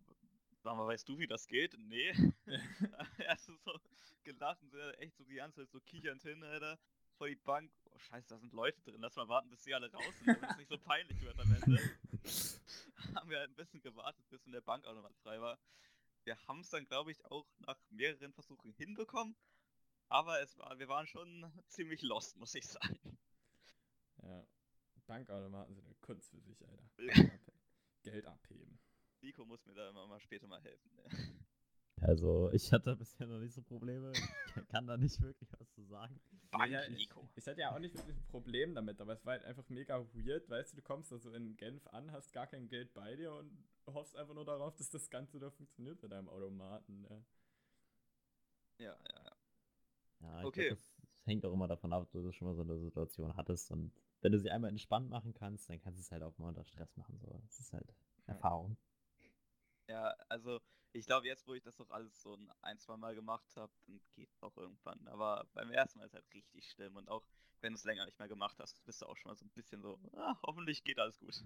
Sag 0.64 0.76
mal, 0.76 0.86
weißt 0.86 1.10
du, 1.10 1.18
wie 1.18 1.26
das 1.26 1.48
geht? 1.48 1.76
Nee. 1.80 2.12
er 3.18 3.34
ist 3.34 3.46
so 3.46 3.80
gelacht 4.24 4.62
und 4.62 4.74
echt 5.00 5.16
so 5.18 5.24
die 5.24 5.34
ganze 5.34 5.62
Zeit 5.62 5.72
so 5.72 5.80
kichernd 5.82 6.22
hin, 6.22 6.44
Alter. 6.44 6.78
Vor 7.18 7.28
die 7.28 7.36
Bank. 7.36 7.72
Oh, 7.90 7.98
scheiße, 7.98 8.30
da 8.30 8.38
sind 8.38 8.54
Leute 8.54 8.80
drin. 8.82 9.02
Lass 9.02 9.16
mal 9.16 9.28
warten, 9.28 9.50
bis 9.50 9.64
sie 9.64 9.74
alle 9.74 9.92
raus 9.92 10.14
sind, 10.20 10.28
damit 10.28 10.52
es 10.52 10.58
nicht 10.58 10.70
so 10.70 10.78
peinlich 10.78 11.20
wird 11.22 11.40
am 11.40 11.52
Ende. 11.52 11.80
haben 13.16 13.30
wir 13.30 13.40
halt 13.40 13.50
ein 13.50 13.56
bisschen 13.56 13.82
gewartet, 13.82 14.24
bis 14.30 14.46
in 14.46 14.52
der 14.52 14.62
Bankautomat 14.62 15.16
frei 15.24 15.42
war. 15.42 15.58
Wir 16.26 16.38
haben 16.48 16.60
es 16.60 16.70
dann, 16.70 16.86
glaube 16.86 17.12
ich, 17.12 17.26
auch 17.26 17.48
nach 17.66 17.78
mehreren 17.90 18.32
Versuchen 18.34 18.72
hinbekommen. 18.74 19.36
Aber 20.10 20.42
es 20.42 20.56
war, 20.60 20.78
wir 20.78 20.88
waren 20.90 21.08
schon 21.08 21.52
ziemlich 21.70 22.04
lost, 22.04 22.38
muss 22.38 22.54
ich 22.54 22.68
sagen. 22.68 23.18
Ja. 24.22 24.46
Bankautomaten 25.12 25.76
sind 25.76 25.86
eine 25.86 25.95
Kunst 25.95 26.30
für 26.32 26.39
sich, 26.39 26.66
Alter. 26.66 26.89
Geld 28.03 28.26
abheben. 28.26 28.80
Nico 29.20 29.43
muss 29.43 29.66
mir 29.66 29.74
da 29.74 29.89
immer 29.89 30.07
mal 30.07 30.22
später 30.22 30.47
mal 30.47 30.62
helfen. 30.62 30.95
Ne? 30.95 31.03
Also, 32.03 32.49
ich 32.51 32.72
hatte 32.72 32.95
bisher 32.95 33.28
noch 33.28 33.38
nicht 33.38 33.53
so 33.53 33.62
Probleme. 33.62 34.12
Ich 34.14 34.68
kann 34.70 34.88
da 34.88 34.97
nicht 34.97 35.22
wirklich 35.22 35.47
was 35.59 35.72
zu 35.72 35.84
sagen. 35.84 36.20
Bank, 36.49 36.72
ja, 36.72 36.84
ich, 36.86 37.07
ich 37.36 37.45
hatte 37.45 37.62
ja 37.62 37.76
auch 37.76 37.78
nicht 37.78 37.93
wirklich 37.93 38.18
ein 38.18 38.26
Problem 38.26 38.74
damit, 38.74 38.99
aber 38.99 39.14
es 39.14 39.24
war 39.24 39.34
halt 39.34 39.43
einfach 39.43 39.70
mega 39.70 40.03
weird. 40.16 40.49
Weißt 40.49 40.72
du, 40.72 40.78
du 40.78 40.82
kommst 40.82 41.14
also 41.14 41.32
in 41.32 41.55
Genf 41.57 41.86
an, 41.89 42.12
hast 42.12 42.34
gar 42.34 42.47
kein 42.47 42.68
Geld 42.70 42.91
bei 42.95 43.16
dir 43.16 43.32
und 43.34 43.55
hoffst 43.86 44.16
einfach 44.16 44.34
nur 44.34 44.45
darauf, 44.45 44.76
dass 44.78 44.89
das 44.89 45.12
Ganze 45.12 45.38
da 45.38 45.51
funktioniert 45.51 46.01
mit 46.01 46.12
deinem 46.12 46.28
Automaten. 46.28 47.01
Ne? 47.01 47.24
Ja, 48.80 48.97
ja, 48.97 49.24
ja. 49.24 49.36
Ja, 50.22 50.43
okay. 50.43 50.70
Glaub, 50.70 50.80
das 50.80 50.93
hängt 51.26 51.45
auch 51.45 51.53
immer 51.53 51.68
davon 51.68 51.93
ab, 51.93 52.01
ob 52.01 52.12
du 52.12 52.32
schon 52.32 52.47
mal 52.47 52.55
so 52.55 52.64
eine 52.64 52.80
Situation 52.80 53.36
hattest. 53.36 53.70
Und 53.70 53.91
wenn 54.22 54.32
du 54.32 54.40
sie 54.40 54.50
einmal 54.50 54.70
entspannt 54.70 55.10
machen 55.10 55.34
kannst, 55.34 55.70
dann 55.70 55.80
kannst 55.82 56.00
du 56.00 56.02
es 56.02 56.12
halt 56.12 56.24
auch 56.24 56.38
mal 56.38 56.50
unter 56.50 56.64
Stress 56.64 56.96
machen. 56.98 57.18
So. 57.20 57.40
Das 57.46 57.60
ist 57.60 57.74
halt 57.74 57.94
Erfahrung. 58.28 58.78
Ja, 59.88 60.16
also 60.30 60.62
ich 60.94 61.06
glaube 61.06 61.28
jetzt, 61.28 61.48
wo 61.48 61.54
ich 61.54 61.64
das 61.64 61.76
doch 61.76 61.90
alles 61.90 62.22
so 62.22 62.38
ein, 62.62 62.80
zwei 62.80 62.98
Mal 62.98 63.16
gemacht 63.16 63.56
habe, 63.56 63.72
dann 63.88 64.00
geht 64.12 64.30
es 64.32 64.42
auch 64.44 64.56
irgendwann. 64.58 65.08
Aber 65.08 65.48
beim 65.54 65.72
ersten 65.72 66.00
Mal 66.00 66.06
ist 66.06 66.14
halt 66.14 66.34
richtig 66.34 66.70
schlimm 66.70 66.96
und 66.96 67.10
auch 67.10 67.26
wenn 67.62 67.74
du 67.74 67.78
es 67.78 67.84
länger 67.84 68.06
nicht 68.06 68.20
mehr 68.20 68.28
gemacht 68.28 68.58
hast, 68.60 68.84
bist 68.86 69.02
du 69.02 69.06
auch 69.06 69.16
schon 69.18 69.30
mal 69.30 69.36
so 69.36 69.46
ein 69.46 69.52
bisschen 69.52 69.82
so, 69.82 70.00
ah, 70.14 70.36
hoffentlich 70.44 70.84
geht 70.84 71.00
alles 71.00 71.20
gut. 71.20 71.44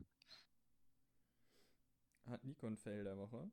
Hat 2.25 2.43
Nico 2.43 2.67
ein 2.67 2.77
Fail 2.77 3.03
der 3.03 3.17
Woche? 3.17 3.49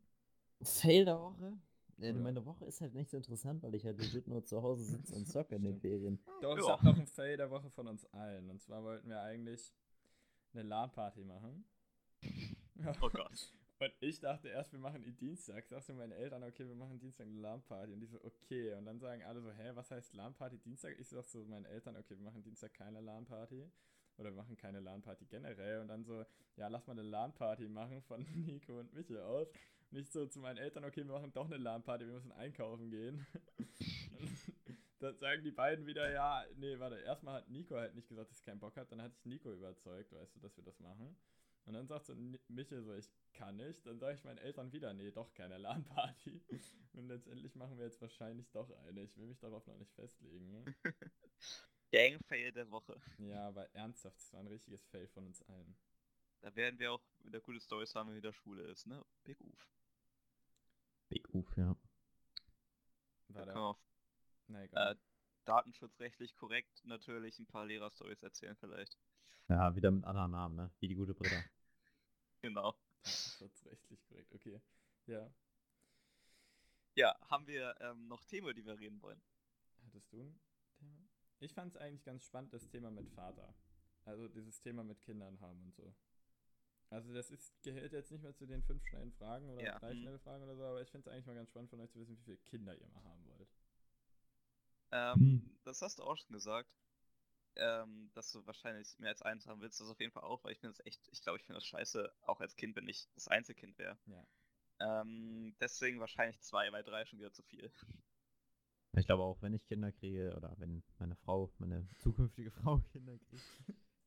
Fail 0.62 1.04
der 1.04 1.18
Woche? 1.18 1.58
Ja, 1.98 2.12
meine 2.12 2.44
Woche 2.44 2.64
ist 2.64 2.80
halt 2.80 2.94
nicht 2.94 3.10
so 3.10 3.16
interessant, 3.16 3.62
weil 3.62 3.74
ich 3.74 3.84
halt 3.84 3.98
legit 3.98 4.26
nur 4.26 4.44
zu 4.44 4.62
Hause 4.62 4.84
sitze 4.84 5.14
und 5.14 5.26
zocke 5.28 5.54
in 5.54 5.62
den 5.62 5.78
Ferien. 5.78 6.18
Doch, 6.40 6.58
ich 6.58 6.68
hab 6.68 6.82
noch 6.82 6.98
ein 6.98 7.06
Fail 7.06 7.36
der 7.36 7.50
Woche 7.50 7.70
von 7.70 7.86
uns 7.86 8.04
allen. 8.12 8.50
Und 8.50 8.60
zwar 8.60 8.82
wollten 8.82 9.08
wir 9.08 9.20
eigentlich 9.20 9.72
eine 10.52 10.62
LAN-Party 10.62 11.24
machen. 11.24 11.64
Oh 13.00 13.10
Gott. 13.10 13.52
Und 13.82 13.92
ich 13.98 14.20
dachte 14.20 14.48
erst, 14.48 14.70
wir 14.70 14.78
machen 14.78 15.02
die 15.02 15.10
Dienstag. 15.10 15.66
Sagst 15.66 15.88
du 15.88 15.94
meinen 15.94 16.12
Eltern, 16.12 16.44
okay, 16.44 16.68
wir 16.68 16.74
machen 16.76 17.00
Dienstag 17.00 17.26
eine 17.26 17.40
LAN-Party. 17.40 17.92
Und 17.92 18.00
die 18.00 18.06
so, 18.06 18.22
okay. 18.22 18.74
Und 18.74 18.84
dann 18.84 19.00
sagen 19.00 19.24
alle 19.24 19.40
so, 19.40 19.50
hä, 19.50 19.72
was 19.74 19.90
heißt 19.90 20.14
LAN-Party 20.14 20.58
Dienstag? 20.58 20.94
Ich 21.00 21.08
sag 21.08 21.24
so 21.24 21.44
meinen 21.46 21.64
Eltern, 21.64 21.96
okay, 21.96 22.16
wir 22.16 22.24
machen 22.24 22.44
Dienstag 22.44 22.74
keine 22.74 23.00
LAN-Party. 23.00 23.68
Oder 24.18 24.30
wir 24.30 24.36
machen 24.36 24.56
keine 24.56 24.78
LAN-Party 24.78 25.24
generell. 25.24 25.80
Und 25.80 25.88
dann 25.88 26.04
so, 26.04 26.24
ja, 26.56 26.68
lass 26.68 26.86
mal 26.86 26.92
eine 26.92 27.02
LAN-Party 27.02 27.68
machen 27.68 28.02
von 28.02 28.22
Nico 28.46 28.78
und 28.78 28.94
Michel 28.94 29.18
aus. 29.18 29.48
Nicht 29.92 30.10
so 30.10 30.26
zu 30.26 30.40
meinen 30.40 30.56
Eltern, 30.56 30.84
okay, 30.84 31.04
wir 31.04 31.12
machen 31.12 31.32
doch 31.32 31.46
eine 31.46 31.58
LAN-Party, 31.58 32.06
wir 32.06 32.14
müssen 32.14 32.32
einkaufen 32.32 32.90
gehen. 32.90 33.26
dann 34.98 35.16
sagen 35.18 35.44
die 35.44 35.50
beiden 35.50 35.86
wieder, 35.86 36.10
ja, 36.10 36.44
nee, 36.56 36.78
warte, 36.78 36.96
erstmal 36.96 37.34
hat 37.34 37.50
Nico 37.50 37.76
halt 37.76 37.94
nicht 37.94 38.08
gesagt, 38.08 38.30
dass 38.30 38.40
er 38.40 38.46
keinen 38.46 38.60
Bock 38.60 38.76
hat, 38.76 38.90
dann 38.90 39.02
hatte 39.02 39.14
ich 39.18 39.24
Nico 39.26 39.52
überzeugt, 39.52 40.12
weißt 40.12 40.34
du, 40.34 40.40
dass 40.40 40.56
wir 40.56 40.64
das 40.64 40.80
machen. 40.80 41.16
Und 41.64 41.74
dann 41.74 41.86
sagt 41.86 42.06
so 42.06 42.14
Michel 42.48 42.82
so, 42.82 42.94
ich 42.94 43.08
kann 43.32 43.56
nicht. 43.56 43.86
Dann 43.86 43.98
sage 43.98 44.16
ich 44.16 44.24
meinen 44.24 44.38
Eltern 44.38 44.72
wieder, 44.72 44.92
nee, 44.94 45.10
doch 45.10 45.32
keine 45.32 45.58
LAN-Party. 45.58 46.42
Und 46.94 47.08
letztendlich 47.08 47.54
machen 47.54 47.78
wir 47.78 47.84
jetzt 47.84 48.00
wahrscheinlich 48.00 48.50
doch 48.50 48.70
eine. 48.84 49.02
Ich 49.02 49.16
will 49.16 49.26
mich 49.26 49.38
darauf 49.38 49.66
noch 49.66 49.76
nicht 49.76 49.92
festlegen. 49.92 50.50
Ne? 50.50 50.64
Gang-Fail 51.92 52.52
der 52.52 52.70
Woche. 52.70 53.00
Ja, 53.18 53.48
aber 53.48 53.72
ernsthaft, 53.74 54.18
es 54.18 54.32
war 54.32 54.40
ein 54.40 54.46
richtiges 54.48 54.84
Fail 54.86 55.06
von 55.08 55.26
uns 55.26 55.42
allen. 55.42 55.76
Da 56.40 56.54
werden 56.56 56.78
wir 56.80 56.92
auch 56.92 57.02
wieder 57.20 57.40
coole 57.40 57.60
Stories 57.60 57.94
haben, 57.94 58.08
wenn 58.08 58.16
wieder 58.16 58.32
Schule 58.32 58.62
ist, 58.64 58.86
ne? 58.86 59.04
Big 59.22 59.40
Uf. 59.40 59.68
Big 61.12 61.28
Uf, 61.34 61.54
ja. 61.58 61.76
War 63.28 63.44
da 63.44 63.54
auf, 63.54 63.78
Na, 64.46 64.64
egal. 64.64 64.94
Äh, 64.94 64.98
datenschutzrechtlich 65.44 66.34
korrekt 66.36 66.80
natürlich 66.84 67.38
ein 67.38 67.46
paar 67.46 67.66
Lehrer-Stories 67.66 68.22
erzählen 68.22 68.56
vielleicht. 68.56 68.96
Ja, 69.48 69.76
wieder 69.76 69.90
mit 69.90 70.04
anderen 70.06 70.30
Namen, 70.30 70.56
ne? 70.56 70.70
Wie 70.80 70.88
die 70.88 70.94
gute 70.94 71.12
Britta. 71.12 71.36
genau. 72.40 72.74
Datenschutzrechtlich 73.02 74.02
korrekt, 74.08 74.32
okay. 74.32 74.62
Ja. 75.06 75.30
Ja, 76.94 77.14
haben 77.28 77.46
wir 77.46 77.74
ähm, 77.80 78.08
noch 78.08 78.24
Themen, 78.24 78.54
die 78.54 78.64
wir 78.64 78.78
reden 78.78 79.02
wollen? 79.02 79.20
Hattest 79.84 80.10
du 80.14 80.22
ein 80.22 80.40
Thema? 80.78 81.08
Ich 81.40 81.52
fand 81.52 81.74
es 81.74 81.76
eigentlich 81.76 82.04
ganz 82.04 82.24
spannend, 82.24 82.54
das 82.54 82.66
Thema 82.68 82.90
mit 82.90 83.10
Vater. 83.10 83.54
Also 84.06 84.28
dieses 84.28 84.62
Thema 84.62 84.82
mit 84.82 85.02
Kindern 85.02 85.38
haben 85.40 85.62
und 85.62 85.74
so. 85.74 85.94
Also 86.92 87.12
das 87.12 87.30
ist, 87.30 87.62
gehört 87.62 87.92
jetzt 87.92 88.10
nicht 88.10 88.22
mehr 88.22 88.34
zu 88.34 88.46
den 88.46 88.62
fünf 88.62 88.84
schnellen 88.86 89.12
Fragen 89.12 89.48
oder 89.48 89.62
ja. 89.62 89.78
drei 89.78 89.94
mhm. 89.94 90.00
schnelle 90.00 90.18
Fragen 90.18 90.44
oder 90.44 90.56
so, 90.56 90.64
aber 90.64 90.82
ich 90.82 90.90
finde 90.90 91.08
es 91.08 91.12
eigentlich 91.12 91.26
mal 91.26 91.34
ganz 91.34 91.48
spannend 91.48 91.70
von 91.70 91.80
euch 91.80 91.90
zu 91.90 92.00
wissen, 92.00 92.16
wie 92.18 92.22
viele 92.22 92.38
Kinder 92.38 92.76
ihr 92.76 92.88
mal 92.88 93.04
haben 93.04 93.26
wollt. 93.26 93.48
Ähm, 94.92 95.14
hm. 95.14 95.58
Das 95.64 95.80
hast 95.80 95.98
du 95.98 96.02
auch 96.02 96.16
schon 96.16 96.32
gesagt 96.32 96.70
ähm, 97.56 98.10
dass 98.14 98.32
du 98.32 98.44
wahrscheinlich 98.46 98.98
mehr 98.98 99.10
als 99.10 99.22
eins 99.22 99.46
haben 99.46 99.60
willst, 99.60 99.80
das 99.80 99.88
auf 99.88 100.00
jeden 100.00 100.12
Fall 100.12 100.24
auch, 100.24 100.42
weil 100.44 100.52
ich 100.52 100.58
finde 100.58 100.76
das 100.76 100.86
echt, 100.86 101.00
ich 101.12 101.22
glaube, 101.22 101.38
ich 101.38 101.44
finde 101.44 101.58
das 101.58 101.66
scheiße, 101.66 102.12
auch 102.22 102.40
als 102.40 102.56
Kind, 102.56 102.76
wenn 102.76 102.88
ich 102.88 103.08
das 103.14 103.28
Einzelkind 103.28 103.78
wäre. 103.78 103.98
Ja. 104.06 104.26
Ähm, 104.80 105.54
deswegen 105.60 106.00
wahrscheinlich 106.00 106.40
zwei, 106.40 106.72
weil 106.72 106.82
drei 106.82 107.04
schon 107.04 107.18
wieder 107.18 107.32
zu 107.32 107.42
viel. 107.42 107.70
Ich 108.94 109.06
glaube 109.06 109.22
auch, 109.22 109.40
wenn 109.42 109.54
ich 109.54 109.64
Kinder 109.66 109.92
kriege 109.92 110.34
oder 110.36 110.54
wenn 110.58 110.82
meine 110.98 111.16
Frau, 111.16 111.52
meine 111.58 111.88
zukünftige 111.98 112.50
Frau 112.62 112.78
Kinder 112.92 113.18
kriegt, 113.18 113.44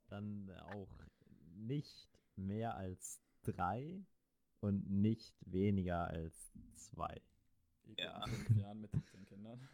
dann 0.07 0.49
auch 0.51 0.89
nicht 1.55 2.09
mehr 2.37 2.75
als 2.75 3.21
drei 3.43 4.03
und 4.59 4.89
nicht 4.89 5.35
weniger 5.45 6.07
als 6.07 6.51
zwei. 6.75 7.21
Ja. 7.97 8.23
In 8.25 8.31
fünf 8.31 8.59
Jahren 8.59 8.81
mit 8.81 8.91
17 8.91 9.25
Kindern. 9.25 9.69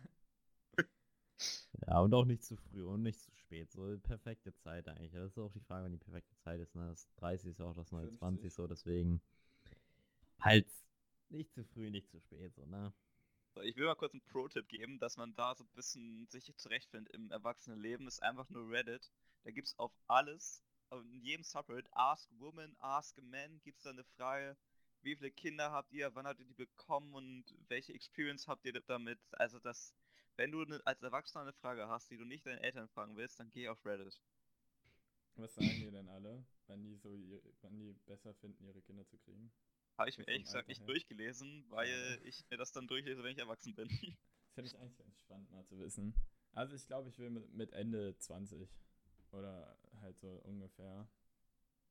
Ja, 1.87 1.99
und 1.99 2.13
auch 2.13 2.25
nicht 2.25 2.43
zu 2.43 2.55
früh 2.57 2.83
und 2.83 3.01
nicht 3.01 3.19
zu 3.19 3.33
spät. 3.35 3.71
So 3.71 3.97
perfekte 3.99 4.53
Zeit 4.53 4.87
eigentlich. 4.87 5.13
Das 5.13 5.31
ist 5.31 5.37
auch 5.37 5.51
die 5.51 5.61
Frage, 5.61 5.85
wann 5.85 5.91
die 5.91 5.97
perfekte 5.97 6.35
Zeit 6.37 6.59
ist. 6.59 6.75
Ne? 6.75 6.87
Das 6.87 7.07
30 7.15 7.51
ist 7.51 7.61
auch 7.61 7.73
das 7.73 7.91
neue 7.91 8.11
20 8.11 8.53
so, 8.53 8.67
deswegen 8.67 9.21
halt 10.39 10.67
nicht 11.29 11.53
zu 11.53 11.63
früh, 11.63 11.89
nicht 11.89 12.09
zu 12.09 12.19
spät, 12.19 12.53
so, 12.53 12.65
ne? 12.65 12.93
Ich 13.63 13.75
will 13.75 13.85
mal 13.85 13.95
kurz 13.95 14.13
einen 14.13 14.21
Pro-Tipp 14.21 14.67
geben, 14.69 14.97
dass 14.99 15.17
man 15.17 15.35
da 15.35 15.55
so 15.55 15.63
ein 15.63 15.75
bisschen 15.75 16.27
sich 16.29 16.53
zurechtfindet 16.55 17.13
im 17.13 17.31
Erwachsenenleben. 17.31 18.07
ist 18.07 18.23
einfach 18.23 18.49
nur 18.49 18.69
Reddit. 18.69 19.11
Da 19.43 19.51
gibt 19.51 19.67
es 19.67 19.77
auf 19.77 19.91
alles, 20.07 20.63
in 20.91 21.23
jedem 21.23 21.43
Subreddit, 21.43 21.87
Ask 21.91 22.29
Woman, 22.39 22.75
Ask 22.79 23.17
Man, 23.21 23.61
gibt 23.61 23.77
es 23.77 23.83
da 23.83 23.91
eine 23.91 24.03
Frage, 24.03 24.57
wie 25.01 25.15
viele 25.15 25.31
Kinder 25.31 25.71
habt 25.71 25.91
ihr, 25.93 26.13
wann 26.13 26.27
habt 26.27 26.39
ihr 26.39 26.45
die 26.45 26.53
bekommen 26.53 27.13
und 27.13 27.45
welche 27.67 27.93
Experience 27.93 28.47
habt 28.47 28.65
ihr 28.65 28.73
damit? 28.81 29.19
Also 29.31 29.59
das 29.59 29.95
wenn 30.37 30.51
du 30.51 30.63
ne, 30.65 30.81
als 30.85 31.01
Erwachsener 31.01 31.43
eine 31.43 31.53
Frage 31.53 31.87
hast, 31.87 32.09
die 32.09 32.17
du 32.17 32.25
nicht 32.25 32.45
deinen 32.45 32.59
Eltern 32.59 32.87
fragen 32.89 33.15
willst, 33.15 33.39
dann 33.39 33.51
geh 33.51 33.67
auf 33.67 33.85
Reddit. 33.85 34.19
Was 35.35 35.53
sagen 35.53 35.69
die 35.69 35.91
denn 35.91 36.09
alle, 36.09 36.45
wenn 36.67 36.83
die 36.83 36.95
so 36.95 37.09
wann 37.61 37.77
die 37.77 37.93
besser 38.05 38.33
finden, 38.33 38.65
ihre 38.65 38.81
Kinder 38.81 39.05
zu 39.05 39.17
kriegen? 39.19 39.51
Habe 39.97 40.09
ich 40.09 40.17
mir 40.17 40.27
ehrlich 40.27 40.45
gesagt 40.45 40.67
nicht 40.67 40.87
durchgelesen, 40.87 41.65
weil 41.69 42.19
ich 42.23 42.43
mir 42.49 42.57
das 42.57 42.71
dann 42.71 42.87
durchlese, 42.87 43.23
wenn 43.23 43.33
ich 43.33 43.39
erwachsen 43.39 43.75
bin. 43.75 43.87
Das 44.53 44.55
finde 44.55 44.67
ich 44.67 44.79
eigentlich 44.79 44.97
ganz 44.97 45.17
spannend 45.17 45.49
mal 45.51 45.63
zu 45.63 45.79
wissen. 45.79 46.13
Also 46.51 46.75
ich 46.75 46.85
glaube, 46.85 47.07
ich 47.07 47.17
will 47.17 47.29
mit, 47.29 47.53
mit 47.53 47.71
Ende 47.71 48.17
20 48.17 48.67
oder 49.31 49.77
halt 50.01 50.19
so 50.19 50.41
ungefähr. 50.43 51.07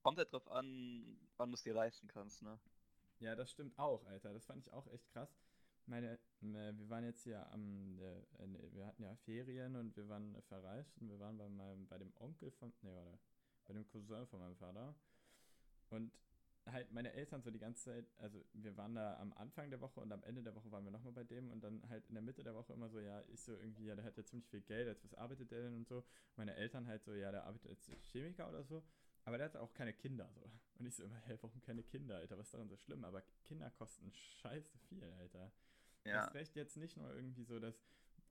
Kommt 0.02 0.18
halt 0.18 0.32
drauf 0.32 0.50
an, 0.50 1.18
wann 1.36 1.50
du 1.50 1.54
es 1.54 1.62
dir 1.62 1.74
leisten 1.74 2.08
kannst, 2.08 2.42
ne? 2.42 2.58
Ja, 3.18 3.36
das 3.36 3.50
stimmt 3.50 3.78
auch, 3.78 4.04
Alter. 4.06 4.32
Das 4.32 4.46
fand 4.46 4.66
ich 4.66 4.72
auch 4.72 4.86
echt 4.88 5.10
krass 5.12 5.36
meine, 5.90 6.18
äh, 6.42 6.72
wir 6.78 6.88
waren 6.88 7.04
jetzt 7.04 7.24
hier 7.24 7.46
am, 7.52 7.98
äh, 8.00 8.72
wir 8.72 8.86
hatten 8.86 9.02
ja 9.02 9.14
Ferien 9.16 9.76
und 9.76 9.94
wir 9.96 10.08
waren 10.08 10.40
verreist 10.48 10.96
und 10.98 11.08
wir 11.08 11.18
waren 11.18 11.36
bei 11.36 11.48
meinem, 11.48 11.86
bei 11.86 11.98
dem 11.98 12.12
Onkel 12.16 12.50
von, 12.52 12.72
ne, 12.82 12.94
warte, 12.94 13.18
bei 13.66 13.74
dem 13.74 13.86
Cousin 13.88 14.26
von 14.26 14.40
meinem 14.40 14.56
Vater. 14.56 14.94
Und 15.90 16.12
halt 16.66 16.92
meine 16.92 17.12
Eltern 17.12 17.42
so 17.42 17.50
die 17.50 17.58
ganze 17.58 17.84
Zeit, 17.84 18.06
also 18.18 18.44
wir 18.52 18.76
waren 18.76 18.94
da 18.94 19.16
am 19.18 19.32
Anfang 19.34 19.70
der 19.70 19.80
Woche 19.80 20.00
und 20.00 20.12
am 20.12 20.22
Ende 20.22 20.42
der 20.42 20.54
Woche 20.54 20.70
waren 20.70 20.84
wir 20.84 20.90
nochmal 20.90 21.12
bei 21.12 21.24
dem 21.24 21.50
und 21.50 21.62
dann 21.62 21.88
halt 21.88 22.06
in 22.08 22.14
der 22.14 22.22
Mitte 22.22 22.42
der 22.42 22.54
Woche 22.54 22.72
immer 22.72 22.88
so, 22.88 23.00
ja, 23.00 23.22
ich 23.28 23.40
so 23.40 23.52
irgendwie, 23.52 23.86
ja, 23.86 23.94
der 23.94 24.04
hat 24.04 24.16
ja 24.16 24.24
ziemlich 24.24 24.48
viel 24.48 24.60
Geld, 24.60 24.88
als 24.88 25.02
was 25.04 25.14
arbeitet 25.14 25.50
der 25.50 25.62
denn 25.62 25.74
und 25.74 25.88
so. 25.88 26.04
Meine 26.36 26.54
Eltern 26.54 26.86
halt 26.86 27.02
so, 27.04 27.14
ja, 27.14 27.30
der 27.30 27.44
arbeitet 27.44 27.70
als 27.70 27.90
Chemiker 28.12 28.48
oder 28.48 28.62
so. 28.64 28.82
Aber 29.24 29.36
der 29.36 29.46
hat 29.46 29.56
auch 29.56 29.72
keine 29.74 29.92
Kinder 29.92 30.30
so. 30.34 30.50
Und 30.78 30.86
ich 30.86 30.94
so 30.94 31.04
immer, 31.04 31.18
hä, 31.26 31.36
warum 31.40 31.60
keine 31.60 31.82
Kinder, 31.82 32.16
Alter? 32.16 32.38
Was 32.38 32.46
ist 32.46 32.54
daran 32.54 32.68
so 32.68 32.76
schlimm? 32.76 33.04
Aber 33.04 33.22
Kinder 33.44 33.70
kosten 33.70 34.10
scheiße 34.12 34.78
viel, 34.88 35.04
Alter. 35.12 35.52
Ja. 36.04 36.24
Das 36.24 36.34
recht 36.34 36.56
jetzt 36.56 36.76
nicht 36.76 36.96
nur 36.96 37.14
irgendwie 37.14 37.44
so, 37.44 37.58
dass 37.60 37.84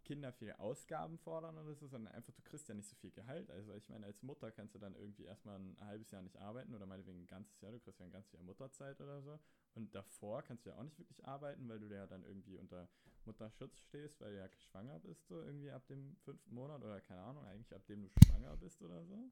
Kinder 0.03 0.31
viel 0.33 0.51
Ausgaben 0.53 1.17
fordern 1.17 1.57
oder 1.57 1.75
so, 1.75 1.87
sondern 1.87 2.13
einfach, 2.13 2.33
du 2.33 2.41
kriegst 2.41 2.67
ja 2.67 2.75
nicht 2.75 2.87
so 2.87 2.95
viel 2.95 3.11
Gehalt. 3.11 3.49
Also 3.51 3.73
ich 3.73 3.87
meine, 3.89 4.05
als 4.05 4.21
Mutter 4.23 4.51
kannst 4.51 4.75
du 4.75 4.79
dann 4.79 4.95
irgendwie 4.95 5.25
erstmal 5.25 5.59
ein 5.59 5.77
halbes 5.81 6.11
Jahr 6.11 6.21
nicht 6.21 6.37
arbeiten 6.37 6.73
oder 6.73 6.85
meinetwegen 6.85 7.21
ein 7.21 7.27
ganzes 7.27 7.59
Jahr, 7.61 7.71
du 7.71 7.79
kriegst 7.79 7.99
ja 7.99 8.05
ein 8.05 8.11
ganzes 8.11 8.33
Jahr 8.33 8.43
Mutterzeit 8.43 8.99
oder 9.01 9.21
so. 9.21 9.39
Und 9.75 9.93
davor 9.93 10.41
kannst 10.43 10.65
du 10.65 10.71
ja 10.71 10.77
auch 10.77 10.83
nicht 10.83 10.97
wirklich 10.97 11.25
arbeiten, 11.25 11.67
weil 11.69 11.79
du 11.79 11.87
ja 11.87 12.07
dann 12.07 12.23
irgendwie 12.23 12.57
unter 12.57 12.89
Mutterschutz 13.25 13.77
stehst, 13.79 14.19
weil 14.21 14.33
du 14.33 14.39
ja 14.39 14.49
schwanger 14.71 14.99
bist, 14.99 15.27
so 15.27 15.41
irgendwie 15.41 15.71
ab 15.71 15.85
dem 15.87 16.15
fünften 16.23 16.53
Monat 16.53 16.83
oder 16.83 17.01
keine 17.01 17.21
Ahnung, 17.21 17.45
eigentlich 17.45 17.73
ab 17.75 17.85
dem 17.87 18.01
du 18.03 18.09
schwanger 18.25 18.57
bist 18.57 18.81
oder 18.81 19.05
so. 19.05 19.31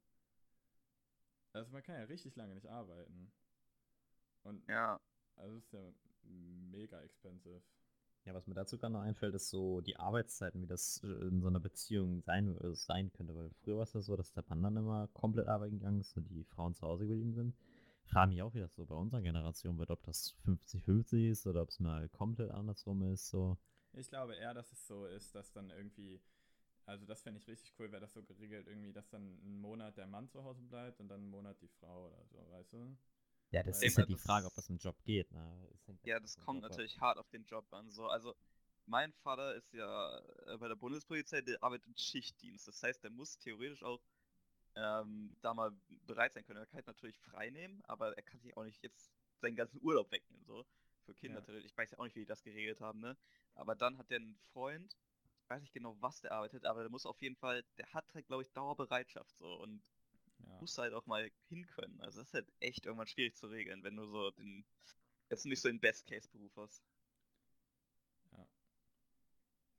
Also 1.53 1.71
man 1.71 1.81
kann 1.81 1.95
ja 1.95 2.03
richtig 2.03 2.35
lange 2.35 2.53
nicht 2.53 2.67
arbeiten. 2.67 3.31
Und 4.43 4.67
Ja, 4.67 4.99
also 5.35 5.57
ist 5.57 5.71
ja 5.73 5.91
mega 6.23 7.01
expensive. 7.01 7.61
Ja, 8.27 8.33
was 8.33 8.45
mir 8.45 8.55
dazu 8.55 8.77
gerade 8.77 8.91
noch 8.91 9.03
einfällt, 9.03 9.33
ist 9.35 9.49
so 9.49 9.79
die 9.79 9.95
Arbeitszeiten, 9.95 10.61
wie 10.61 10.67
das 10.67 11.01
äh, 11.01 11.07
in 11.07 11.39
so 11.39 11.47
einer 11.47 11.61
Beziehung 11.61 12.21
sein, 12.23 12.57
äh, 12.57 12.75
sein 12.75 13.09
könnte. 13.13 13.33
Weil 13.33 13.49
früher 13.63 13.77
war 13.77 13.83
es 13.83 13.93
ja 13.93 14.01
so, 14.01 14.17
dass 14.17 14.33
der 14.33 14.43
Mann 14.49 14.61
dann 14.63 14.75
immer 14.75 15.07
komplett 15.13 15.47
arbeiten 15.47 15.79
gegangen 15.79 16.01
ist 16.01 16.17
und 16.17 16.29
die 16.29 16.43
Frauen 16.43 16.75
zu 16.75 16.85
Hause 16.85 17.07
geblieben 17.07 17.31
sind. 17.31 17.55
Frage 18.03 18.31
mich 18.31 18.41
auch, 18.41 18.53
wie 18.53 18.59
das 18.59 18.75
so 18.75 18.85
bei 18.85 18.95
unserer 18.95 19.21
Generation 19.21 19.77
wird, 19.77 19.91
ob 19.91 20.03
das 20.03 20.35
50-50 20.45 21.31
ist 21.31 21.47
oder 21.47 21.61
ob 21.61 21.69
es 21.69 21.79
mal 21.79 22.09
komplett 22.09 22.51
andersrum 22.51 23.01
ist. 23.13 23.29
So. 23.29 23.57
Ich 23.93 24.09
glaube 24.09 24.35
eher, 24.35 24.53
dass 24.53 24.73
es 24.73 24.85
so 24.85 25.05
ist, 25.05 25.33
dass 25.33 25.53
dann 25.53 25.69
irgendwie, 25.69 26.19
also 26.85 27.05
das 27.05 27.21
fände 27.21 27.39
ich 27.39 27.47
richtig 27.47 27.75
cool, 27.79 27.93
wäre 27.93 28.01
das 28.01 28.11
so 28.11 28.23
geregelt, 28.23 28.67
irgendwie, 28.67 28.91
dass 28.91 29.07
dann 29.07 29.39
einen 29.41 29.61
Monat 29.61 29.95
der 29.95 30.07
Mann 30.07 30.27
zu 30.27 30.43
Hause 30.43 30.63
bleibt 30.63 30.99
und 30.99 31.07
dann 31.07 31.21
einen 31.21 31.29
Monat 31.29 31.61
die 31.61 31.69
Frau 31.69 32.07
oder 32.07 32.25
so, 32.25 32.45
weißt 32.51 32.73
du? 32.73 32.97
Ja, 33.51 33.63
das 33.63 33.81
ist 33.81 33.97
ja 33.97 34.05
die 34.05 34.13
das- 34.13 34.21
Frage, 34.23 34.45
ob 34.47 34.53
das 34.53 34.69
im 34.69 34.77
Job 34.77 35.01
geht. 35.03 35.31
Ne? 35.31 35.69
Ja, 36.03 36.19
das 36.19 36.37
kommt 36.37 36.61
natürlich 36.61 36.99
hart 36.99 37.17
auf 37.17 37.29
den 37.29 37.45
Job 37.45 37.65
an. 37.73 37.89
So, 37.91 38.07
also 38.07 38.35
mein 38.85 39.13
Vater 39.13 39.55
ist 39.55 39.73
ja 39.73 40.19
äh, 40.47 40.57
bei 40.57 40.67
der 40.67 40.75
Bundespolizei, 40.75 41.41
der 41.41 41.61
arbeitet 41.63 41.99
Schichtdienst. 41.99 42.67
Das 42.67 42.81
heißt, 42.83 43.03
der 43.03 43.11
muss 43.11 43.37
theoretisch 43.37 43.83
auch 43.83 44.01
ähm, 44.75 45.35
da 45.41 45.53
mal 45.53 45.71
bereit 46.05 46.33
sein 46.33 46.45
können. 46.45 46.59
Er 46.59 46.65
kann 46.65 46.83
natürlich 46.85 47.19
frei 47.19 47.49
nehmen, 47.49 47.81
aber 47.85 48.15
er 48.15 48.23
kann 48.23 48.39
sich 48.41 48.55
auch 48.55 48.63
nicht 48.63 48.81
jetzt 48.83 49.11
seinen 49.39 49.55
ganzen 49.55 49.81
Urlaub 49.81 50.11
wegnehmen. 50.11 50.45
So 50.45 50.65
für 51.05 51.13
Kinder. 51.15 51.39
Ja. 51.39 51.45
theoretisch. 51.45 51.71
Ich 51.71 51.77
weiß 51.77 51.91
ja 51.91 51.99
auch 51.99 52.03
nicht, 52.03 52.15
wie 52.15 52.21
die 52.21 52.25
das 52.25 52.43
geregelt 52.43 52.81
haben, 52.81 52.99
ne? 52.99 53.17
Aber 53.55 53.75
dann 53.75 53.97
hat 53.97 54.09
der 54.09 54.17
einen 54.17 54.37
Freund. 54.53 54.95
Ich 55.41 55.49
weiß 55.49 55.61
nicht 55.61 55.73
genau, 55.73 55.95
was 56.01 56.19
der 56.21 56.33
arbeitet, 56.33 56.65
aber 56.65 56.81
der 56.81 56.89
muss 56.89 57.05
auf 57.05 57.21
jeden 57.21 57.37
Fall, 57.37 57.63
der 57.77 57.91
hat 57.93 58.13
halt, 58.13 58.27
glaube 58.27 58.43
ich, 58.43 58.51
Dauerbereitschaft 58.51 59.37
so 59.37 59.53
und 59.61 59.81
Ja. 60.39 60.61
muss 60.61 60.77
halt 60.77 60.93
auch 60.93 61.05
mal 61.05 61.31
hin 61.49 61.67
können. 61.67 61.99
Also 62.01 62.19
das 62.19 62.29
ist 62.29 62.33
halt 62.33 62.47
echt 62.59 62.85
irgendwann 62.85 63.07
schwierig 63.07 63.35
zu 63.35 63.47
regeln, 63.47 63.83
wenn 63.83 63.95
du 63.95 64.05
so 64.07 64.31
den 64.31 64.65
jetzt 65.29 65.45
nicht 65.45 65.61
so 65.61 65.69
den 65.69 65.79
Best-Case-Beruf 65.79 66.55
hast. 66.57 66.83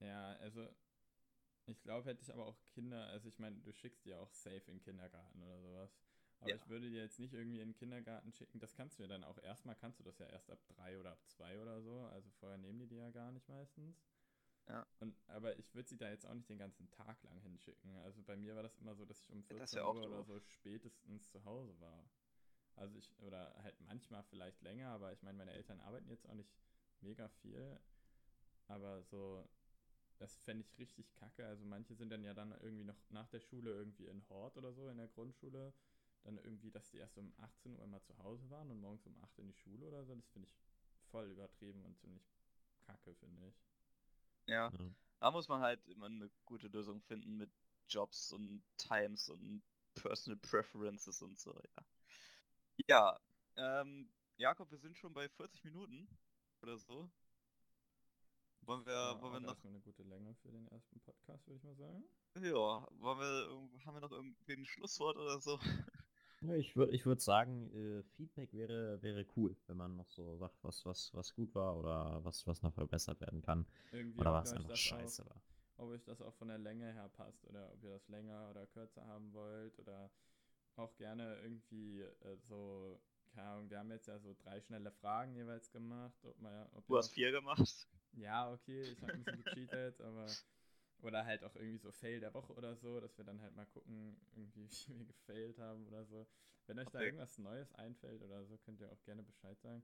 Ja, 0.00 0.32
also 0.40 0.68
ich 1.66 1.82
glaube, 1.82 2.06
hätte 2.08 2.22
ich 2.22 2.32
aber 2.32 2.46
auch 2.46 2.58
Kinder, 2.74 3.06
also 3.08 3.28
ich 3.28 3.38
meine, 3.38 3.56
du 3.60 3.72
schickst 3.72 4.04
die 4.04 4.10
ja 4.10 4.18
auch 4.18 4.32
safe 4.32 4.62
in 4.68 4.78
den 4.78 4.82
Kindergarten 4.82 5.42
oder 5.42 5.60
sowas. 5.60 5.96
Aber 6.40 6.50
Ja. 6.50 6.56
ich 6.56 6.68
würde 6.68 6.90
dir 6.90 7.02
jetzt 7.02 7.18
nicht 7.20 7.34
irgendwie 7.34 7.60
in 7.60 7.68
den 7.70 7.76
Kindergarten 7.76 8.32
schicken. 8.32 8.60
Das 8.60 8.74
kannst 8.74 8.98
du 8.98 9.02
ja 9.04 9.08
dann 9.08 9.24
auch 9.24 9.38
erstmal, 9.38 9.76
kannst 9.76 10.00
du 10.00 10.04
das 10.04 10.18
ja 10.18 10.26
erst 10.26 10.50
ab 10.50 10.60
drei 10.68 10.98
oder 10.98 11.12
ab 11.12 11.20
zwei 11.26 11.60
oder 11.60 11.82
so. 11.82 12.00
Also 12.12 12.30
vorher 12.40 12.58
nehmen 12.58 12.78
die 12.80 12.88
die 12.88 12.96
ja 12.96 13.10
gar 13.10 13.32
nicht 13.32 13.48
meistens. 13.48 13.96
Ja. 14.68 14.86
Und, 15.00 15.16
aber 15.28 15.58
ich 15.58 15.74
würde 15.74 15.88
sie 15.88 15.96
da 15.96 16.10
jetzt 16.10 16.26
auch 16.26 16.34
nicht 16.34 16.48
den 16.48 16.58
ganzen 16.58 16.90
Tag 16.90 17.22
lang 17.22 17.40
hinschicken. 17.40 17.96
Also 17.98 18.22
bei 18.22 18.36
mir 18.36 18.54
war 18.54 18.62
das 18.62 18.76
immer 18.78 18.94
so, 18.94 19.04
dass 19.04 19.20
ich 19.20 19.30
um 19.30 19.42
Ja, 19.48 19.58
das 19.58 19.70
14 19.70 19.76
wär 19.78 19.86
auch 19.86 19.94
Uhr 19.94 20.06
oder 20.06 20.24
so 20.24 20.40
spätestens 20.40 21.30
zu 21.30 21.44
Hause 21.44 21.78
war. 21.80 22.04
Also 22.76 22.96
ich, 22.96 23.12
oder 23.20 23.54
halt 23.62 23.80
manchmal 23.80 24.22
vielleicht 24.24 24.60
länger, 24.62 24.90
aber 24.90 25.12
ich 25.12 25.22
meine, 25.22 25.38
meine 25.38 25.52
Eltern 25.52 25.80
arbeiten 25.80 26.08
jetzt 26.10 26.28
auch 26.28 26.34
nicht 26.34 26.50
mega 27.00 27.28
viel. 27.28 27.80
Aber 28.66 29.02
so, 29.02 29.48
das 30.18 30.36
fände 30.36 30.62
ich 30.62 30.78
richtig 30.78 31.14
kacke. 31.14 31.46
Also 31.46 31.64
manche 31.64 31.94
sind 31.94 32.10
dann 32.10 32.22
ja 32.22 32.34
dann 32.34 32.52
irgendwie 32.60 32.84
noch 32.84 32.98
nach 33.10 33.28
der 33.28 33.40
Schule 33.40 33.70
irgendwie 33.72 34.06
in 34.06 34.28
Hort 34.28 34.56
oder 34.56 34.72
so 34.72 34.88
in 34.88 34.98
der 34.98 35.08
Grundschule. 35.08 35.72
Dann 36.24 36.36
irgendwie, 36.38 36.70
dass 36.70 36.90
die 36.90 36.98
erst 36.98 37.16
um 37.16 37.32
18 37.38 37.78
Uhr 37.78 37.86
mal 37.86 38.02
zu 38.02 38.16
Hause 38.18 38.50
waren 38.50 38.70
und 38.70 38.80
morgens 38.80 39.06
um 39.06 39.16
8 39.22 39.38
in 39.38 39.48
die 39.48 39.54
Schule 39.54 39.86
oder 39.86 40.04
so. 40.04 40.14
Das 40.14 40.28
finde 40.28 40.48
ich 40.48 40.54
voll 41.10 41.30
übertrieben 41.30 41.84
und 41.84 41.98
ziemlich 41.98 42.28
kacke, 42.80 43.14
finde 43.14 43.46
ich. 43.46 43.54
Ja, 44.48 44.72
Ja. 44.72 44.90
da 45.20 45.30
muss 45.30 45.48
man 45.48 45.60
halt 45.60 45.86
immer 45.88 46.06
eine 46.06 46.30
gute 46.44 46.68
Lösung 46.68 47.00
finden 47.02 47.36
mit 47.36 47.50
Jobs 47.88 48.32
und 48.32 48.62
Times 48.76 49.28
und 49.28 49.62
Personal 49.94 50.38
Preferences 50.38 51.22
und 51.22 51.38
so, 51.38 51.52
ja. 51.54 51.84
Ja, 52.88 53.20
ähm, 53.56 54.08
Jakob, 54.36 54.70
wir 54.70 54.78
sind 54.78 54.96
schon 54.96 55.12
bei 55.12 55.28
40 55.28 55.64
Minuten 55.64 56.08
oder 56.62 56.78
so. 56.78 57.10
Wollen 58.62 58.84
wir, 58.86 58.92
Ja, 58.92 59.20
wollen 59.20 59.32
wir 59.32 59.40
noch, 59.40 59.48
erstmal 59.50 59.72
eine 59.72 59.80
gute 59.82 60.02
Länge 60.04 60.34
für 60.36 60.50
den 60.50 60.68
ersten 60.68 61.00
Podcast, 61.00 61.46
würde 61.46 61.56
ich 61.58 61.64
mal 61.64 61.74
sagen. 61.76 62.04
ja, 62.36 62.86
wollen 63.00 63.18
wir, 63.18 63.84
haben 63.84 63.94
wir 63.96 64.00
noch 64.00 64.12
irgendwie 64.12 64.52
ein 64.54 64.66
Schlusswort 64.66 65.16
oder 65.16 65.40
so? 65.40 65.58
Ja, 66.40 66.54
ich 66.54 66.76
würde 66.76 66.92
ich 66.94 67.04
würd 67.04 67.20
sagen, 67.20 67.70
äh, 67.74 68.02
Feedback 68.16 68.52
wäre, 68.52 69.02
wäre 69.02 69.26
cool, 69.36 69.56
wenn 69.66 69.76
man 69.76 69.96
noch 69.96 70.08
so 70.08 70.36
sagt, 70.36 70.56
was, 70.62 70.84
was, 70.86 71.12
was 71.14 71.34
gut 71.34 71.54
war 71.54 71.76
oder 71.76 72.24
was, 72.24 72.46
was 72.46 72.62
noch 72.62 72.72
verbessert 72.74 73.20
werden 73.20 73.42
kann. 73.42 73.66
Irgendwie, 73.90 74.20
Oder 74.20 74.32
euch 74.40 74.52
einfach 74.52 74.70
das 74.70 74.78
scheiße 74.78 75.24
Auch, 75.24 75.30
war. 75.30 75.42
ob 75.78 75.88
euch 75.90 76.04
das 76.04 76.22
auch 76.22 76.34
von 76.34 76.48
der 76.48 76.58
Länge 76.58 76.92
her 76.92 77.08
passt 77.08 77.44
oder 77.44 77.72
ob 77.72 77.82
ihr 77.82 77.90
das 77.90 78.06
länger 78.08 78.50
oder 78.50 78.66
kürzer 78.66 79.04
haben 79.06 79.32
wollt 79.32 79.78
oder 79.78 80.10
auch 80.76 80.94
gerne 80.96 81.40
irgendwie 81.42 82.02
äh, 82.02 82.36
so, 82.48 83.00
keine 83.34 83.48
Ahnung, 83.48 83.70
wir 83.70 83.78
haben 83.78 83.90
jetzt 83.90 84.06
ja 84.06 84.18
so 84.20 84.34
drei 84.44 84.60
schnelle 84.60 84.92
Fragen 84.92 85.34
jeweils 85.34 85.70
gemacht, 85.72 86.24
ob 86.24 86.40
man, 86.40 86.68
ob 86.74 86.86
Du 86.86 86.96
hast 86.96 87.10
vier 87.10 87.32
gemacht. 87.32 87.88
Ja, 88.12 88.52
okay, 88.52 88.82
ich 88.82 89.02
habe 89.02 89.12
ein 89.12 89.24
bisschen 89.24 89.44
gecheatet, 89.44 90.00
aber. 90.00 90.26
Oder 91.02 91.24
halt 91.24 91.44
auch 91.44 91.54
irgendwie 91.54 91.78
so 91.78 91.92
Fail 91.92 92.20
der 92.20 92.34
Woche 92.34 92.52
oder 92.54 92.74
so, 92.76 93.00
dass 93.00 93.16
wir 93.18 93.24
dann 93.24 93.40
halt 93.40 93.54
mal 93.54 93.66
gucken, 93.66 94.16
irgendwie, 94.34 94.68
wie 94.88 94.98
wir 94.98 95.06
gefailt 95.06 95.58
haben 95.58 95.86
oder 95.86 96.04
so. 96.04 96.26
Wenn 96.66 96.78
euch 96.78 96.90
da 96.90 97.00
Okay. 97.00 97.04
irgendwas 97.04 97.38
Neues 97.38 97.72
einfällt 97.74 98.22
oder 98.22 98.44
so, 98.44 98.58
könnt 98.58 98.80
ihr 98.80 98.90
auch 98.92 99.02
gerne 99.04 99.22
Bescheid 99.22 99.58
sagen. 99.60 99.82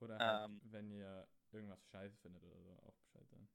Oder 0.00 0.22
halt, 0.22 0.42
Ähm. 0.44 0.60
wenn 0.62 0.90
ihr 0.90 1.26
irgendwas 1.52 1.84
scheiße 1.86 2.16
findet 2.18 2.44
oder 2.44 2.62
so, 2.62 2.70
auch 2.86 2.94
Bescheid 2.96 3.28
sagen. 3.30 3.48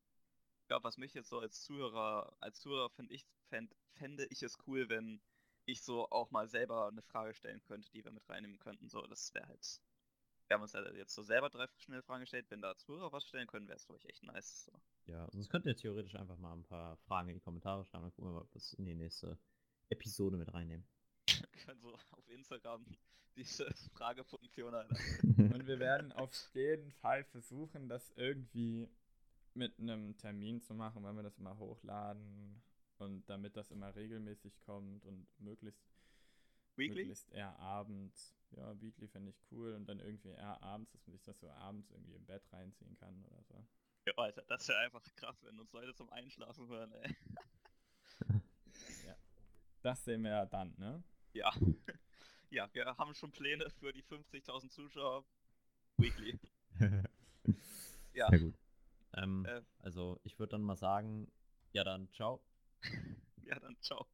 Glaube, 0.67 0.85
was 0.85 0.97
mich 0.97 1.13
jetzt 1.13 1.27
so 1.29 1.39
als 1.39 1.61
Zuhörer, 1.63 2.31
als 2.39 2.59
Zuhörer 2.61 2.89
finde 2.91 3.13
ich, 3.13 3.25
fänd, 3.49 3.75
fände 3.95 4.25
ich 4.29 4.41
es 4.43 4.57
cool, 4.67 4.87
wenn 4.89 5.21
ich 5.65 5.81
so 5.83 6.09
auch 6.11 6.31
mal 6.31 6.47
selber 6.47 6.87
eine 6.87 7.01
Frage 7.01 7.33
stellen 7.33 7.61
könnte, 7.63 7.89
die 7.91 8.03
wir 8.05 8.11
mit 8.11 8.27
reinnehmen 8.29 8.57
könnten. 8.59 8.87
So, 8.89 9.01
das 9.07 9.33
wäre 9.33 9.47
halt. 9.47 9.81
Wir 10.47 10.55
haben 10.55 10.63
uns 10.63 10.73
ja 10.73 10.83
jetzt 10.93 11.13
so 11.15 11.23
selber 11.23 11.49
drei 11.49 11.67
schnelle 11.77 12.03
Fragen 12.03 12.21
gestellt. 12.21 12.47
Wenn 12.49 12.61
da 12.61 12.77
Zuhörer 12.77 13.11
was 13.13 13.25
stellen 13.27 13.47
können, 13.47 13.67
wäre 13.67 13.77
es, 13.77 13.85
glaube 13.85 13.99
ich, 13.99 14.09
echt 14.09 14.23
nice. 14.23 14.65
So. 14.65 14.71
Ja, 15.09 15.27
sonst 15.31 15.49
könnt 15.49 15.65
ihr 15.65 15.75
theoretisch 15.75 16.15
einfach 16.15 16.37
mal 16.37 16.53
ein 16.53 16.63
paar 16.63 16.97
Fragen 16.97 17.29
in 17.29 17.35
die 17.35 17.41
Kommentare 17.41 17.83
schreiben, 17.85 18.03
dann 18.03 18.13
gucken 18.13 18.29
wir 18.29 18.35
mal, 18.35 18.41
ob 18.41 18.49
wir 18.49 18.59
das 18.59 18.73
in 18.73 18.85
die 18.85 18.93
nächste 18.93 19.39
Episode 19.89 20.37
mit 20.37 20.53
reinnehmen. 20.53 20.85
können 21.65 21.79
so 21.81 21.93
auf 22.11 22.29
Instagram 22.29 22.85
diese 23.35 23.73
Fragefunktion 23.93 24.73
halt. 24.73 24.89
Und 25.37 25.65
wir 25.65 25.79
werden 25.79 26.11
auf 26.11 26.31
jeden 26.53 26.91
Fall 26.91 27.23
versuchen, 27.23 27.89
das 27.89 28.11
irgendwie 28.15 28.87
mit 29.53 29.79
einem 29.79 30.15
Termin 30.17 30.61
zu 30.61 30.75
machen, 30.75 31.03
wenn 31.03 31.15
wir 31.15 31.23
das 31.23 31.37
immer 31.37 31.57
hochladen 31.57 32.61
und 32.97 33.27
damit 33.29 33.57
das 33.57 33.71
immer 33.71 33.95
regelmäßig 33.95 34.59
kommt 34.59 35.05
und 35.05 35.27
möglichst 35.39 35.89
Weekly? 36.75 37.01
Möglichst 37.01 37.31
eher 37.31 37.57
abends. 37.59 38.35
Ja, 38.51 38.79
Weekly 38.79 39.07
fände 39.07 39.31
ich 39.31 39.41
cool 39.51 39.73
und 39.73 39.85
dann 39.87 39.99
irgendwie 39.99 40.29
eher 40.29 40.61
abends, 40.61 40.91
dass 40.91 41.05
man 41.05 41.13
sich 41.13 41.23
das 41.23 41.39
so 41.39 41.49
abends 41.49 41.89
irgendwie 41.91 42.13
im 42.13 42.25
Bett 42.25 42.43
reinziehen 42.51 42.95
kann 42.95 43.25
oder 43.25 43.43
so. 43.43 43.65
Ja, 44.09 44.13
Alter, 44.17 44.43
das 44.47 44.67
wäre 44.67 44.79
einfach 44.79 45.03
krass, 45.15 45.37
wenn 45.43 45.59
uns 45.59 45.71
Leute 45.71 45.93
zum 45.93 46.09
Einschlafen 46.09 46.67
hören, 46.67 46.91
ey. 46.93 47.15
Das 49.81 50.03
sehen 50.03 50.23
wir 50.23 50.31
ja 50.31 50.45
dann, 50.45 50.73
ne? 50.77 51.03
Ja. 51.33 51.51
Ja, 52.51 52.67
wir 52.73 52.83
haben 52.97 53.13
schon 53.13 53.31
Pläne 53.31 53.69
für 53.69 53.93
die 53.93 54.03
50.000 54.03 54.69
Zuschauer. 54.71 55.23
Weekly. 55.97 56.39
Ja. 58.11 58.27
Sehr 58.29 58.39
gut. 58.39 58.55
Ähm, 59.13 59.45
Äh. 59.45 59.61
also 59.77 60.19
ich 60.23 60.39
würde 60.39 60.53
dann 60.53 60.63
mal 60.63 60.75
sagen, 60.75 61.31
ja 61.73 61.83
dann, 61.83 62.11
ciao. 62.11 62.41
Ja, 63.43 63.59
dann 63.59 63.79
ciao. 63.81 64.07